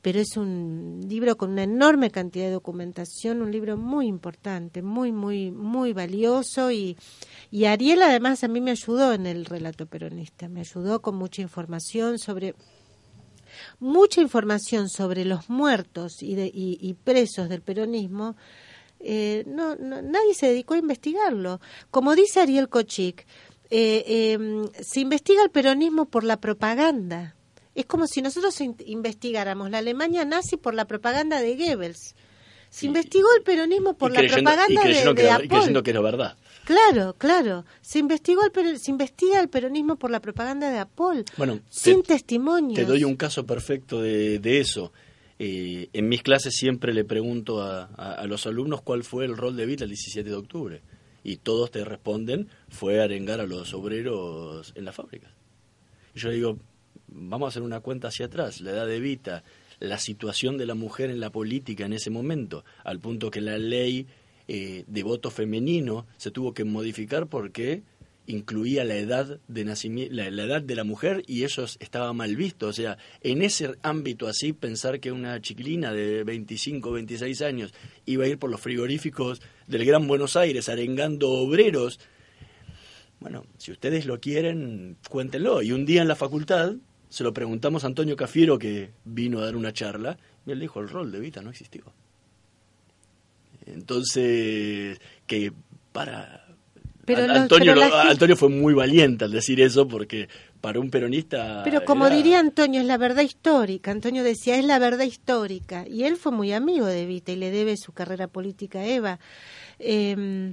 pero 0.07 0.21
es 0.21 0.37
un 0.37 1.05
libro 1.09 1.37
con 1.37 1.51
una 1.51 1.65
enorme 1.65 2.13
cantidad 2.13 2.45
de 2.45 2.53
documentación, 2.53 3.43
un 3.43 3.51
libro 3.51 3.77
muy 3.77 4.07
importante, 4.07 4.81
muy, 4.81 5.11
muy, 5.11 5.51
muy 5.51 5.93
valioso 5.93 6.71
y, 6.71 6.97
y 7.51 7.65
Ariel 7.65 8.01
además 8.03 8.45
a 8.45 8.47
mí 8.47 8.61
me 8.61 8.71
ayudó 8.71 9.13
en 9.13 9.27
el 9.27 9.45
relato 9.47 9.87
peronista, 9.87 10.49
me 10.49 10.61
ayudó 10.61 11.03
con 11.03 11.17
mucha 11.17 11.43
información 11.43 12.21
sobre 12.21 12.55
mucha 13.81 14.21
información 14.21 14.89
sobre 14.89 15.25
los 15.25 15.51
muertos 15.51 16.23
y, 16.23 16.37
de, 16.37 16.53
y, 16.55 16.95
presos 17.03 17.49
del 17.49 17.63
peronismo. 17.63 18.37
Eh, 19.01 19.43
no, 19.49 19.75
no, 19.75 20.03
nadie 20.03 20.35
se 20.35 20.47
dedicó 20.47 20.75
a 20.75 20.79
investigarlo. 20.79 21.61
Como 21.91 22.15
dice 22.15 22.39
Ariel 22.39 22.69
Kochik, 22.69 23.27
eh, 23.71 24.05
eh, 24.07 24.69
se 24.85 25.01
investiga 25.01 25.43
el 25.43 25.51
peronismo 25.51 26.05
por 26.05 26.23
la 26.23 26.41
propaganda. 26.41 27.36
Es 27.77 27.87
como 27.87 28.07
si 28.07 28.23
nosotros 28.23 28.61
in- 28.61 28.77
investigáramos 28.87 29.71
la 29.71 29.79
Alemania 29.79 30.25
nazi 30.25 30.57
por 30.57 30.75
la 30.75 30.87
propaganda 30.87 31.41
de 31.41 31.55
Goebbels. 31.57 32.15
Se 32.71 32.87
investigó 32.87 33.29
el 33.37 33.43
peronismo 33.45 33.95
por 33.97 34.11
la 34.11 34.19
creyendo, 34.21 34.41
y 34.41 34.45
propaganda 34.45 34.81
de, 34.83 34.87
creyendo 34.89 35.15
que 35.15 35.23
de 35.23 35.29
era, 35.29 35.39
y 35.39 35.45
Apol. 35.47 35.49
creyendo 35.59 35.83
que 35.83 35.91
era 35.93 36.01
verdad. 36.01 36.37
Claro, 36.65 37.15
claro. 37.17 37.65
Se 37.81 38.01
investigó 38.01 38.41
el 38.45 38.79
se 38.79 38.91
investiga 38.91 39.41
el 39.41 39.49
peronismo 39.49 39.97
por 39.97 40.11
la 40.11 40.21
propaganda 40.21 40.69
de 40.71 40.79
Apol, 40.79 41.25
Bueno, 41.37 41.61
sin 41.71 42.03
te, 42.03 42.09
testimonio. 42.15 42.75
te 42.75 42.85
doy 42.85 43.05
un 43.05 43.15
caso 43.17 43.47
perfecto 43.47 44.01
de, 44.03 44.41
de 44.41 44.59
eso. 44.61 44.93
Eh, 45.39 45.91
en 45.93 46.09
mis 46.09 46.23
clases 46.23 46.55
siempre 46.57 46.93
le 46.93 47.05
pregunto 47.05 47.63
a, 47.63 47.85
a- 47.97 48.15
a 48.15 48.27
los 48.27 48.47
alumnos 48.47 48.83
cuál 48.83 49.05
fue 49.05 49.27
el 49.27 49.37
rol 49.37 49.55
de 49.57 49.67
Vita 49.67 49.85
el 49.85 49.91
17 49.91 50.29
de 50.29 50.35
octubre. 50.35 50.83
Y 51.23 51.37
todos 51.37 51.71
te 51.71 51.85
responden, 51.85 52.49
fue 52.69 53.01
arengar 53.03 53.41
a 53.41 53.47
los 53.47 53.73
obreros 53.75 54.73
en 54.77 54.85
las 54.85 54.95
fábricas. 54.95 55.31
Y 56.15 56.21
yo 56.21 56.31
digo, 56.31 56.59
vamos 57.09 57.47
a 57.47 57.49
hacer 57.51 57.63
una 57.63 57.81
cuenta 57.81 58.09
hacia 58.09 58.27
atrás, 58.27 58.61
la 58.61 58.71
edad 58.71 58.87
de 58.87 59.01
Vita, 59.01 59.45
la 59.81 59.99
situación 59.99 60.57
de 60.59 60.67
la 60.67 60.75
mujer 60.75 61.11
en 61.11 61.21
la 61.21 61.31
política 61.31 61.85
en 61.87 61.93
ese 61.93 62.11
momento, 62.11 62.65
al 62.85 62.99
punto 63.01 63.31
que 63.31 63.41
la 63.41 63.59
ley 63.59 64.07
eh, 64.49 64.85
de 64.87 65.03
voto 65.03 65.31
femenino 65.31 66.07
se 66.17 66.31
tuvo 66.31 66.55
que 66.55 66.65
modificar 66.65 67.27
porque 67.27 67.83
incluía 68.29 68.85
la 68.85 68.97
edad 68.97 69.39
de 69.47 69.65
nacimiento, 69.65 70.13
la, 70.15 70.31
la 70.33 70.45
edad 70.45 70.63
de 70.63 70.75
la 70.75 70.83
mujer 70.83 71.23
y 71.29 71.45
eso 71.45 71.63
es- 71.65 71.77
estaba 71.79 72.13
mal 72.13 72.35
visto. 72.35 72.67
O 72.69 72.73
sea, 72.73 72.97
en 73.21 73.41
ese 73.43 73.77
ámbito 73.83 74.27
así, 74.27 74.53
pensar 74.53 74.99
que 74.99 75.13
una 75.13 75.41
chiquilina 75.41 75.93
de 75.93 76.25
25, 76.25 76.91
26 76.91 77.43
años 77.43 77.73
iba 78.05 78.25
a 78.25 78.29
ir 78.29 78.39
por 78.39 78.51
los 78.51 78.61
frigoríficos 78.61 79.41
del 79.69 79.85
Gran 79.85 80.09
Buenos 80.09 80.35
Aires 80.37 80.69
arengando 80.69 81.31
obreros, 81.31 82.01
bueno, 83.21 83.47
si 83.59 83.73
ustedes 83.73 84.07
lo 84.07 84.21
quieren, 84.21 84.97
cuéntenlo. 85.09 85.63
Y 85.63 85.73
un 85.73 85.87
día 85.87 86.03
en 86.03 86.09
la 86.09 86.17
facultad 86.17 86.75
se 87.09 87.25
lo 87.25 87.33
preguntamos 87.33 87.85
a 87.85 87.87
Antonio 87.87 88.17
Cafiero, 88.17 88.59
que 88.59 88.91
vino 89.05 89.39
a 89.39 89.45
dar 89.45 89.57
una 89.57 89.73
charla, 89.73 90.17
y 90.47 90.51
él 90.53 90.61
dijo, 90.61 90.81
el 90.81 90.89
rol 90.89 91.11
de 91.13 91.21
Vita 91.21 91.43
no 91.43 91.51
existió. 91.51 91.85
Entonces, 93.67 95.01
que 95.27 95.53
para... 95.93 96.43
Pero 97.05 97.27
los- 97.27 97.37
Antonio, 97.37 97.75
pero 97.75 97.89
lo- 97.89 97.95
Antonio 97.97 98.37
fue 98.37 98.49
muy 98.49 98.75
valiente 98.75 99.25
al 99.25 99.31
decir 99.33 99.61
eso, 99.61 99.87
porque 99.87 100.29
para 100.61 100.81
un 100.81 100.91
peronista... 100.91 101.63
Pero 101.65 101.85
como 101.85 102.07
era- 102.07 102.17
diría 102.17 102.41
Antonio, 102.41 102.81
es 102.81 102.87
la 102.87 102.99
verdad 102.99 103.23
histórica. 103.23 103.91
Antonio 103.93 104.25
decía, 104.25 104.59
es 104.59 104.65
la 104.65 104.79
verdad 104.79 105.05
histórica. 105.05 105.87
Y 105.89 106.05
él 106.05 106.17
fue 106.17 106.33
muy 106.33 106.53
amigo 106.53 106.87
de 106.87 107.03
Evita 107.03 107.31
y 107.33 107.37
le 107.37 107.51
debe 107.51 107.77
su 107.77 107.93
carrera 107.93 108.27
política 108.27 108.81
a 108.81 108.87
Eva. 108.87 109.19
Eh, 109.79 110.53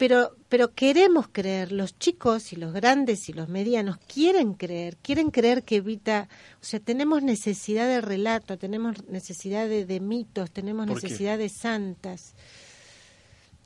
pero, 0.00 0.34
pero 0.48 0.72
queremos 0.72 1.28
creer, 1.30 1.72
los 1.72 1.98
chicos 1.98 2.54
y 2.54 2.56
los 2.56 2.72
grandes 2.72 3.28
y 3.28 3.34
los 3.34 3.50
medianos 3.50 3.98
quieren 3.98 4.54
creer, 4.54 4.96
quieren 4.96 5.30
creer 5.30 5.62
que 5.62 5.76
Evita, 5.76 6.26
o 6.54 6.64
sea, 6.64 6.80
tenemos 6.80 7.22
necesidad 7.22 7.86
de 7.86 8.00
relato, 8.00 8.56
tenemos 8.56 9.06
necesidad 9.08 9.68
de, 9.68 9.84
de 9.84 10.00
mitos, 10.00 10.52
tenemos 10.52 10.86
necesidad 10.86 11.36
de 11.36 11.50
santas 11.50 12.32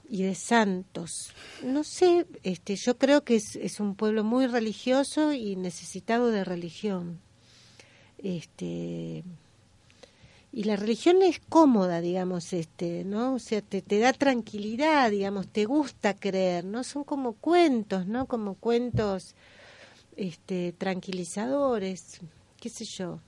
y 0.09 0.25
de 0.25 0.35
santos. 0.35 1.31
No 1.63 1.85
sé, 1.85 2.27
este, 2.43 2.75
yo 2.75 2.99
creo 2.99 3.23
que 3.23 3.37
es, 3.37 3.55
es 3.55 3.79
un 3.79 3.95
pueblo 3.95 4.25
muy 4.25 4.49
religioso 4.49 5.33
y 5.33 5.55
necesitado 5.55 6.33
de 6.33 6.43
religión. 6.43 7.21
Este, 8.19 9.23
y 10.57 10.65
la 10.65 10.77
religión 10.77 11.21
es 11.23 11.41
cómoda, 11.49 12.01
digamos, 12.01 12.53
este, 12.53 13.03
¿no? 13.05 13.35
O 13.35 13.39
sea, 13.39 13.61
te, 13.61 13.83
te 13.83 13.99
da 13.99 14.13
tranquilidad, 14.13 15.11
digamos, 15.11 15.49
te 15.49 15.65
gusta 15.65 16.15
creer, 16.15 16.65
¿no? 16.65 16.85
Son 16.85 17.03
como 17.05 17.33
cuentos, 17.33 18.07
¿no? 18.07 18.27
Como 18.27 18.55
cuentos 18.55 19.35
este, 20.17 20.73
tranquilizadores, 20.79 22.21
qué 22.61 22.69
sé 22.69 22.85
yo. 22.85 23.21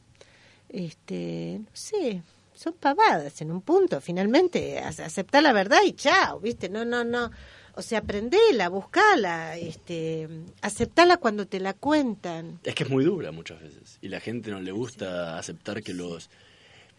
Este, 0.69 1.61
no 1.61 1.71
sé, 1.73 2.23
son 2.55 2.75
pavadas 2.75 3.41
en 3.41 3.51
un 3.51 3.61
punto, 3.63 4.01
finalmente, 4.01 4.79
ace- 4.79 5.03
aceptar 5.05 5.43
la 5.43 5.53
verdad 5.53 5.79
y 5.85 5.93
chao, 5.93 6.41
¿viste? 6.41 6.69
No, 6.69 6.85
no, 6.85 7.05
no. 7.05 7.31
O 7.75 7.83
sea, 7.83 7.99
aprendela, 7.99 8.69
buscala, 8.71 9.57
este, 9.59 10.29
aceptala 10.63 11.19
cuando 11.19 11.47
te 11.47 11.61
la 11.61 11.75
cuentan. 11.75 12.59
Es 12.65 12.75
que 12.75 12.85
es 12.85 12.91
muy 12.91 13.05
dura 13.05 13.33
muchas 13.33 13.61
veces. 13.61 13.99
Y 14.01 14.09
la 14.09 14.19
gente 14.21 14.51
no 14.51 14.61
le 14.61 14.73
gusta 14.73 15.39
aceptar 15.39 15.83
que 15.83 15.93
los... 15.93 16.31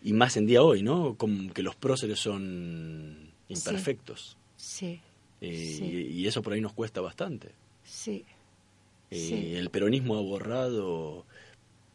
Y 0.04 0.14
más 0.14 0.38
en 0.38 0.46
día 0.46 0.62
hoy, 0.64 0.84
¿no? 0.84 1.16
Como 1.16 1.52
que 1.54 1.64
los 1.64 1.76
próceres 1.76 2.20
son 2.20 3.32
imperfectos. 3.50 4.38
Sí, 4.56 5.00
Eh, 5.42 5.76
Sí. 5.78 5.84
y, 5.86 6.22
y 6.22 6.28
eso 6.28 6.42
por 6.42 6.54
ahí 6.54 6.62
nos 6.62 6.74
cuesta 6.74 7.02
bastante. 7.02 7.50
sí. 7.84 8.24
Eh, 9.10 9.18
Sí. 9.30 9.56
El 9.56 9.70
peronismo 9.70 10.18
ha 10.18 10.22
borrado 10.22 11.26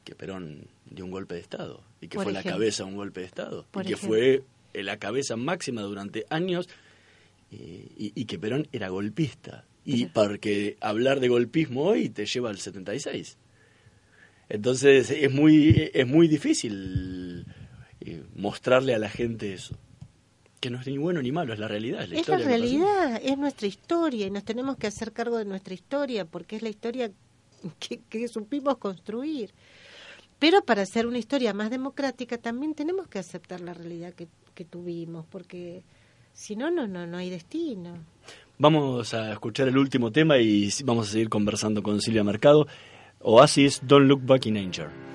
que 0.04 0.14
Perón 0.14 0.66
dio 0.90 1.04
un 1.04 1.10
golpe 1.10 1.34
de 1.34 1.40
Estado 1.42 1.82
y 2.00 2.08
que 2.08 2.16
Por 2.16 2.24
fue 2.24 2.32
la 2.32 2.42
cabeza 2.42 2.84
de 2.84 2.90
un 2.90 2.96
golpe 2.96 3.20
de 3.20 3.26
Estado 3.26 3.66
Por 3.70 3.82
y 3.84 3.88
que 3.88 3.92
ejemplo. 3.94 4.08
fue 4.16 4.42
eh, 4.72 4.82
la 4.82 4.96
cabeza 4.98 5.36
máxima 5.36 5.82
durante 5.82 6.24
años 6.30 6.68
eh, 7.50 7.86
y, 7.98 8.12
y 8.14 8.24
que 8.24 8.38
Perón 8.38 8.66
era 8.72 8.88
golpista. 8.88 9.64
Y 9.84 10.06
porque 10.06 10.76
hablar 10.80 11.20
de 11.20 11.28
golpismo 11.28 11.82
hoy 11.82 12.08
te 12.08 12.24
lleva 12.24 12.48
al 12.50 12.58
76. 12.58 13.36
Entonces 14.48 15.10
es 15.10 15.30
muy, 15.32 15.90
es 15.92 16.06
muy 16.06 16.28
difícil 16.28 17.44
eh, 18.06 18.22
mostrarle 18.34 18.94
a 18.94 18.98
la 18.98 19.08
gente 19.08 19.52
eso. 19.52 19.76
Que 20.60 20.70
no 20.70 20.80
es 20.80 20.86
ni 20.86 20.96
bueno 20.98 21.20
ni 21.22 21.32
malo, 21.32 21.52
es 21.52 21.58
la 21.58 21.68
realidad. 21.68 22.02
Es 22.02 22.10
la, 22.10 22.14
Es 22.14 22.20
historia 22.20 22.46
realidad, 22.46 23.20
es 23.22 23.36
nuestra 23.36 23.66
historia 23.66 24.26
y 24.26 24.30
nos 24.30 24.44
tenemos 24.44 24.76
que 24.76 24.86
hacer 24.86 25.12
cargo 25.12 25.38
de 25.38 25.44
nuestra 25.44 25.74
historia 25.74 26.24
porque 26.24 26.56
es 26.56 26.62
la 26.62 26.68
historia 26.68 27.10
que, 27.78 28.00
que 28.08 28.28
supimos 28.28 28.78
construir. 28.78 29.50
Pero 30.38 30.64
para 30.64 30.82
hacer 30.82 31.06
una 31.06 31.18
historia 31.18 31.52
más 31.54 31.70
democrática 31.70 32.38
también 32.38 32.74
tenemos 32.74 33.06
que 33.08 33.18
aceptar 33.18 33.60
la 33.60 33.74
realidad 33.74 34.12
que, 34.12 34.28
que 34.54 34.64
tuvimos 34.64 35.24
porque 35.26 35.82
si 36.32 36.56
no, 36.56 36.70
no, 36.70 36.86
no, 36.86 37.06
no 37.06 37.16
hay 37.16 37.30
destino. 37.30 37.94
Vamos 38.58 39.14
a 39.14 39.32
escuchar 39.32 39.68
el 39.68 39.76
último 39.76 40.12
tema 40.12 40.38
y 40.38 40.70
vamos 40.84 41.08
a 41.08 41.12
seguir 41.12 41.28
conversando 41.28 41.82
con 41.82 42.00
Silvia 42.00 42.24
Mercado. 42.24 42.66
Oasis, 43.20 43.80
Don't 43.86 44.08
Look 44.08 44.24
Back 44.24 44.46
in 44.46 44.56
Anger. 44.56 45.11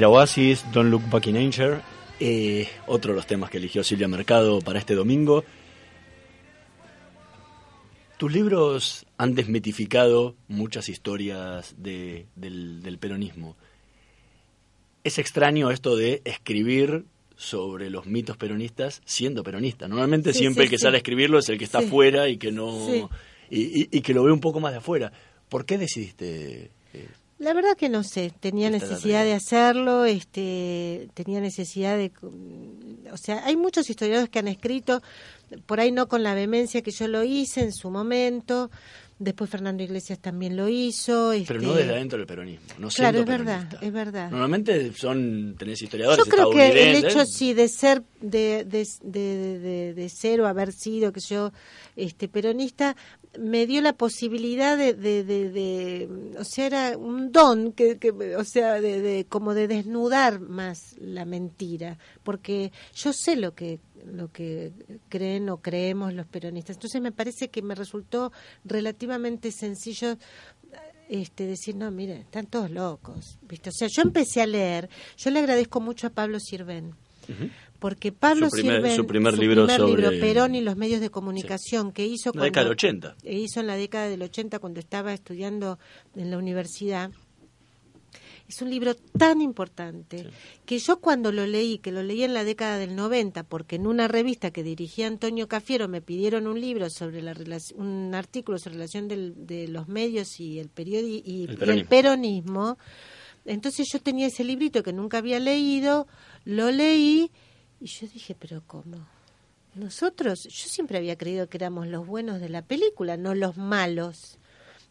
Era 0.00 0.08
Oasis, 0.08 0.64
Don't 0.72 0.90
Look 0.90 1.10
Back 1.10 1.26
in 1.26 1.36
Anger, 1.36 1.82
eh, 2.20 2.66
otro 2.86 3.12
de 3.12 3.16
los 3.16 3.26
temas 3.26 3.50
que 3.50 3.58
eligió 3.58 3.84
Silvia 3.84 4.08
Mercado 4.08 4.60
para 4.60 4.78
este 4.78 4.94
domingo. 4.94 5.44
Tus 8.16 8.32
libros 8.32 9.04
han 9.18 9.34
desmitificado 9.34 10.36
muchas 10.48 10.88
historias 10.88 11.74
de- 11.76 12.24
del, 12.34 12.82
del 12.82 12.96
peronismo. 12.96 13.58
Es 15.04 15.18
extraño 15.18 15.70
esto 15.70 15.94
de 15.96 16.22
escribir 16.24 17.04
sobre 17.36 17.90
los 17.90 18.06
mitos 18.06 18.38
peronistas 18.38 19.02
siendo 19.04 19.42
peronista. 19.42 19.86
Normalmente 19.86 20.32
Sí, 20.32 20.38
siempre 20.38 20.62
sí, 20.62 20.64
el 20.68 20.70
que 20.70 20.78
sí. 20.78 20.82
sale 20.84 20.96
a 20.96 21.00
escribirlo 21.00 21.38
es 21.40 21.48
el 21.50 21.58
que 21.58 21.64
está 21.64 21.80
afuera 21.80 22.26
y 22.30 22.38
que 22.38 22.52
no 22.52 22.86
Sí. 22.86 23.04
y, 23.50 23.82
y- 23.82 23.88
y 23.92 24.00
que 24.00 24.14
lo 24.14 24.24
ve 24.24 24.32
un 24.32 24.40
poco 24.40 24.60
más 24.60 24.72
de 24.72 24.78
afuera. 24.78 25.12
¿Por 25.50 25.66
qué 25.66 25.76
decidiste? 25.76 26.70
eh, 26.94 27.08
La 27.40 27.54
verdad 27.54 27.74
que 27.74 27.88
no 27.88 28.04
sé, 28.04 28.34
tenía 28.38 28.68
necesidad 28.68 29.24
de 29.24 29.32
hacerlo, 29.32 30.04
este, 30.04 31.08
tenía 31.14 31.40
necesidad 31.40 31.96
de, 31.96 32.12
o 33.10 33.16
sea, 33.16 33.46
hay 33.46 33.56
muchos 33.56 33.88
historiadores 33.88 34.28
que 34.28 34.40
han 34.40 34.46
escrito, 34.46 35.00
por 35.64 35.80
ahí 35.80 35.90
no 35.90 36.06
con 36.06 36.22
la 36.22 36.34
vehemencia 36.34 36.82
que 36.82 36.90
yo 36.90 37.08
lo 37.08 37.24
hice 37.24 37.62
en 37.62 37.72
su 37.72 37.88
momento, 37.90 38.70
después 39.20 39.50
Fernando 39.50 39.82
Iglesias 39.82 40.18
también 40.18 40.56
lo 40.56 40.68
hizo. 40.68 41.30
pero 41.46 41.60
este, 41.60 41.66
no 41.66 41.74
desde 41.74 41.92
adentro 41.92 42.18
del 42.18 42.26
peronismo. 42.26 42.66
No 42.78 42.88
Claro, 42.88 43.20
es 43.20 43.26
verdad, 43.26 43.68
peronista. 43.68 43.86
es 43.86 43.92
verdad. 43.92 44.30
Normalmente 44.30 44.92
son 44.94 45.54
tenés 45.56 45.82
historiadores 45.82 46.24
Yo 46.24 46.30
creo 46.30 46.50
que 46.50 46.90
el 46.90 47.04
hecho 47.04 47.24
sí 47.26 47.52
de 47.54 47.68
ser 47.68 48.02
de 48.20 48.64
de, 48.64 48.86
de, 49.02 49.94
de, 49.94 50.08
ser 50.08 50.40
o 50.40 50.46
haber 50.46 50.72
sido 50.72 51.12
que 51.12 51.20
yo 51.20 51.52
este 51.96 52.28
peronista 52.28 52.96
me 53.38 53.66
dio 53.66 53.80
la 53.82 53.92
posibilidad 53.92 54.76
de, 54.76 54.94
de, 54.94 56.08
o 56.38 56.44
sea 56.44 56.66
era 56.66 56.98
un 56.98 57.30
don 57.30 57.72
que, 57.72 57.98
que 57.98 58.10
o 58.36 58.44
sea 58.44 58.80
de, 58.80 59.00
de 59.00 59.26
como 59.26 59.54
de 59.54 59.68
desnudar 59.68 60.40
más 60.40 60.96
la 60.98 61.24
mentira 61.24 61.98
porque 62.22 62.72
yo 62.94 63.12
sé 63.12 63.36
lo 63.36 63.54
que 63.54 63.80
lo 64.06 64.30
que 64.32 64.72
creen 65.08 65.48
o 65.50 65.58
creemos 65.58 66.12
los 66.14 66.26
peronistas. 66.26 66.76
Entonces 66.76 67.00
me 67.00 67.12
parece 67.12 67.48
que 67.48 67.62
me 67.62 67.74
resultó 67.74 68.32
relativamente 68.64 69.52
sencillo 69.52 70.16
este 71.08 71.44
decir 71.46 71.74
no 71.74 71.90
mire 71.90 72.20
están 72.20 72.46
todos 72.46 72.70
locos 72.70 73.36
viste 73.42 73.70
o 73.70 73.72
sea 73.72 73.88
yo 73.90 74.02
empecé 74.02 74.42
a 74.42 74.46
leer 74.46 74.88
yo 75.16 75.30
le 75.32 75.40
agradezco 75.40 75.80
mucho 75.80 76.06
a 76.06 76.10
Pablo 76.10 76.38
Sirven 76.38 76.94
porque 77.80 78.12
Pablo 78.12 78.46
Su 78.48 78.52
primer- 78.56 78.76
Sirven 78.76 78.96
su 78.96 79.06
primer 79.06 79.36
libro 79.38 79.68
sobre- 79.68 80.20
Perón 80.20 80.54
y 80.54 80.60
los 80.60 80.76
medios 80.76 81.00
de 81.00 81.10
comunicación 81.10 81.90
que 81.92 82.06
hizo 82.06 82.30
La 82.34 82.44
década 82.44 82.68
del 82.68 82.76
cuando- 82.76 83.06
80. 83.08 83.16
e 83.24 83.38
hizo 83.38 83.58
en 83.60 83.66
la 83.66 83.74
década 83.74 84.08
del 84.08 84.22
80 84.22 84.58
cuando 84.60 84.78
estaba 84.78 85.12
estudiando 85.12 85.78
en 86.14 86.30
la 86.30 86.38
universidad 86.38 87.10
es 88.50 88.62
un 88.62 88.70
libro 88.70 88.94
tan 88.94 89.40
importante 89.40 90.26
que 90.66 90.78
yo 90.78 91.00
cuando 91.00 91.32
lo 91.32 91.46
leí, 91.46 91.78
que 91.78 91.90
lo 91.92 92.02
leí 92.02 92.22
en 92.24 92.34
la 92.34 92.44
década 92.44 92.78
del 92.78 92.94
90, 92.96 93.42
porque 93.44 93.76
en 93.76 93.86
una 93.86 94.06
revista 94.08 94.50
que 94.50 94.62
dirigía 94.62 95.06
Antonio 95.06 95.48
Cafiero 95.48 95.88
me 95.88 96.00
pidieron 96.02 96.46
un 96.46 96.60
libro 96.60 96.90
sobre 96.90 97.22
la 97.22 97.34
un 97.76 98.14
artículo 98.14 98.58
sobre 98.58 98.74
la 98.76 98.78
relación 98.80 99.08
del- 99.08 99.46
de 99.46 99.68
los 99.68 99.88
medios 99.88 100.38
y 100.40 100.58
el 100.58 100.68
periodi 100.68 101.22
y, 101.24 101.44
El 101.44 101.50
y 101.50 101.70
el 101.80 101.86
peronismo. 101.86 102.76
Entonces 103.44 103.88
yo 103.90 104.00
tenía 104.00 104.26
ese 104.26 104.44
librito 104.44 104.82
que 104.82 104.92
nunca 104.92 105.18
había 105.18 105.40
leído, 105.40 106.06
lo 106.44 106.70
leí 106.70 107.30
y 107.80 107.86
yo 107.86 108.06
dije, 108.12 108.36
pero 108.38 108.62
¿cómo? 108.66 109.06
Nosotros, 109.74 110.42
yo 110.44 110.68
siempre 110.68 110.98
había 110.98 111.16
creído 111.16 111.48
que 111.48 111.56
éramos 111.56 111.86
los 111.86 112.06
buenos 112.06 112.40
de 112.40 112.48
la 112.48 112.62
película, 112.62 113.16
no 113.16 113.34
los 113.36 113.56
malos. 113.56 114.38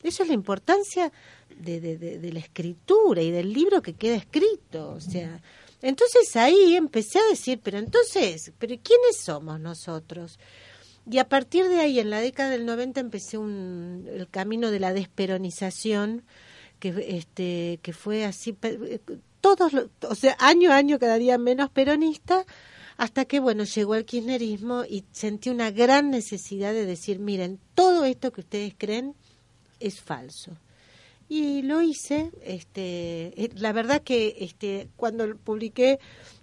Eso 0.03 0.23
es 0.23 0.29
la 0.29 0.35
importancia 0.35 1.11
de, 1.59 1.79
de- 1.81 2.31
la 2.33 2.39
escritura 2.39 3.21
y 3.21 3.31
del 3.31 3.51
libro 3.51 3.81
que 3.81 3.93
queda 3.93 4.15
escrito. 4.15 4.91
O 4.91 5.01
sea, 5.01 5.41
entonces 5.81 6.35
ahí 6.35 6.75
empecé 6.75 7.19
a 7.19 7.29
decir, 7.29 7.59
pero 7.63 7.77
entonces, 7.79 8.51
pero 8.59 8.75
¿quiénes 8.81 9.17
somos 9.17 9.59
nosotros? 9.59 10.39
Y 11.09 11.17
a 11.17 11.27
partir 11.27 11.67
de 11.67 11.79
ahí, 11.79 11.99
en 11.99 12.09
la 12.11 12.21
década 12.21 12.49
del 12.51 12.65
90, 12.65 12.99
empecé 12.99 13.37
un, 13.37 14.07
el 14.11 14.29
camino 14.29 14.69
de 14.71 14.79
la 14.79 14.93
desperonización, 14.93 16.23
que, 16.79 16.93
este, 17.17 17.79
que 17.81 17.93
fue 17.93 18.23
así, 18.25 18.53
pe- 18.53 19.01
todos, 19.41 19.71
o 20.07 20.15
sea, 20.15 20.35
año 20.39 20.71
a 20.71 20.75
año 20.77 20.99
cada 20.99 21.17
día 21.17 21.37
menos 21.37 21.69
peronista, 21.71 22.45
hasta 22.97 23.25
que, 23.25 23.39
bueno, 23.39 23.63
llegó 23.63 23.95
el 23.95 24.05
kirchnerismo 24.05 24.83
y 24.87 25.03
sentí 25.11 25.49
una 25.49 25.71
gran 25.71 26.09
necesidad 26.11 26.73
de 26.73 26.85
decir, 26.85 27.19
miren, 27.19 27.59
todo 27.73 28.05
esto 28.05 28.31
que 28.31 28.41
ustedes 28.41 28.75
creen 28.77 29.15
es 29.79 30.01
falso. 30.01 30.51
Y 31.27 31.61
lo 31.61 31.81
hice, 31.81 32.31
este, 32.43 33.33
eh, 33.43 33.49
la 33.55 33.71
verdad 33.71 34.01
que 34.01 34.37
este, 34.39 34.89
cuando 34.95 35.35
publiqué 35.37 35.99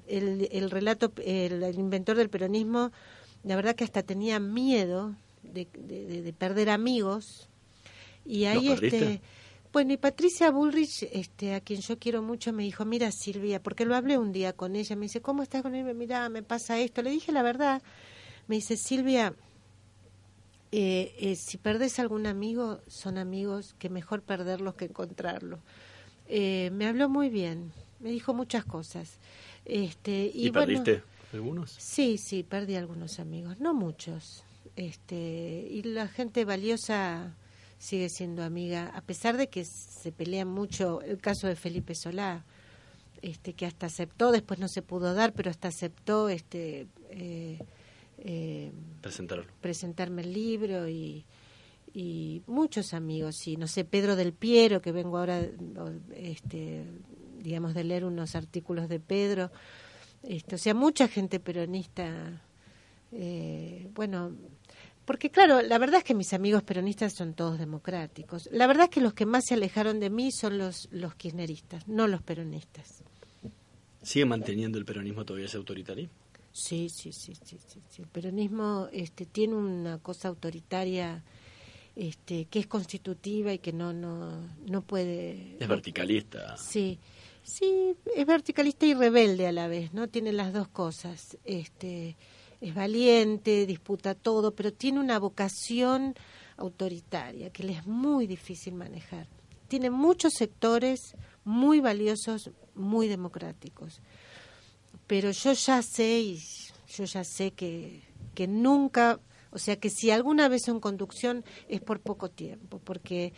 el, 0.07 0.49
el 0.53 0.71
relato, 0.71 1.13
el, 1.25 1.63
el 1.63 1.79
inventor 1.79 2.17
del 2.17 2.31
peronismo, 2.31 2.93
la 3.43 3.57
verdad 3.57 3.75
que 3.75 3.85
hasta 3.85 4.03
tenía 4.05 4.39
miedo 4.39 5.15
de, 5.43 5.67
de- 5.79 6.07
de- 6.07 6.23
de 6.23 6.33
perder 6.33 6.71
amigos. 6.71 7.49
Y 8.25 8.45
ahí, 8.45 8.69
perdiste? 8.69 8.99
este, 9.07 9.21
bueno, 9.73 9.93
y 9.93 9.97
Patricia 9.97 10.51
Bullrich, 10.51 11.03
este, 11.13 11.55
a 11.55 11.61
quien 11.61 11.81
yo 11.81 11.99
quiero 11.99 12.23
mucho, 12.23 12.53
me 12.53 12.63
dijo, 12.63 12.85
mira 12.85 13.11
Silvia, 13.13 13.63
porque 13.63 13.85
lo 13.85 13.95
hablé 13.97 14.19
un 14.19 14.33
día 14.33 14.53
con 14.53 14.77
ella, 14.77 14.97
me 14.97 15.03
dice, 15.07 15.21
¿cómo 15.21 15.43
estás 15.43 15.63
con 15.63 15.75
él? 15.75 15.95
Mira, 15.95 16.29
me 16.29 16.43
pasa 16.43 16.79
esto. 16.79 17.03
Le 17.03 17.11
dije 17.11 17.33
la 17.33 17.43
verdad. 17.43 17.83
Me 18.49 18.57
dice, 18.57 18.77
Silvia, 18.77 19.35
eh, 20.79 21.15
eh, 21.19 21.37
si 21.37 21.57
perdés 21.57 21.99
algún 21.99 22.27
amigo, 22.27 22.83
son 22.87 23.17
amigos 23.17 23.75
que 23.79 23.89
mejor 23.89 24.21
perderlos 24.21 24.75
que 24.75 24.85
encontrarlos. 24.85 25.59
Eh, 26.29 26.69
me 26.75 26.87
habló 26.87 27.09
muy 27.09 27.31
bien, 27.31 27.73
me 27.99 28.11
dijo 28.11 28.35
muchas 28.35 28.67
cosas. 28.67 29.15
Este, 29.65 30.31
y 30.35 30.49
¿Y, 30.49 30.51
bueno, 30.51 30.67
perdiste 30.67 31.03
algunos? 31.33 31.71
Sí, 31.79 32.19
sí, 32.19 32.43
perdí 32.43 32.75
algunos 32.75 33.21
amigos, 33.21 33.59
no 33.59 33.73
muchos. 33.73 34.45
Este, 34.77 35.67
y 35.71 35.83
la 35.83 36.09
gente 36.09 36.45
valiosa 36.45 37.35
sigue 37.79 38.11
siendo 38.11 38.45
amiga, 38.45 38.93
a 38.95 39.01
pesar 39.01 39.39
de 39.39 39.49
que 39.49 39.65
se 39.65 40.13
pelean 40.13 40.49
mucho. 40.49 41.01
El 41.01 41.23
caso 41.23 41.47
de 41.47 41.57
Felipe 41.57 41.95
Solá, 41.95 42.45
este, 43.23 43.55
que 43.55 43.65
hasta 43.65 43.87
aceptó, 43.87 44.31
después 44.31 44.61
no 44.61 44.69
se 44.69 44.83
pudo 44.83 45.15
dar, 45.15 45.33
pero 45.33 45.49
hasta 45.49 45.69
aceptó 45.69 46.29
este, 46.29 46.87
eh, 47.09 47.61
eh, 48.19 48.73
Presentarlo. 49.01 49.45
presentarme 49.61 50.23
el 50.23 50.33
libro 50.33 50.89
y, 50.89 51.25
y 51.93 52.43
muchos 52.47 52.95
amigos 52.95 53.47
y 53.47 53.57
no 53.57 53.67
sé 53.67 53.85
Pedro 53.85 54.17
del 54.17 54.33
Piero 54.33 54.81
que 54.81 54.93
vengo 54.93 55.19
ahora 55.19 55.47
este 56.15 56.85
digamos 57.43 57.75
de 57.75 57.85
leer 57.85 58.05
unos 58.05 58.35
artículos 58.35 58.89
de 58.89 59.01
Pedro 59.01 59.51
este, 60.23 60.57
o 60.57 60.59
sea 60.59 60.75
mucha 60.75 61.09
gente 61.09 61.41
peronista 61.41 62.43
eh, 63.13 63.89
bueno 63.95 64.33
porque 65.05 65.31
claro 65.31 65.63
la 65.63 65.79
verdad 65.79 65.99
es 65.99 66.05
que 66.05 66.15
mis 66.15 66.33
amigos 66.33 66.63
peronistas 66.63 67.13
son 67.13 67.35
todos 67.35 67.59
democráticos 67.59 68.49
la 68.53 68.67
verdad 68.67 68.85
es 68.85 68.91
que 68.91 69.01
los 69.01 69.15
que 69.15 69.27
más 69.27 69.45
se 69.47 69.55
alejaron 69.55 70.01
de 70.01 70.11
mí 70.11 70.33
son 70.33 70.59
los 70.59 70.89
los 70.91 71.15
kirchneristas 71.15 71.87
no 71.87 72.09
los 72.09 72.23
peronistas 72.23 73.03
¿Sigue 74.03 74.25
manteniendo 74.25 74.79
el 74.79 74.85
peronismo 74.85 75.25
todavía 75.25 75.47
ese 75.47 75.57
autoritarismo? 75.57 76.13
Sí, 76.57 76.89
sí, 76.89 77.13
sí, 77.13 77.35
sí, 77.35 77.59
sí, 77.67 77.83
sí. 77.87 78.01
El 78.01 78.09
peronismo 78.09 78.89
este, 78.91 79.27
tiene 79.27 79.57
una 79.57 79.99
cosa 79.99 80.29
autoritaria 80.29 81.23
este, 81.95 82.47
que 82.47 82.61
es 82.61 82.67
constitutiva 82.67 83.53
y 83.53 83.59
que 83.59 83.75
no, 83.75 83.93
no, 83.93 84.41
no 84.67 84.81
puede. 84.81 85.59
Es 85.61 85.69
verticalista. 85.69 86.57
Sí, 86.57 86.99
sí, 87.43 87.95
es 88.15 88.27
verticalista 88.27 88.87
y 88.87 88.95
rebelde 88.95 89.47
a 89.47 89.53
la 89.53 89.69
vez, 89.69 89.93
¿no? 89.93 90.09
Tiene 90.09 90.33
las 90.33 90.55
dos 90.55 90.69
cosas. 90.69 91.37
Este, 91.45 92.17
es 92.63 92.75
valiente, 92.75 93.67
disputa 93.67 94.15
todo, 94.15 94.55
pero 94.55 94.73
tiene 94.73 94.99
una 94.99 95.19
vocación 95.19 96.15
autoritaria 96.57 97.51
que 97.51 97.65
le 97.65 97.75
es 97.75 97.87
muy 97.87 98.27
difícil 98.27 98.73
manejar. 98.73 99.29
Tiene 99.69 99.91
muchos 99.91 100.33
sectores 100.33 101.15
muy 101.45 101.81
valiosos, 101.81 102.51
muy 102.75 103.09
democráticos 103.09 104.01
pero 105.07 105.31
yo 105.31 105.53
ya 105.53 105.83
sé 105.83 106.21
y 106.21 106.43
yo 106.89 107.05
ya 107.05 107.25
sé 107.25 107.53
que, 107.53 108.03
que 108.35 108.47
nunca, 108.47 109.21
o 109.51 109.59
sea 109.59 109.77
que 109.77 109.91
si 109.91 110.11
alguna 110.11 110.49
vez 110.49 110.63
son 110.63 110.81
conducción 110.81 111.45
es 111.69 111.81
por 111.81 112.01
poco 112.01 112.31
tiempo, 112.31 112.79
porque 112.83 113.33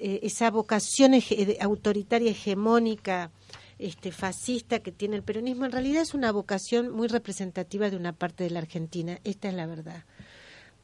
eh, 0.00 0.20
esa 0.22 0.50
vocación 0.50 1.12
hege- 1.12 1.58
autoritaria 1.60 2.30
hegemónica 2.30 3.30
este 3.78 4.12
fascista 4.12 4.78
que 4.78 4.92
tiene 4.92 5.16
el 5.16 5.22
peronismo 5.24 5.64
en 5.64 5.72
realidad 5.72 6.02
es 6.02 6.14
una 6.14 6.30
vocación 6.30 6.90
muy 6.90 7.08
representativa 7.08 7.90
de 7.90 7.96
una 7.96 8.12
parte 8.12 8.44
de 8.44 8.50
la 8.50 8.60
Argentina, 8.60 9.18
esta 9.24 9.48
es 9.48 9.54
la 9.54 9.66
verdad. 9.66 10.04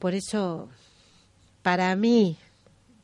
Por 0.01 0.15
eso 0.15 0.69
para 1.63 1.95
mí 1.97 2.37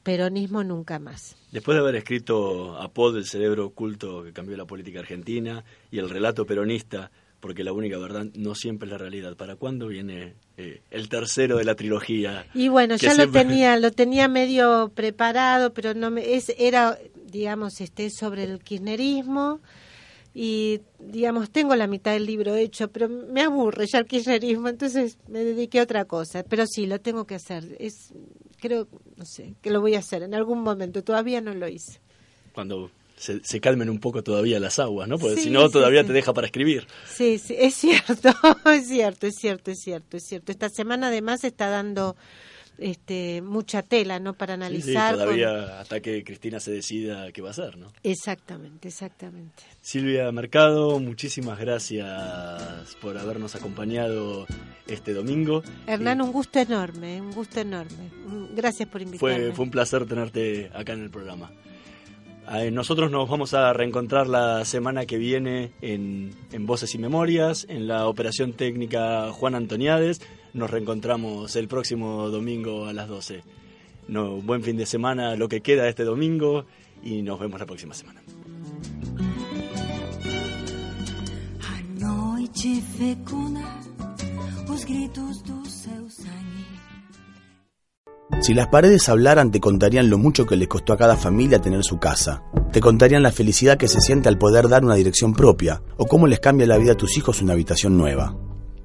peronismo 0.04 0.62
nunca 0.62 1.00
más. 1.00 1.34
Después 1.50 1.74
de 1.74 1.80
haber 1.80 1.96
escrito 1.96 2.76
Apod, 2.80 3.16
el 3.16 3.24
cerebro 3.26 3.66
oculto 3.66 4.22
que 4.22 4.32
cambió 4.32 4.56
la 4.56 4.66
política 4.66 5.00
argentina, 5.00 5.64
y 5.90 5.98
el 5.98 6.08
relato 6.08 6.46
peronista, 6.46 7.10
porque 7.40 7.64
la 7.64 7.72
única 7.72 7.98
verdad 7.98 8.26
no 8.34 8.54
siempre 8.54 8.86
es 8.86 8.92
la 8.92 8.98
realidad. 8.98 9.36
¿Para 9.36 9.56
cuándo 9.56 9.88
viene 9.88 10.34
eh, 10.56 10.82
el 10.90 11.08
tercero 11.08 11.56
de 11.56 11.64
la 11.64 11.74
trilogía? 11.74 12.46
Y 12.54 12.68
bueno, 12.68 12.96
ya 12.96 13.14
siempre- 13.14 13.42
lo 13.42 13.48
tenía, 13.48 13.76
lo 13.76 13.90
tenía 13.90 14.28
medio 14.28 14.92
preparado, 14.94 15.72
pero 15.74 15.94
no 15.94 16.10
me, 16.10 16.34
es, 16.34 16.52
era, 16.58 16.98
digamos, 17.26 17.80
este, 17.80 18.10
sobre 18.10 18.44
el 18.44 18.60
kirchnerismo, 18.60 19.60
y 20.36 20.80
digamos 20.98 21.50
tengo 21.50 21.76
la 21.76 21.86
mitad 21.86 22.12
del 22.12 22.26
libro 22.26 22.56
hecho 22.56 22.88
pero 22.88 23.08
me 23.08 23.42
aburre 23.42 23.86
ya 23.86 24.00
el 24.00 24.06
kirchnerismo 24.06 24.68
entonces 24.68 25.16
me 25.28 25.44
dediqué 25.44 25.78
a 25.78 25.84
otra 25.84 26.06
cosa 26.06 26.42
pero 26.42 26.66
sí 26.66 26.86
lo 26.86 27.00
tengo 27.00 27.24
que 27.24 27.36
hacer 27.36 27.76
es 27.78 28.12
creo 28.64 28.88
no 29.16 29.24
sé 29.26 29.54
que 29.62 29.70
lo 29.70 29.80
voy 29.80 29.94
a 29.94 29.98
hacer 29.98 30.22
en 30.22 30.34
algún 30.34 30.60
momento 30.62 31.04
todavía 31.04 31.40
no 31.40 31.52
lo 31.54 31.68
hice 31.68 32.00
Cuando 32.54 32.90
se, 33.16 33.44
se 33.44 33.60
calmen 33.60 33.90
un 33.90 34.00
poco 34.00 34.22
todavía 34.24 34.58
las 34.58 34.78
aguas, 34.78 35.06
¿no? 35.08 35.18
Porque 35.18 35.36
Sí, 35.36 35.42
si 35.44 35.50
no, 35.50 35.68
sí, 35.68 35.72
todavía 35.72 36.02
sí. 36.02 36.08
te 36.08 36.12
deja 36.12 36.32
para 36.32 36.46
escribir. 36.48 36.86
sí 37.04 37.38
sí 37.38 37.54
es 37.58 37.74
cierto 37.74 38.30
es 38.72 38.88
cierto 38.88 39.26
es 39.26 39.36
cierto 39.36 39.70
es 39.70 39.80
cierto 39.80 40.16
es 40.16 40.24
cierto 40.24 40.50
esta 40.52 40.68
semana 40.70 41.08
además 41.08 41.44
está 41.44 41.68
dando 41.68 42.16
este 42.78 43.40
mucha 43.42 43.82
tela 43.82 44.18
no 44.18 44.34
para 44.34 44.54
Sí, 44.54 44.60
sí, 44.60 44.64
analizar 44.66 45.14
con- 45.14 45.22
todavía 45.24 45.80
hasta 45.80 46.00
que 46.00 46.24
Cristina 46.24 46.58
se 46.60 46.72
decida 46.72 47.30
qué 47.32 47.40
va 47.42 47.48
a 47.48 47.50
hacer, 47.52 47.76
¿no? 47.78 47.92
exactamente 48.02 48.88
exactamente 48.88 49.62
Silvia 49.80 50.30
Mercado, 50.32 50.98
muchísimas 51.00 51.58
gracias 51.58 52.96
por 53.00 53.16
habernos 53.18 53.54
acompañado 53.54 54.46
este 54.86 55.12
domingo. 55.14 55.62
Hernán 55.86 56.20
un 56.20 56.32
gusto 56.32 56.58
enorme 56.58 57.20
un 57.20 57.32
gusto 57.32 57.60
enorme 57.60 58.10
gracias 58.54 58.88
por 58.88 59.02
invitarme 59.02 59.36
Fue, 59.46 59.52
fue 59.52 59.64
un 59.64 59.70
placer 59.70 60.06
tenerte 60.06 60.70
acá 60.74 60.92
en 60.92 61.02
el 61.02 61.10
programa. 61.10 61.50
Eh, 62.52 62.70
Nosotros 62.70 63.10
nos 63.10 63.26
vamos 63.28 63.54
a 63.54 63.72
reencontrar 63.72 64.26
la 64.26 64.64
semana 64.66 65.06
que 65.06 65.16
viene 65.16 65.72
en, 65.80 66.30
en 66.52 66.66
Voces 66.66 66.94
y 66.94 66.98
Memorias, 66.98 67.64
en 67.70 67.88
la 67.88 68.06
operación 68.06 68.52
técnica 68.52 69.32
Juan 69.32 69.54
Antoniades. 69.54 70.20
Nos 70.54 70.70
reencontramos 70.70 71.56
el 71.56 71.66
próximo 71.66 72.30
domingo 72.30 72.86
a 72.86 72.92
las 72.92 73.08
12. 73.08 73.42
No, 74.06 74.40
buen 74.40 74.62
fin 74.62 74.76
de 74.76 74.86
semana, 74.86 75.34
lo 75.34 75.48
que 75.48 75.62
queda 75.62 75.82
de 75.82 75.88
este 75.88 76.04
domingo, 76.04 76.64
y 77.02 77.22
nos 77.22 77.40
vemos 77.40 77.58
la 77.58 77.66
próxima 77.66 77.92
semana. 77.92 78.22
A 81.60 81.82
noite 81.98 82.80
fecunda 82.96 83.80
os 84.72 84.84
gritos 84.84 85.42
do 85.42 85.58
seu 85.66 86.08
sangue. 86.08 86.64
Si 88.40 88.54
las 88.54 88.68
paredes 88.68 89.08
hablaran 89.08 89.50
te 89.50 89.58
contarían 89.58 90.08
lo 90.08 90.18
mucho 90.18 90.46
que 90.46 90.56
les 90.56 90.68
costó 90.68 90.92
a 90.92 90.96
cada 90.96 91.16
familia 91.16 91.60
tener 91.60 91.82
su 91.82 91.98
casa. 91.98 92.44
Te 92.72 92.80
contarían 92.80 93.24
la 93.24 93.32
felicidad 93.32 93.76
que 93.76 93.88
se 93.88 94.00
siente 94.00 94.28
al 94.28 94.38
poder 94.38 94.68
dar 94.68 94.84
una 94.84 94.94
dirección 94.94 95.32
propia 95.32 95.82
o 95.96 96.06
cómo 96.06 96.28
les 96.28 96.38
cambia 96.38 96.68
la 96.68 96.78
vida 96.78 96.92
a 96.92 96.96
tus 96.96 97.16
hijos 97.18 97.42
una 97.42 97.54
habitación 97.54 97.98
nueva. 97.98 98.36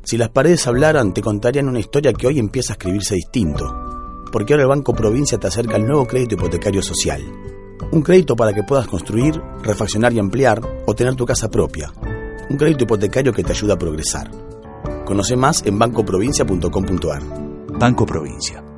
Si 0.04 0.18
las 0.18 0.30
paredes 0.30 0.66
hablaran 0.68 1.14
te 1.14 1.22
contarían 1.22 1.68
una 1.68 1.80
historia 1.80 2.14
que 2.14 2.28
hoy 2.28 2.39
empieza 2.39 2.74
a 2.74 2.76
escribirse 2.76 3.16
distinto. 3.16 4.26
Porque 4.32 4.54
ahora 4.54 4.64
el 4.64 4.70
Banco 4.70 4.93
Provincia 4.93 5.38
te 5.38 5.47
acerca 5.47 5.78
el 5.78 5.86
nuevo 5.86 6.06
crédito 6.06 6.36
hipotecario 6.36 6.82
social. 6.82 7.22
Un 7.91 8.02
crédito 8.02 8.36
para 8.36 8.54
que 8.54 8.64
puedas 8.64 8.88
construir, 8.88 9.41
refaccionar 9.64 10.14
y 10.14 10.20
ampliar 10.20 10.62
o 10.86 10.93
tener 10.93 11.16
tu 11.16 11.26
casa 11.26 11.50
propia. 11.50 11.91
Un 12.50 12.58
crédito 12.58 12.84
hipotecario 12.84 13.34
que 13.34 13.43
te 13.43 13.52
ayuda 13.52 13.74
a 13.74 13.80
progresar. 13.80 14.30
Conoce 15.06 15.36
más 15.36 15.66
en 15.66 15.80
bancoprovincia.com.ar. 15.80 17.24
Banco 17.80 18.06
Provincia. 18.06 18.68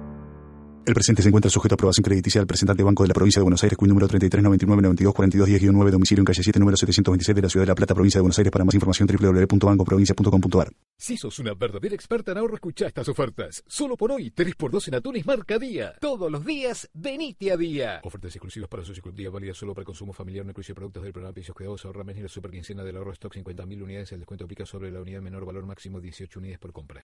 El 0.83 0.95
presente 0.95 1.21
se 1.21 1.27
encuentra 1.27 1.51
sujeto 1.51 1.75
a 1.75 1.75
aprobación 1.75 2.03
crediticia 2.03 2.41
del 2.41 2.47
presentante 2.47 2.81
Banco 2.81 3.03
de 3.03 3.09
la 3.09 3.13
Provincia 3.13 3.39
de 3.39 3.43
Buenos 3.43 3.61
Aires, 3.61 3.77
cuyo 3.77 3.89
número 3.89 4.07
3399924210-9, 4.09 5.89
domicilio 5.91 6.21
en 6.21 6.25
calle 6.25 6.41
7, 6.41 6.59
número 6.59 6.75
726 6.75 7.35
de 7.35 7.41
la 7.41 7.49
Ciudad 7.49 7.65
de 7.65 7.67
La 7.67 7.75
Plata, 7.75 7.93
Provincia 7.93 8.17
de 8.17 8.21
Buenos 8.23 8.39
Aires. 8.39 8.51
Para 8.51 8.65
más 8.65 8.73
información, 8.73 9.07
www.bancoprovincia.com.ar. 9.07 10.71
Si 10.97 11.17
sos 11.17 11.37
una 11.39 11.53
verdadera 11.53 11.93
experta 11.93 12.31
en 12.31 12.39
ahorro, 12.39 12.55
escucha 12.55 12.87
estas 12.87 13.07
ofertas. 13.09 13.63
Solo 13.67 13.95
por 13.95 14.11
hoy, 14.11 14.31
3x2 14.31 14.87
en 14.87 14.95
atunes 14.95 15.25
marca 15.25 15.59
día. 15.59 15.93
Todos 15.99 16.31
los 16.31 16.43
días, 16.45 16.89
venite 16.93 17.51
a 17.51 17.57
día. 17.57 18.01
Ofertas 18.03 18.35
exclusivas 18.35 18.69
para 18.69 18.83
socios 18.83 19.03
club 19.03 19.15
día 19.15 19.29
válidas 19.29 19.57
solo 19.57 19.75
para 19.75 19.85
consumo 19.85 20.13
familiar, 20.13 20.45
no 20.45 20.51
incluye 20.51 20.73
productos 20.73 21.03
del 21.03 21.13
programa 21.13 21.33
Pisos 21.33 21.55
Cuidados, 21.55 21.85
ahorra 21.85 22.03
menos 22.03 22.19
y 22.19 22.23
la 22.23 22.29
super 22.29 22.49
quincena 22.49 22.83
del 22.83 22.97
ahorro 22.97 23.13
stock 23.13 23.33
50.000 23.33 23.83
unidades. 23.83 24.11
El 24.13 24.19
descuento 24.19 24.45
aplica 24.45 24.65
sobre 24.65 24.91
la 24.91 25.01
unidad 25.01 25.21
menor 25.21 25.45
valor 25.45 25.65
máximo 25.65 25.99
18 25.99 26.39
unidades 26.39 26.59
por 26.59 26.71
compra. 26.71 27.03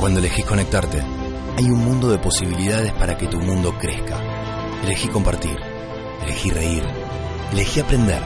Cuando 0.00 0.18
elegís 0.20 0.44
conectarte, 0.44 1.00
hay 1.56 1.64
un 1.64 1.78
mundo 1.78 2.10
de 2.10 2.18
posibilidades 2.18 2.92
para 3.04 3.18
que 3.18 3.26
tu 3.26 3.38
mundo 3.38 3.76
crezca. 3.78 4.18
Elegí 4.82 5.08
compartir, 5.08 5.58
elegí 6.22 6.48
reír, 6.48 6.82
elegí 7.52 7.80
aprender, 7.80 8.22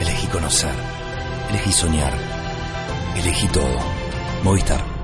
elegí 0.00 0.26
conocer, 0.28 0.72
elegí 1.50 1.70
soñar, 1.70 2.14
elegí 3.14 3.46
todo. 3.48 3.76
Movistar. 4.42 4.95